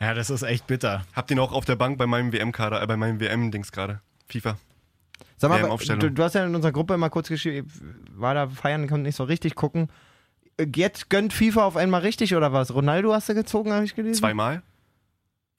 Ja, 0.00 0.14
das 0.14 0.30
ist 0.30 0.42
echt 0.42 0.66
bitter. 0.68 1.04
Habt 1.14 1.30
ihn 1.30 1.38
auch 1.40 1.52
auf 1.52 1.64
der 1.64 1.76
Bank 1.76 1.98
bei 1.98 2.06
meinem 2.06 2.32
WM-Kader, 2.32 2.80
äh, 2.82 2.86
bei 2.86 2.96
meinem 2.96 3.20
WM-Dings 3.20 3.70
gerade. 3.72 4.00
FIFA. 4.28 4.56
Sag 5.36 5.50
mal, 5.50 5.76
du, 5.98 6.10
du 6.10 6.22
hast 6.22 6.34
ja 6.36 6.44
in 6.46 6.54
unserer 6.54 6.72
Gruppe 6.72 6.96
mal 6.96 7.08
kurz 7.08 7.28
geschrieben, 7.28 7.68
war 8.14 8.34
da 8.34 8.48
feiern, 8.48 8.86
konnte 8.88 9.02
nicht 9.02 9.16
so 9.16 9.24
richtig 9.24 9.56
gucken. 9.56 9.88
Jetzt 10.74 11.10
gönnt 11.10 11.32
FIFA 11.32 11.64
auf 11.64 11.76
einmal 11.76 12.02
richtig 12.02 12.34
oder 12.34 12.52
was? 12.52 12.74
Ronaldo 12.74 13.12
hast 13.12 13.28
du 13.28 13.34
gezogen, 13.34 13.72
habe 13.72 13.84
ich 13.84 13.94
gelesen? 13.94 14.20
Zweimal. 14.20 14.62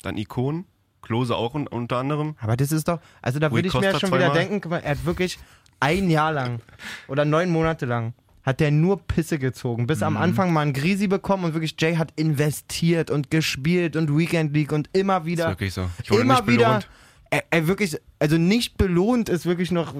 Dann 0.01 0.17
Ikonen. 0.17 0.65
Klose 1.01 1.36
auch 1.36 1.53
un 1.53 1.67
unter 1.67 1.97
anderem. 1.97 2.36
Aber 2.39 2.56
das 2.56 2.71
ist 2.71 2.88
doch, 2.88 2.99
also 3.21 3.38
da 3.39 3.51
würde 3.51 3.67
ich 3.67 3.73
mir 3.73 3.91
Costa 3.91 3.99
schon 4.08 4.17
wieder 4.17 4.29
denken, 4.32 4.71
er 4.71 4.91
hat 4.91 5.06
wirklich 5.06 5.38
ein 5.82 6.10
Jahr 6.10 6.32
lang 6.32 6.62
oder 7.10 7.25
neun 7.25 7.49
Monate 7.49 7.86
lang 7.86 8.13
hat 8.43 8.60
der 8.62 8.71
nur 8.71 8.99
Pisse 9.01 9.38
gezogen. 9.39 9.86
Bis 9.88 9.99
Mhm. 9.99 10.03
am 10.03 10.17
Anfang 10.17 10.53
mal 10.53 10.62
einen 10.62 10.73
Grisi 10.73 11.08
bekommen 11.08 11.43
und 11.45 11.53
wirklich 11.53 11.75
Jay 11.79 11.95
hat 11.95 12.12
investiert 12.17 13.10
und 13.12 13.32
gespielt 13.32 13.95
und 13.97 14.17
Weekend 14.17 14.53
League 14.53 14.71
und 14.71 14.89
immer 14.93 15.19
Ist 15.19 15.25
wieder, 15.25 15.47
wirklich 15.49 15.73
so. 15.73 15.89
Ich 16.01 16.10
wurde 16.12 16.21
immer 16.23 16.36
nicht 16.36 16.47
wieder, 16.47 16.65
belohnt. 16.67 16.89
er, 17.29 17.43
er 17.49 17.67
wirklich, 17.67 17.97
also 18.19 18.38
nicht 18.38 18.77
belohnt 18.77 19.27
ist 19.29 19.45
wirklich 19.45 19.71
noch, 19.71 19.93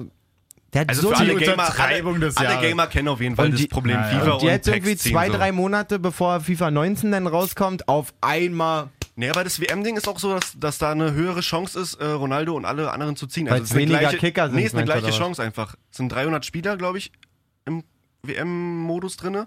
der 0.74 0.82
hat 0.82 0.88
Also 0.90 1.02
so 1.02 1.08
für 1.10 1.16
alle 1.16 1.34
die 1.36 1.44
Gamer, 1.44 1.78
alle, 1.80 2.36
alle. 2.36 2.60
Gamer 2.68 2.86
kennen 2.88 3.08
auf 3.08 3.20
jeden 3.20 3.36
Fall 3.36 3.46
Und 3.46 3.52
das 3.52 3.60
die- 3.60 3.68
Problem 3.68 3.96
Ja, 3.96 4.10
ja. 4.12 4.18
FIFA 4.20 4.32
und 4.32 4.42
jetzt 4.42 4.64
Packs 4.66 4.76
irgendwie 4.76 4.96
zwei, 4.96 5.28
drei 5.28 5.52
Monate 5.52 5.98
bevor 5.98 6.40
FIFA 6.40 6.70
19 6.70 7.12
dann 7.12 7.26
rauskommt, 7.26 7.88
auf 7.88 8.12
einmal 8.20 8.90
Nee, 9.16 9.30
aber 9.30 9.44
das 9.44 9.60
WM-Ding 9.60 9.96
ist 9.96 10.08
auch 10.08 10.18
so, 10.18 10.34
dass, 10.34 10.58
dass 10.58 10.78
da 10.78 10.90
eine 10.90 11.12
höhere 11.12 11.40
Chance 11.40 11.78
ist, 11.78 11.94
äh, 12.00 12.04
Ronaldo 12.04 12.56
und 12.56 12.64
alle 12.64 12.90
anderen 12.92 13.14
zu 13.14 13.28
ziehen. 13.28 13.48
Weil 13.48 13.62
es 13.62 13.70
es 13.70 13.76
weniger 13.76 14.00
gleiche, 14.00 14.18
Kicker 14.18 14.46
sind, 14.48 14.56
Nee, 14.56 14.64
ist 14.64 14.74
eine 14.74 14.82
gleiche? 14.84 15.10
Chance 15.12 15.40
einfach. 15.40 15.76
Es 15.92 15.98
sind 15.98 16.10
300 16.10 16.44
Spieler, 16.44 16.76
glaube 16.76 16.98
ich, 16.98 17.12
im 17.64 17.84
WM-Modus 18.24 19.16
drinne, 19.16 19.46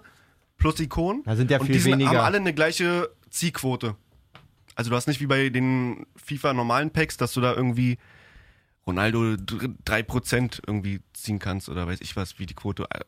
plus 0.56 0.80
Ikonen. 0.80 1.22
Da 1.24 1.36
sind 1.36 1.50
ja 1.50 1.58
und 1.58 1.66
viel 1.66 1.74
die 1.74 1.80
sind, 1.80 1.92
weniger. 1.92 2.10
haben 2.10 2.16
alle 2.24 2.38
eine 2.38 2.54
gleiche 2.54 3.10
Ziehquote. 3.28 3.94
Also 4.74 4.88
du 4.88 4.96
hast 4.96 5.06
nicht 5.06 5.20
wie 5.20 5.26
bei 5.26 5.50
den 5.50 6.06
FIFA-normalen 6.16 6.90
Packs, 6.90 7.18
dass 7.18 7.32
du 7.34 7.40
da 7.42 7.52
irgendwie 7.54 7.98
Ronaldo 8.88 9.36
dr- 9.36 9.70
3% 9.86 10.60
irgendwie 10.66 11.00
ziehen 11.12 11.38
kannst 11.38 11.68
oder 11.68 11.86
weiß 11.86 12.00
ich 12.00 12.16
was, 12.16 12.38
wie 12.40 12.46
die 12.46 12.54
Quote. 12.54 12.84
äh, 12.90 13.00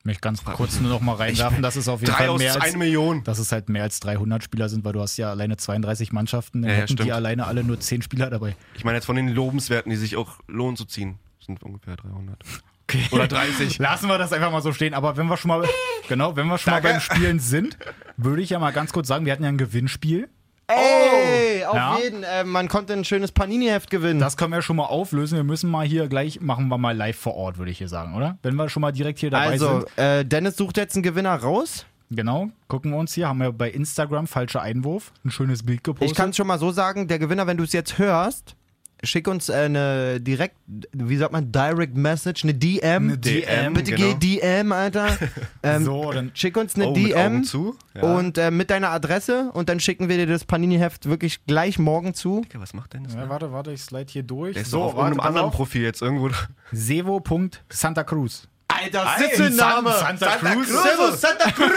Ich 0.00 0.04
möchte 0.04 0.20
ganz 0.20 0.44
kurz 0.44 0.80
nur 0.80 0.90
noch 0.90 1.00
mal 1.00 1.14
reinwerfen, 1.16 1.62
dass 1.62 1.76
es 1.76 1.88
auf 1.88 2.00
jeden 2.00 2.12
3 2.12 2.26
Fall 2.26 2.38
mehr 2.38 2.54
als, 2.54 2.64
1 2.64 2.76
Million. 2.76 3.22
dass 3.24 3.38
es 3.38 3.52
halt 3.52 3.68
mehr 3.68 3.84
als 3.84 4.00
300 4.00 4.42
Spieler 4.42 4.68
sind, 4.68 4.84
weil 4.84 4.92
du 4.92 5.00
hast 5.00 5.16
ja 5.16 5.30
alleine 5.30 5.56
32 5.56 6.12
Mannschaften, 6.12 6.62
dann 6.62 6.70
Ja, 6.70 6.74
ja, 6.76 6.82
hätten 6.82 6.96
die 6.96 7.02
stimmt. 7.04 7.12
alleine 7.12 7.46
alle 7.46 7.62
nur 7.64 7.78
10 7.80 8.02
Spieler 8.02 8.28
dabei. 8.30 8.56
Ich 8.74 8.84
meine 8.84 8.96
jetzt 8.98 9.04
von 9.06 9.16
den 9.16 9.28
Lobenswerten, 9.28 9.90
die 9.90 9.96
sich 9.96 10.16
auch 10.16 10.40
lohnen 10.48 10.76
zu 10.76 10.84
ziehen, 10.84 11.18
sind 11.40 11.62
ungefähr 11.62 11.96
300. 11.96 12.38
Okay. 12.88 13.06
Oder 13.12 13.26
30. 13.26 13.78
Lassen 13.78 14.08
wir 14.08 14.18
das 14.18 14.34
einfach 14.34 14.50
mal 14.52 14.60
so 14.60 14.72
stehen. 14.74 14.92
Aber 14.92 15.16
wenn 15.16 15.26
wir 15.26 15.38
schon 15.38 15.48
mal, 15.48 15.66
genau, 16.08 16.36
wenn 16.36 16.46
wir 16.48 16.58
schon 16.58 16.72
mal 16.72 16.82
Danke. 16.82 16.98
beim 16.98 17.00
Spielen 17.00 17.38
sind, 17.38 17.78
würde 18.18 18.42
ich 18.42 18.50
ja 18.50 18.58
mal 18.58 18.72
ganz 18.72 18.92
kurz 18.92 19.08
sagen, 19.08 19.24
wir 19.24 19.32
hatten 19.32 19.44
ja 19.44 19.48
ein 19.48 19.56
Gewinnspiel. 19.56 20.28
Ey, 20.76 21.64
auf 21.64 21.74
Ja. 21.74 21.98
jeden, 22.02 22.22
äh, 22.22 22.44
man 22.44 22.68
konnte 22.68 22.92
ein 22.92 23.04
schönes 23.04 23.32
Panini-Heft 23.32 23.90
gewinnen. 23.90 24.20
Das 24.20 24.36
können 24.36 24.52
wir 24.52 24.62
schon 24.62 24.76
mal 24.76 24.84
auflösen. 24.86 25.36
Wir 25.36 25.44
müssen 25.44 25.70
mal 25.70 25.86
hier 25.86 26.08
gleich, 26.08 26.40
machen 26.40 26.68
wir 26.68 26.78
mal 26.78 26.96
live 26.96 27.16
vor 27.16 27.34
Ort, 27.34 27.58
würde 27.58 27.70
ich 27.70 27.78
hier 27.78 27.88
sagen, 27.88 28.14
oder? 28.14 28.38
Wenn 28.42 28.54
wir 28.56 28.68
schon 28.68 28.80
mal 28.80 28.92
direkt 28.92 29.18
hier 29.18 29.30
dabei 29.30 29.46
also, 29.50 29.80
sind. 29.80 29.98
äh, 29.98 30.24
Dennis 30.24 30.56
sucht 30.56 30.76
jetzt 30.76 30.94
einen 30.96 31.02
Gewinner 31.02 31.34
raus. 31.36 31.86
Genau, 32.10 32.48
gucken 32.68 32.90
wir 32.90 32.98
uns 32.98 33.14
hier. 33.14 33.28
Haben 33.28 33.38
wir 33.38 33.52
bei 33.52 33.70
Instagram, 33.70 34.26
falscher 34.26 34.60
Einwurf, 34.60 35.12
ein 35.24 35.30
schönes 35.30 35.62
Bild 35.64 35.82
gepostet. 35.82 36.10
Ich 36.10 36.14
kann 36.16 36.30
es 36.30 36.36
schon 36.36 36.46
mal 36.46 36.58
so 36.58 36.70
sagen, 36.70 37.08
der 37.08 37.18
Gewinner, 37.18 37.46
wenn 37.46 37.56
du 37.56 37.64
es 37.64 37.72
jetzt 37.72 37.96
hörst, 37.98 38.54
schick 39.02 39.26
uns 39.28 39.48
äh, 39.48 39.52
eine 39.54 40.20
direkt, 40.20 40.56
wie 40.92 41.16
sagt 41.16 41.32
man, 41.32 41.50
Direct 41.52 41.96
Message, 41.96 42.44
eine 42.44 42.54
DM. 42.54 42.82
Eine 43.08 43.18
DM, 43.18 43.74
Bitte 43.74 43.92
genau. 43.92 44.14
geh 44.18 44.38
DM, 44.40 44.72
Alter. 44.72 45.16
Ähm, 45.64 45.84
So, 45.84 46.10
dann 46.12 46.30
Schick 46.34 46.56
uns 46.56 46.74
eine 46.74 46.88
Oh, 46.88 46.92
mit 46.96 47.06
DM 47.12 47.16
Augen 47.18 47.44
zu. 47.44 47.76
Ja. 47.94 48.02
und 48.02 48.36
äh, 48.38 48.50
mit 48.50 48.70
deiner 48.70 48.90
Adresse 48.90 49.50
und 49.52 49.68
dann 49.68 49.78
schicken 49.80 50.08
wir 50.08 50.16
dir 50.16 50.26
das 50.26 50.44
Panini-Heft 50.44 51.06
wirklich 51.08 51.44
gleich 51.46 51.78
morgen 51.78 52.14
zu. 52.14 52.44
Ja, 52.52 52.60
was 52.60 52.74
macht 52.74 52.94
denn 52.94 53.04
das? 53.04 53.14
Ja, 53.14 53.28
warte, 53.28 53.52
warte, 53.52 53.70
ich 53.72 53.80
slide 53.82 54.10
hier 54.10 54.22
durch. 54.24 54.54
Der 54.54 54.62
ist 54.62 54.70
so, 54.72 54.78
doch 54.78 54.84
auf 54.86 54.96
warte, 54.96 55.06
irgendeinem 55.10 55.26
anderen 55.28 55.46
auf. 55.48 55.54
Profil 55.54 55.82
jetzt 55.82 56.02
irgendwo. 56.02 56.30
Sevo.Santa 56.72 58.02
Cruz. 58.04 58.48
Alter, 58.68 59.06
Ein 59.08 59.52
San- 59.52 59.52
Santa 59.86 60.36
Cruz. 60.38 60.68
Servus, 60.68 61.20
Santa 61.20 61.50
Cruz. 61.52 61.70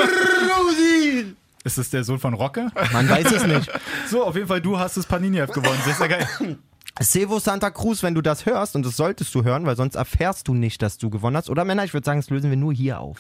Ist 1.64 1.78
das 1.78 1.90
der 1.90 2.04
Sohn 2.04 2.20
von 2.20 2.34
Rocke? 2.34 2.70
Man 2.94 3.10
weiß 3.10 3.32
es 3.32 3.46
nicht. 3.46 3.70
So, 4.10 4.24
auf 4.24 4.36
jeden 4.36 4.48
Fall, 4.48 4.62
du 4.62 4.78
hast 4.80 4.98
das 4.98 5.06
Panini-Heft 5.06 5.54
gewonnen. 5.54 5.80
Sehr, 5.84 5.94
sehr 5.96 6.08
geil. 6.08 6.28
Sevo 7.00 7.40
Santa 7.40 7.70
Cruz, 7.72 8.04
wenn 8.04 8.16
du 8.16 8.22
das 8.22 8.46
hörst, 8.46 8.76
und 8.76 8.86
das 8.86 8.96
solltest 8.96 9.34
du 9.36 9.44
hören, 9.44 9.66
weil 9.66 9.76
sonst 9.76 9.96
erfährst 9.96 10.48
du 10.48 10.54
nicht, 10.54 10.82
dass 10.82 10.98
du 10.98 11.10
gewonnen 11.10 11.36
hast. 11.36 11.50
Oder 11.50 11.66
Männer, 11.66 11.84
ich 11.84 11.94
würde 11.94 12.06
sagen, 12.06 12.20
das 12.20 12.30
lösen 12.30 12.50
wir 12.50 12.58
nur 12.58 12.74
hier 12.74 13.00
auf. 13.00 13.18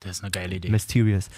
Das 0.00 0.18
ist 0.18 0.22
eine 0.22 0.30
geile 0.30 0.56
Idee. 0.56 0.70
Mysterious. 0.70 1.28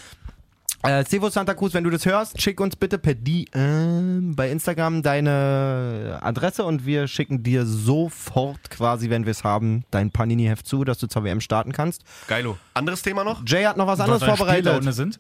Äh, 0.85 1.05
Sevo 1.05 1.29
Santa 1.29 1.55
Cruz, 1.55 1.75
wenn 1.75 1.83
du 1.83 1.91
das 1.91 2.07
hörst, 2.07 2.41
schick 2.41 2.61
uns 2.61 2.77
bitte 2.77 2.99
per 2.99 3.15
DM 3.15 4.35
bei 4.37 4.49
Instagram 4.51 5.03
deine 5.03 6.19
Adresse 6.23 6.65
und 6.65 6.87
wir 6.87 7.09
schicken 7.09 7.43
dir 7.43 7.67
sofort 7.67 8.71
quasi, 8.71 9.11
wenn 9.11 9.25
wir 9.25 9.33
es 9.33 9.43
haben, 9.43 9.85
dein 9.91 10.13
Panini-Heft 10.13 10.67
zu, 10.67 10.85
dass 10.85 10.99
du 10.99 11.09
zur 11.09 11.25
WM 11.25 11.41
starten 11.41 11.73
kannst. 11.73 12.05
Geilo. 12.29 12.59
Anderes 12.75 13.03
Thema 13.03 13.25
noch? 13.25 13.43
Jay 13.45 13.65
hat 13.65 13.77
noch 13.77 13.89
was 13.89 13.99
anderes 13.99 14.21
deine 14.21 14.37
vorbereitet. 14.37 14.67
Spiellaune 14.67 14.93
sind? 14.93 15.19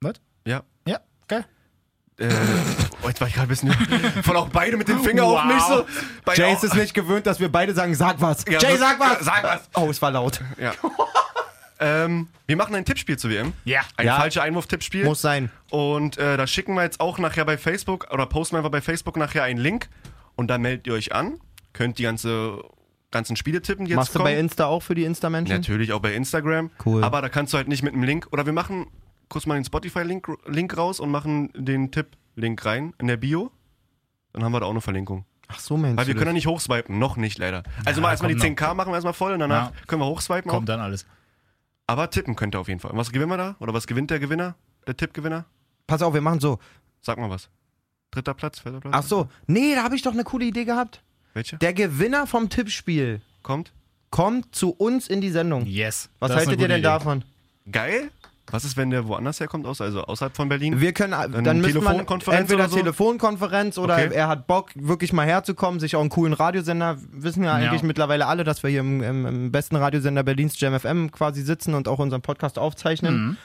Was? 0.00 0.14
Ja. 0.46 0.64
Äh, 2.16 2.28
oh, 3.02 3.08
jetzt 3.08 3.20
war 3.20 3.26
ich 3.28 3.34
gerade 3.34 3.46
ein 3.46 3.48
bisschen. 3.48 3.72
Voll 4.22 4.36
auch 4.36 4.48
beide 4.48 4.76
mit 4.76 4.86
dem 4.88 5.00
Finger 5.00 5.24
auf 5.24 5.38
Wow. 5.44 5.52
mich 5.52 5.62
so. 5.64 5.86
Beide 6.24 6.40
Jay 6.42 6.52
auch- 6.52 6.56
ist 6.62 6.64
es 6.64 6.74
nicht 6.74 6.94
gewöhnt, 6.94 7.26
dass 7.26 7.40
wir 7.40 7.50
beide 7.50 7.74
sagen, 7.74 7.94
sag 7.94 8.20
was. 8.20 8.44
Ja, 8.48 8.60
Jay, 8.60 8.76
sag 8.76 9.00
was. 9.00 9.18
Sag 9.24 9.42
was. 9.42 9.68
Oh, 9.74 9.90
es 9.90 10.00
war 10.00 10.12
laut. 10.12 10.40
Ja. 10.60 10.72
ähm, 11.80 12.28
wir 12.46 12.56
machen 12.56 12.74
ein 12.74 12.84
Tippspiel 12.84 13.18
zu 13.18 13.28
WM. 13.30 13.52
Ja. 13.64 13.80
Ein 13.96 14.06
Ja. 14.06 14.16
falscher 14.18 14.42
Einwurf-Tippspiel. 14.42 15.04
Muss 15.04 15.20
sein. 15.20 15.50
Und 15.70 16.16
äh, 16.18 16.36
da 16.36 16.46
schicken 16.46 16.74
wir 16.74 16.82
jetzt 16.82 17.00
auch 17.00 17.18
nachher 17.18 17.44
bei 17.44 17.58
Facebook 17.58 18.06
oder 18.12 18.26
posten 18.26 18.54
wir 18.54 18.58
einfach 18.58 18.70
bei 18.70 18.80
Facebook 18.80 19.16
nachher 19.16 19.42
einen 19.42 19.58
Link 19.58 19.88
und 20.36 20.48
da 20.48 20.58
meldet 20.58 20.86
ihr 20.86 20.92
euch 20.94 21.12
an. 21.14 21.40
Könnt 21.72 21.98
die 21.98 22.04
ganze, 22.04 22.62
ganzen 23.10 23.34
Spiele 23.34 23.60
tippen, 23.60 23.86
jetzt 23.86 23.96
Machst 23.96 24.14
du 24.14 24.20
kommen. 24.20 24.32
bei 24.32 24.38
Insta 24.38 24.66
auch 24.66 24.84
für 24.84 24.94
die 24.94 25.02
Insta-Menschen? 25.04 25.56
Natürlich 25.56 25.92
auch 25.92 26.00
bei 26.00 26.14
Instagram. 26.14 26.70
Cool. 26.86 27.02
Aber 27.02 27.20
da 27.22 27.28
kannst 27.28 27.52
du 27.52 27.56
halt 27.56 27.66
nicht 27.66 27.82
mit 27.82 27.92
einem 27.92 28.04
Link. 28.04 28.28
Oder 28.30 28.46
wir 28.46 28.52
machen 28.52 28.86
kurz 29.28 29.46
mal 29.46 29.54
den 29.54 29.64
Spotify-Link 29.64 30.28
Link 30.46 30.76
raus 30.76 31.00
und 31.00 31.10
machen 31.10 31.50
den 31.54 31.90
Tipp-Link 31.90 32.64
rein 32.64 32.94
in 32.98 33.06
der 33.06 33.16
Bio. 33.16 33.50
Dann 34.32 34.44
haben 34.44 34.52
wir 34.52 34.60
da 34.60 34.66
auch 34.66 34.70
eine 34.70 34.80
Verlinkung. 34.80 35.24
Ach 35.48 35.58
so, 35.60 35.76
Mensch. 35.76 35.96
Weil 35.98 36.06
wir 36.06 36.14
können 36.14 36.28
ja 36.28 36.32
nicht 36.32 36.46
hochswipen. 36.46 36.98
Noch 36.98 37.16
nicht, 37.16 37.38
leider. 37.38 37.62
Also 37.84 38.00
Ja, 38.00 38.06
mal 38.06 38.10
erstmal 38.12 38.34
die 38.34 38.38
kommt 38.40 38.58
10k 38.58 38.74
machen 38.74 38.90
wir 38.90 38.94
erstmal 38.94 39.12
voll 39.12 39.32
und 39.32 39.38
danach 39.40 39.70
Ja. 39.70 39.76
können 39.86 40.00
wir 40.02 40.06
hochswipen. 40.06 40.50
Auch. 40.50 40.54
Kommt 40.54 40.68
dann 40.68 40.80
alles. 40.80 41.06
Aber 41.86 42.08
tippen 42.10 42.34
könnt 42.34 42.54
ihr 42.54 42.60
auf 42.60 42.68
jeden 42.68 42.80
Fall. 42.80 42.92
Und 42.92 42.96
was 42.98 43.12
gewinnen 43.12 43.30
wir 43.30 43.36
da? 43.36 43.56
Oder 43.60 43.74
was 43.74 43.86
gewinnt 43.86 44.10
der 44.10 44.18
Gewinner? 44.18 44.54
Der 44.86 44.96
Tippgewinner? 44.96 45.44
Pass 45.86 46.00
auf, 46.02 46.14
wir 46.14 46.22
machen 46.22 46.40
so. 46.40 46.58
Sag 47.02 47.18
mal 47.18 47.28
was. 47.28 47.50
Dritter 48.10 48.32
Platz, 48.32 48.60
vierter 48.60 48.80
Platz? 48.80 48.94
Ach 48.96 49.02
so. 49.02 49.28
Nee, 49.46 49.74
da 49.74 49.82
habe 49.82 49.94
ich 49.96 50.02
doch 50.02 50.12
eine 50.12 50.24
coole 50.24 50.46
Idee 50.46 50.64
gehabt. 50.64 51.02
Welche? 51.34 51.58
Der 51.58 51.74
Gewinner 51.74 52.26
vom 52.26 52.48
Tippspiel 52.48 53.20
Kommt? 53.42 53.72
kommt 54.10 54.54
zu 54.54 54.70
uns 54.70 55.08
in 55.08 55.20
die 55.20 55.30
Sendung. 55.30 55.66
Yes. 55.66 56.08
Was 56.20 56.30
haltet 56.32 56.52
ihr 56.60 56.68
denn 56.68 56.78
Idee. 56.78 56.82
davon? 56.82 57.24
Geil. 57.70 58.10
Was 58.50 58.64
ist, 58.64 58.76
wenn 58.76 58.90
der 58.90 59.06
woanders 59.08 59.40
herkommt, 59.40 59.66
aus, 59.66 59.80
also 59.80 60.02
außerhalb 60.02 60.36
von 60.36 60.48
Berlin? 60.48 60.80
Wir 60.80 60.92
können, 60.92 61.12
dann 61.12 61.32
müssen 61.60 61.74
wir 61.74 61.80
Telefonkonferenz 61.80 62.40
entweder 62.42 62.64
oder 62.64 62.68
so? 62.68 62.76
Telefonkonferenz 62.76 63.78
oder 63.78 63.94
Okay. 63.94 64.10
er 64.14 64.28
hat 64.28 64.46
Bock, 64.46 64.70
wirklich 64.74 65.12
mal 65.12 65.26
herzukommen, 65.26 65.80
sich 65.80 65.96
auch 65.96 66.00
einen 66.02 66.10
coolen 66.10 66.34
Radiosender, 66.34 66.98
wissen 67.12 67.42
ja 67.44 67.54
eigentlich 67.54 67.80
Ja. 67.80 67.86
mittlerweile 67.86 68.26
alle, 68.26 68.44
dass 68.44 68.62
wir 68.62 68.70
hier 68.70 68.80
im, 68.80 69.02
im, 69.02 69.26
im 69.26 69.52
besten 69.52 69.76
Radiosender 69.76 70.22
Berlins, 70.22 70.60
Jam 70.60 70.78
FM, 70.78 71.10
quasi 71.10 71.42
sitzen 71.42 71.74
und 71.74 71.88
auch 71.88 71.98
unseren 71.98 72.22
Podcast 72.22 72.58
aufzeichnen. 72.58 73.14
Mhm. 73.28 73.36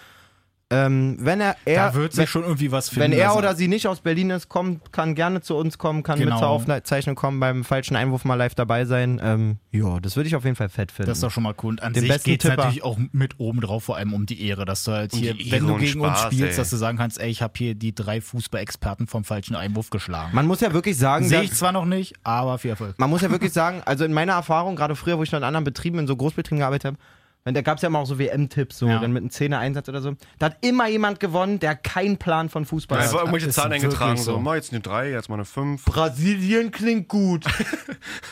Ähm, 0.71 1.17
wenn 1.19 1.41
er, 1.41 1.55
er 1.65 1.87
Da 1.87 1.93
wird 1.95 2.11
sich 2.11 2.19
wenn, 2.19 2.27
schon 2.27 2.43
irgendwie 2.43 2.71
was 2.71 2.89
finden. 2.89 3.11
wenn 3.11 3.11
er 3.13 3.27
lassen. 3.29 3.37
oder 3.39 3.55
sie 3.55 3.67
nicht 3.67 3.87
aus 3.87 4.01
Berlin 4.01 4.29
ist, 4.29 4.49
kommt, 4.49 4.93
kann 4.93 5.15
gerne 5.15 5.41
zu 5.41 5.55
uns 5.55 5.79
kommen, 5.79 6.03
kann 6.03 6.19
Genau. 6.19 6.35
mit 6.35 6.39
zur 6.39 6.47
Aufzeichnung 6.49 7.15
kommen, 7.15 7.39
beim 7.39 7.63
falschen 7.63 7.95
Einwurf 7.95 8.23
mal 8.23 8.35
live 8.35 8.53
dabei 8.53 8.85
sein. 8.85 9.19
Ähm, 9.23 9.57
ja, 9.71 9.99
das 9.99 10.15
würde 10.15 10.27
ich 10.27 10.35
auf 10.35 10.43
jeden 10.43 10.55
Fall 10.55 10.69
fett 10.69 10.91
finden. 10.91 11.09
Das 11.09 11.17
ist 11.17 11.23
doch 11.23 11.31
schon 11.31 11.41
mal 11.41 11.55
cool. 11.63 11.71
Und 11.71 11.81
an 11.81 11.93
Den 11.93 12.03
sich 12.03 12.23
geht 12.23 12.43
es 12.43 12.49
natürlich 12.49 12.83
auch 12.83 12.99
mit 13.11 13.39
oben 13.39 13.61
drauf, 13.61 13.85
vor 13.85 13.97
allem 13.97 14.13
um 14.13 14.27
die 14.27 14.45
Ehre, 14.47 14.65
dass 14.65 14.83
du 14.83 14.91
halt 14.91 15.13
hier, 15.15 15.35
wenn 15.49 15.65
du 15.65 15.75
gegen 15.77 16.01
uns 16.01 16.19
Spaß, 16.19 16.33
spielst, 16.33 16.51
ey. 16.51 16.57
dass 16.57 16.69
du 16.69 16.77
sagen 16.77 16.99
kannst, 16.99 17.19
ey, 17.19 17.29
ich 17.29 17.41
habe 17.41 17.53
hier 17.57 17.73
die 17.73 17.95
drei 17.95 18.21
Fußball-Experten 18.21 19.07
vom 19.07 19.23
falschen 19.23 19.55
Einwurf 19.55 19.89
geschlagen. 19.89 20.35
Man 20.35 20.45
muss 20.45 20.59
ja 20.61 20.71
wirklich 20.71 20.97
sagen, 20.97 21.27
Sehe 21.27 21.41
ich 21.41 21.53
zwar 21.53 21.71
noch 21.71 21.85
nicht, 21.85 22.13
aber 22.23 22.59
viel 22.59 22.69
Erfolg. 22.71 22.93
man 22.99 23.09
muss 23.09 23.21
ja 23.21 23.31
wirklich 23.31 23.53
sagen, 23.53 23.81
also 23.85 24.05
in 24.05 24.13
meiner 24.13 24.33
Erfahrung, 24.33 24.75
gerade 24.75 24.95
früher, 24.95 25.17
wo 25.17 25.23
ich 25.23 25.31
noch 25.31 25.39
in 25.39 25.43
anderen 25.45 25.63
Betrieben, 25.63 25.97
in 25.97 26.05
so 26.05 26.15
Großbetrieben 26.15 26.59
gearbeitet 26.59 26.85
habe, 26.85 26.97
wenn- 27.45 27.53
da 27.53 27.61
gab 27.61 27.77
es 27.77 27.81
ja 27.81 27.87
immer 27.87 27.99
auch 27.99 28.05
so 28.05 28.19
WM-Tipps, 28.19 28.79
so, 28.79 28.87
Ja. 28.87 28.99
dann 28.99 29.11
mit 29.13 29.21
einem 29.21 29.29
Zehner-Einsatz 29.31 29.89
oder 29.89 30.01
so. 30.01 30.13
Da 30.37 30.47
hat 30.47 30.57
immer 30.61 30.87
jemand 30.87 31.19
gewonnen, 31.19 31.59
der 31.59 31.75
keinen 31.75 32.17
Plan 32.17 32.49
von 32.49 32.65
Fußball 32.65 32.99
Einfach 32.99 33.13
hat. 33.13 33.19
irgendwelche 33.21 33.47
ist 33.47 33.55
Zahlen 33.55 33.73
eingetragen. 33.73 34.17
So. 34.17 34.33
so. 34.33 34.39
mal 34.39 34.55
jetzt 34.57 34.71
eine 34.71 34.81
3, 34.81 35.09
jetzt 35.11 35.29
mal 35.29 35.35
eine 35.35 35.45
5. 35.45 35.85
Brasilien 35.85 36.71
klingt 36.71 37.07
gut. 37.07 37.45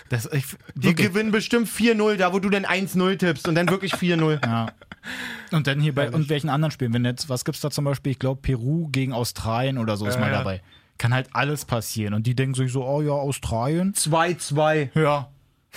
Das, 0.09 0.25
ich, 0.31 0.45
Die 0.75 0.83
wirklich, 0.89 1.07
gewinnen 1.09 1.31
bestimmt 1.31 1.67
4-0, 1.67 2.15
da 2.15 2.31
wo 2.31 2.39
du 2.39 2.49
denn 2.49 2.65
1-0 2.65 3.17
tippst 3.17 3.47
und 3.47 3.55
dann 3.55 3.69
wirklich 3.69 3.93
4-0. 3.93 4.39
ja. 4.45 4.67
Und 5.51 5.67
dann 5.67 5.79
hier 5.81 5.93
bei 5.93 6.09
und 6.09 6.29
welchen 6.29 6.49
anderen 6.49 6.71
Spielen, 6.71 6.93
wenn 6.93 7.03
jetzt, 7.05 7.27
was 7.29 7.43
gibt's 7.45 7.61
da 7.61 7.69
zum 7.71 7.85
Beispiel, 7.85 8.11
ich 8.13 8.19
glaube 8.19 8.41
Peru 8.41 8.87
gegen 8.89 9.11
Australien 9.13 9.77
oder 9.77 9.97
so 9.97 10.05
ist 10.05 10.15
Ja, 10.15 10.19
mal 10.21 10.31
ja. 10.31 10.37
dabei. 10.39 10.61
Kann 10.97 11.13
halt 11.13 11.29
alles 11.33 11.65
passieren. 11.65 12.13
Und 12.13 12.25
die 12.25 12.35
denken 12.35 12.55
sich 12.55 12.71
so, 12.71 12.85
oh 12.85 13.01
ja, 13.01 13.11
Australien. 13.11 13.93
2-2. 13.93 14.89
Ja. 14.99 15.29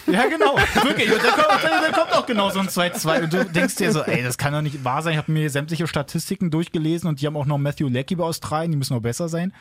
Ja, 0.07 0.27
genau. 0.27 0.57
Wirklich. 0.83 1.13
Und 1.13 1.23
dann 1.23 1.33
kommt, 1.33 1.65
dann 1.65 1.93
kommt 1.93 2.13
auch 2.13 2.27
genau 2.27 2.51
so 2.51 2.61
ein 2.61 2.69
2-2. 2.69 3.25
Und 3.25 3.33
du 3.33 3.45
denkst 3.45 3.77
dir 3.77 3.93
so, 3.93 4.03
ey, 4.03 4.23
das 4.23 4.39
kann 4.39 4.53
doch 4.53 4.63
nicht 4.63 4.85
wahr 4.85 5.03
sein. 5.03 5.13
Ich 5.13 5.19
habe 5.19 5.31
mir 5.33 5.49
sämtliche 5.51 5.87
Statistiken 5.87 6.51
durchgelesen 6.51 7.09
und 7.09 7.21
die 7.21 7.27
haben 7.27 7.37
auch 7.37 7.47
noch 7.47 7.59
Matthew 7.59 7.89
Leckie 7.89 8.17
bei 8.17 8.25
Australien. 8.25 8.71
Die 8.73 8.77
müssen 8.79 8.95
noch 8.95 9.03
besser 9.03 9.29
sein. 9.29 9.53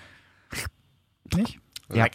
Nicht? 1.36 1.60
Ja. 1.93 2.06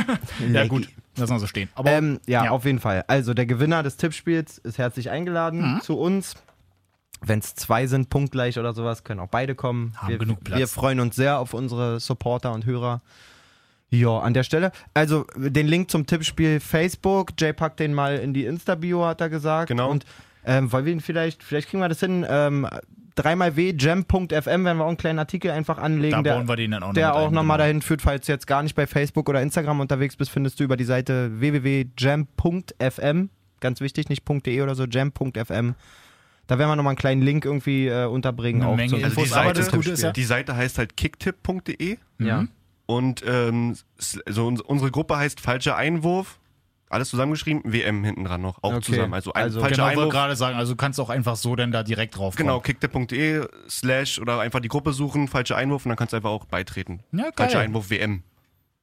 Ja, 0.52 0.66
gut. 0.66 0.88
Lassen 1.16 1.32
wir 1.34 1.38
so 1.40 1.46
stehen. 1.46 1.68
Aber 1.74 1.90
Ähm, 1.90 2.20
ja, 2.26 2.44
Ja. 2.44 2.50
auf 2.50 2.64
jeden 2.64 2.80
Fall. 2.80 3.04
Also 3.06 3.34
der 3.34 3.46
Gewinner 3.46 3.82
des 3.82 3.96
Tippspiels 3.96 4.58
ist 4.58 4.78
herzlich 4.78 5.10
eingeladen 5.10 5.74
Mhm. 5.76 5.80
zu 5.82 5.98
uns. 5.98 6.34
Wenn 7.24 7.38
es 7.38 7.54
zwei 7.54 7.86
sind, 7.86 8.10
punktgleich 8.10 8.58
oder 8.58 8.72
sowas, 8.72 9.04
können 9.04 9.20
auch 9.20 9.28
beide 9.28 9.54
kommen. 9.54 9.94
Haben 9.96 10.08
wir, 10.08 10.18
genug 10.18 10.42
Platz. 10.42 10.58
Wir 10.58 10.68
freuen 10.68 11.00
uns 11.00 11.14
sehr 11.16 11.38
auf 11.38 11.54
unsere 11.54 12.00
Supporter 12.00 12.52
und 12.52 12.64
Hörer. 12.66 13.00
Ja, 13.92 14.18
an 14.20 14.32
der 14.32 14.42
Stelle. 14.42 14.72
Also 14.94 15.26
den 15.36 15.66
Link 15.66 15.90
zum 15.90 16.06
Tippspiel 16.06 16.60
Facebook. 16.60 17.32
Jay 17.38 17.52
packt 17.52 17.78
den 17.78 17.92
mal 17.92 18.16
in 18.16 18.32
die 18.32 18.46
Insta-Bio, 18.46 19.04
hat 19.04 19.20
er 19.20 19.28
gesagt. 19.28 19.68
Genau. 19.68 19.90
Und 19.90 20.06
ähm, 20.46 20.72
wollen 20.72 20.86
wir 20.86 20.92
ihn 20.92 21.00
vielleicht, 21.00 21.42
vielleicht 21.42 21.68
kriegen 21.68 21.82
wir 21.82 21.90
das 21.90 22.00
hin. 22.00 22.24
Ähm, 22.26 22.66
dreimal 23.14 23.54
w 23.54 23.74
jam.fm 23.78 24.64
werden 24.64 24.78
wir 24.78 24.84
auch 24.84 24.88
einen 24.88 24.96
kleinen 24.96 25.18
Artikel 25.18 25.50
einfach 25.50 25.76
anlegen. 25.76 26.16
Da 26.16 26.22
der, 26.22 26.34
bauen 26.36 26.48
wir 26.48 26.56
den 26.56 26.70
dann 26.70 26.82
auch 26.82 26.88
noch 26.88 26.94
der 26.94 27.08
mit 27.08 27.16
auch 27.16 27.30
nochmal 27.30 27.58
genau. 27.58 27.64
dahin 27.64 27.82
führt, 27.82 28.00
falls 28.00 28.24
du 28.24 28.32
jetzt 28.32 28.46
gar 28.46 28.62
nicht 28.62 28.74
bei 28.74 28.86
Facebook 28.86 29.28
oder 29.28 29.42
Instagram 29.42 29.80
unterwegs 29.80 30.16
bist, 30.16 30.30
findest 30.30 30.58
du 30.58 30.64
über 30.64 30.78
die 30.78 30.84
Seite 30.84 31.38
www.jam.fm. 31.40 33.28
Ganz 33.60 33.80
wichtig, 33.82 34.08
nicht 34.08 34.24
.de 34.26 34.62
oder 34.62 34.74
so, 34.74 34.84
jam.fm. 34.84 35.74
Da 36.46 36.58
werden 36.58 36.70
wir 36.70 36.76
nochmal 36.76 36.92
einen 36.92 36.98
kleinen 36.98 37.22
Link 37.22 37.44
irgendwie 37.44 37.88
äh, 37.88 38.06
unterbringen. 38.06 38.62
Eine 38.62 38.70
auch 38.70 38.76
Menge 38.76 39.04
Also 39.04 39.20
die 39.20 39.28
Seite, 39.28 39.60
das 39.60 39.70
Gute 39.70 39.90
ist 39.90 40.02
ja- 40.02 40.12
die 40.12 40.24
Seite 40.24 40.56
heißt 40.56 40.78
halt 40.78 40.96
kicktipp.de 40.96 41.98
ja. 42.18 42.46
Und 42.96 43.22
ähm, 43.26 43.76
s- 43.98 44.18
uns- 44.38 44.60
unsere 44.60 44.90
Gruppe 44.90 45.16
heißt 45.16 45.40
Falscher 45.40 45.76
Einwurf. 45.76 46.38
Alles 46.88 47.08
zusammengeschrieben, 47.08 47.62
WM 47.64 48.04
hinten 48.04 48.24
dran 48.24 48.42
noch, 48.42 48.58
auch 48.62 48.74
Okay. 48.74 48.82
zusammen. 48.82 49.14
Also, 49.14 49.32
ein 49.32 49.44
Also 49.44 49.60
falscher 49.60 49.76
Genau, 49.76 49.88
ich 49.88 49.96
wollte 49.96 50.00
Einwurf. 50.08 50.12
gerade 50.12 50.36
sagen, 50.36 50.56
also 50.58 50.72
du 50.74 50.76
kannst 50.76 51.00
auch 51.00 51.08
einfach 51.08 51.36
so 51.36 51.56
dann 51.56 51.72
da 51.72 51.82
direkt 51.82 52.18
drauf 52.18 52.36
Genau, 52.36 52.60
kicktipp.de 52.60 53.46
slash 53.66 54.18
oder 54.18 54.40
einfach 54.40 54.60
die 54.60 54.68
Gruppe 54.68 54.92
suchen, 54.92 55.26
falscher 55.26 55.56
Einwurf 55.56 55.86
und 55.86 55.88
dann 55.88 55.96
kannst 55.96 56.12
du 56.12 56.18
einfach 56.18 56.28
auch 56.28 56.44
beitreten. 56.44 57.00
Ja, 57.12 57.22
geil. 57.24 57.32
Falscher 57.34 57.60
Einwurf 57.60 57.88
WM. 57.88 58.22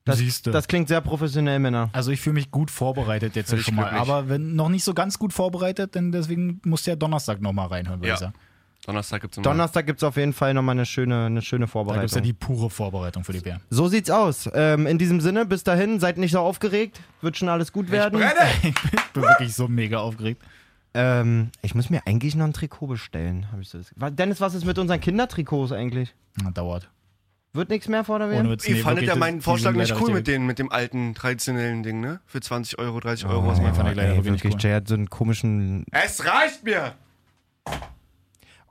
Das, 0.06 0.18
Siehst 0.18 0.48
du. 0.48 0.52
das 0.52 0.68
klingt 0.68 0.88
sehr 0.88 1.02
professionell, 1.02 1.60
Männer. 1.60 1.90
Also 1.94 2.10
ich 2.10 2.20
fühle 2.20 2.34
mich 2.34 2.50
gut 2.50 2.72
vorbereitet 2.72 3.36
jetzt 3.36 3.50
schon 3.64 3.76
mal. 3.76 3.84
glücklich. 3.90 4.02
Aber 4.02 4.28
wenn 4.28 4.56
noch 4.56 4.70
nicht 4.70 4.84
so 4.84 4.96
ganz 4.96 5.20
gut 5.20 5.32
vorbereitet, 5.32 5.96
dann 5.96 6.12
deswegen 6.12 6.62
musst 6.66 6.88
du 6.88 6.92
ja 6.92 6.96
Donnerstag 6.96 7.42
nochmal 7.42 7.68
reinhören, 7.68 8.00
würde 8.00 8.08
Ja. 8.08 8.14
ich 8.16 8.20
sagen. 8.22 8.34
Donnerstag 8.86 9.22
gibt's 9.22 9.38
immer. 9.38 9.44
Donnerstag 9.44 9.86
gibt 9.86 10.00
es 10.00 10.04
auf 10.04 10.16
jeden 10.18 10.34
Fall 10.34 10.54
nochmal 10.54 10.74
eine 10.74 10.86
schöne, 10.86 11.26
eine 11.26 11.42
schöne 11.42 11.66
Da 11.66 11.72
gibt 11.72 11.76
es 12.06 12.12
ja 12.16 12.22
Vorbereitung. 12.22 12.24
die 12.24 12.34
pure 12.34 12.70
Vorbereitung 12.70 13.24
für 13.24 13.34
die 13.34 13.44
WM. 13.46 13.60
so 13.70 13.88
sieht's 13.88 14.10
aus. 14.10 14.50
Ähm, 14.54 14.88
in 14.88 14.98
diesem 14.98 15.22
Sinne, 15.22 15.46
bis 15.46 15.64
dahin, 15.64 16.00
seid 16.00 16.18
nicht 16.18 16.32
so 16.32 16.40
aufgeregt. 16.40 17.00
Wird 17.22 17.38
schon 17.38 17.50
alles 17.50 17.72
gut 17.72 17.92
werden. 17.92 18.20
Ich 18.64 19.14
bin 19.14 19.24
wirklich 19.24 19.54
so 19.56 19.68
mega 19.68 20.00
aufgeregt. 20.00 20.42
Ähm, 20.94 21.50
ich 21.62 21.76
muss 21.76 21.90
mir 21.90 22.02
eigentlich 22.08 22.36
noch 22.36 22.46
ein 22.46 22.54
Trikot 22.54 22.88
bestellen. 22.88 23.48
Hab 23.52 23.60
ich 23.60 23.70
so 23.70 23.78
das 23.80 24.16
Dennis, 24.16 24.40
was 24.42 24.54
ist 24.56 24.66
mit 24.66 24.78
unseren 24.80 25.00
Kindertrikots 25.00 25.72
eigentlich? 25.72 26.16
Na, 26.42 26.52
dauert. 26.52 26.90
Wird 27.54 27.70
nichts 27.70 27.88
mehr 27.88 28.04
vor 28.04 28.20
der 28.20 28.30
WM? 28.30 28.46
Ihr 28.46 28.58
nee, 28.68 28.76
fandet 28.76 29.04
ja 29.06 29.10
das- 29.12 29.20
meinen 29.20 29.42
Vorschlag 29.42 29.74
nicht 29.74 30.00
cool 30.00 30.12
mit, 30.14 30.28
den, 30.28 30.46
mit 30.46 30.60
dem 30.60 30.72
alten 30.72 31.16
traditionellen 31.16 31.82
Ding, 31.84 32.00
ne? 32.00 32.20
Für 32.28 32.40
20 32.42 32.78
Euro, 32.80 33.00
30 33.00 33.26
Euro, 33.26 33.46
Oh, 33.46 33.48
was 33.48 33.60
man 33.60 33.74
fand 33.74 33.90
ich 33.90 33.96
leider 33.96 34.14
ey, 34.16 34.24
wirklich, 34.24 34.54
cool. 34.54 34.60
Jay 34.60 34.74
hat 34.74 34.88
so 34.88 34.94
einen 34.94 35.10
komischen. 35.10 35.86
Es 35.92 36.26
reicht 36.26 36.64
mir! 36.64 36.94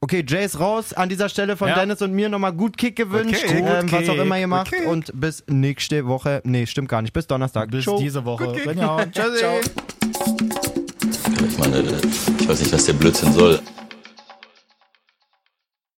Okay, 0.00 0.24
Jay 0.26 0.44
ist 0.44 0.60
raus. 0.60 0.92
An 0.94 1.08
dieser 1.08 1.28
Stelle 1.28 1.56
von 1.56 1.68
Ja. 1.68 1.74
Dennis 1.74 2.00
und 2.02 2.12
mir 2.12 2.28
nochmal 2.28 2.52
gut 2.52 2.76
Kick 2.76 2.94
gewünscht. 2.96 3.42
Okay, 3.44 3.64
ähm, 3.66 3.90
was 3.90 4.08
auch 4.08 4.14
immer 4.16 4.38
ihr 4.38 4.46
macht. 4.46 4.70
Kick. 4.72 4.86
Und 4.86 5.10
bis 5.14 5.42
nächste 5.48 6.06
Woche. 6.06 6.40
Nee, 6.44 6.66
stimmt 6.66 6.88
gar 6.88 7.02
nicht. 7.02 7.12
Bis 7.12 7.26
Donnerstag. 7.26 7.70
Bis 7.70 7.84
Ciao. 7.84 7.98
diese 7.98 8.24
Woche. 8.24 8.52
Renja, 8.64 9.04
Tschüssi. 9.06 9.38
ciao. 9.38 9.60
Ich 11.48 11.58
meine, 11.58 11.82
ich 12.38 12.48
weiß 12.48 12.60
nicht, 12.60 12.72
was 12.72 12.84
der 12.84 12.92
Blödsinn 12.92 13.32
soll. 13.32 13.60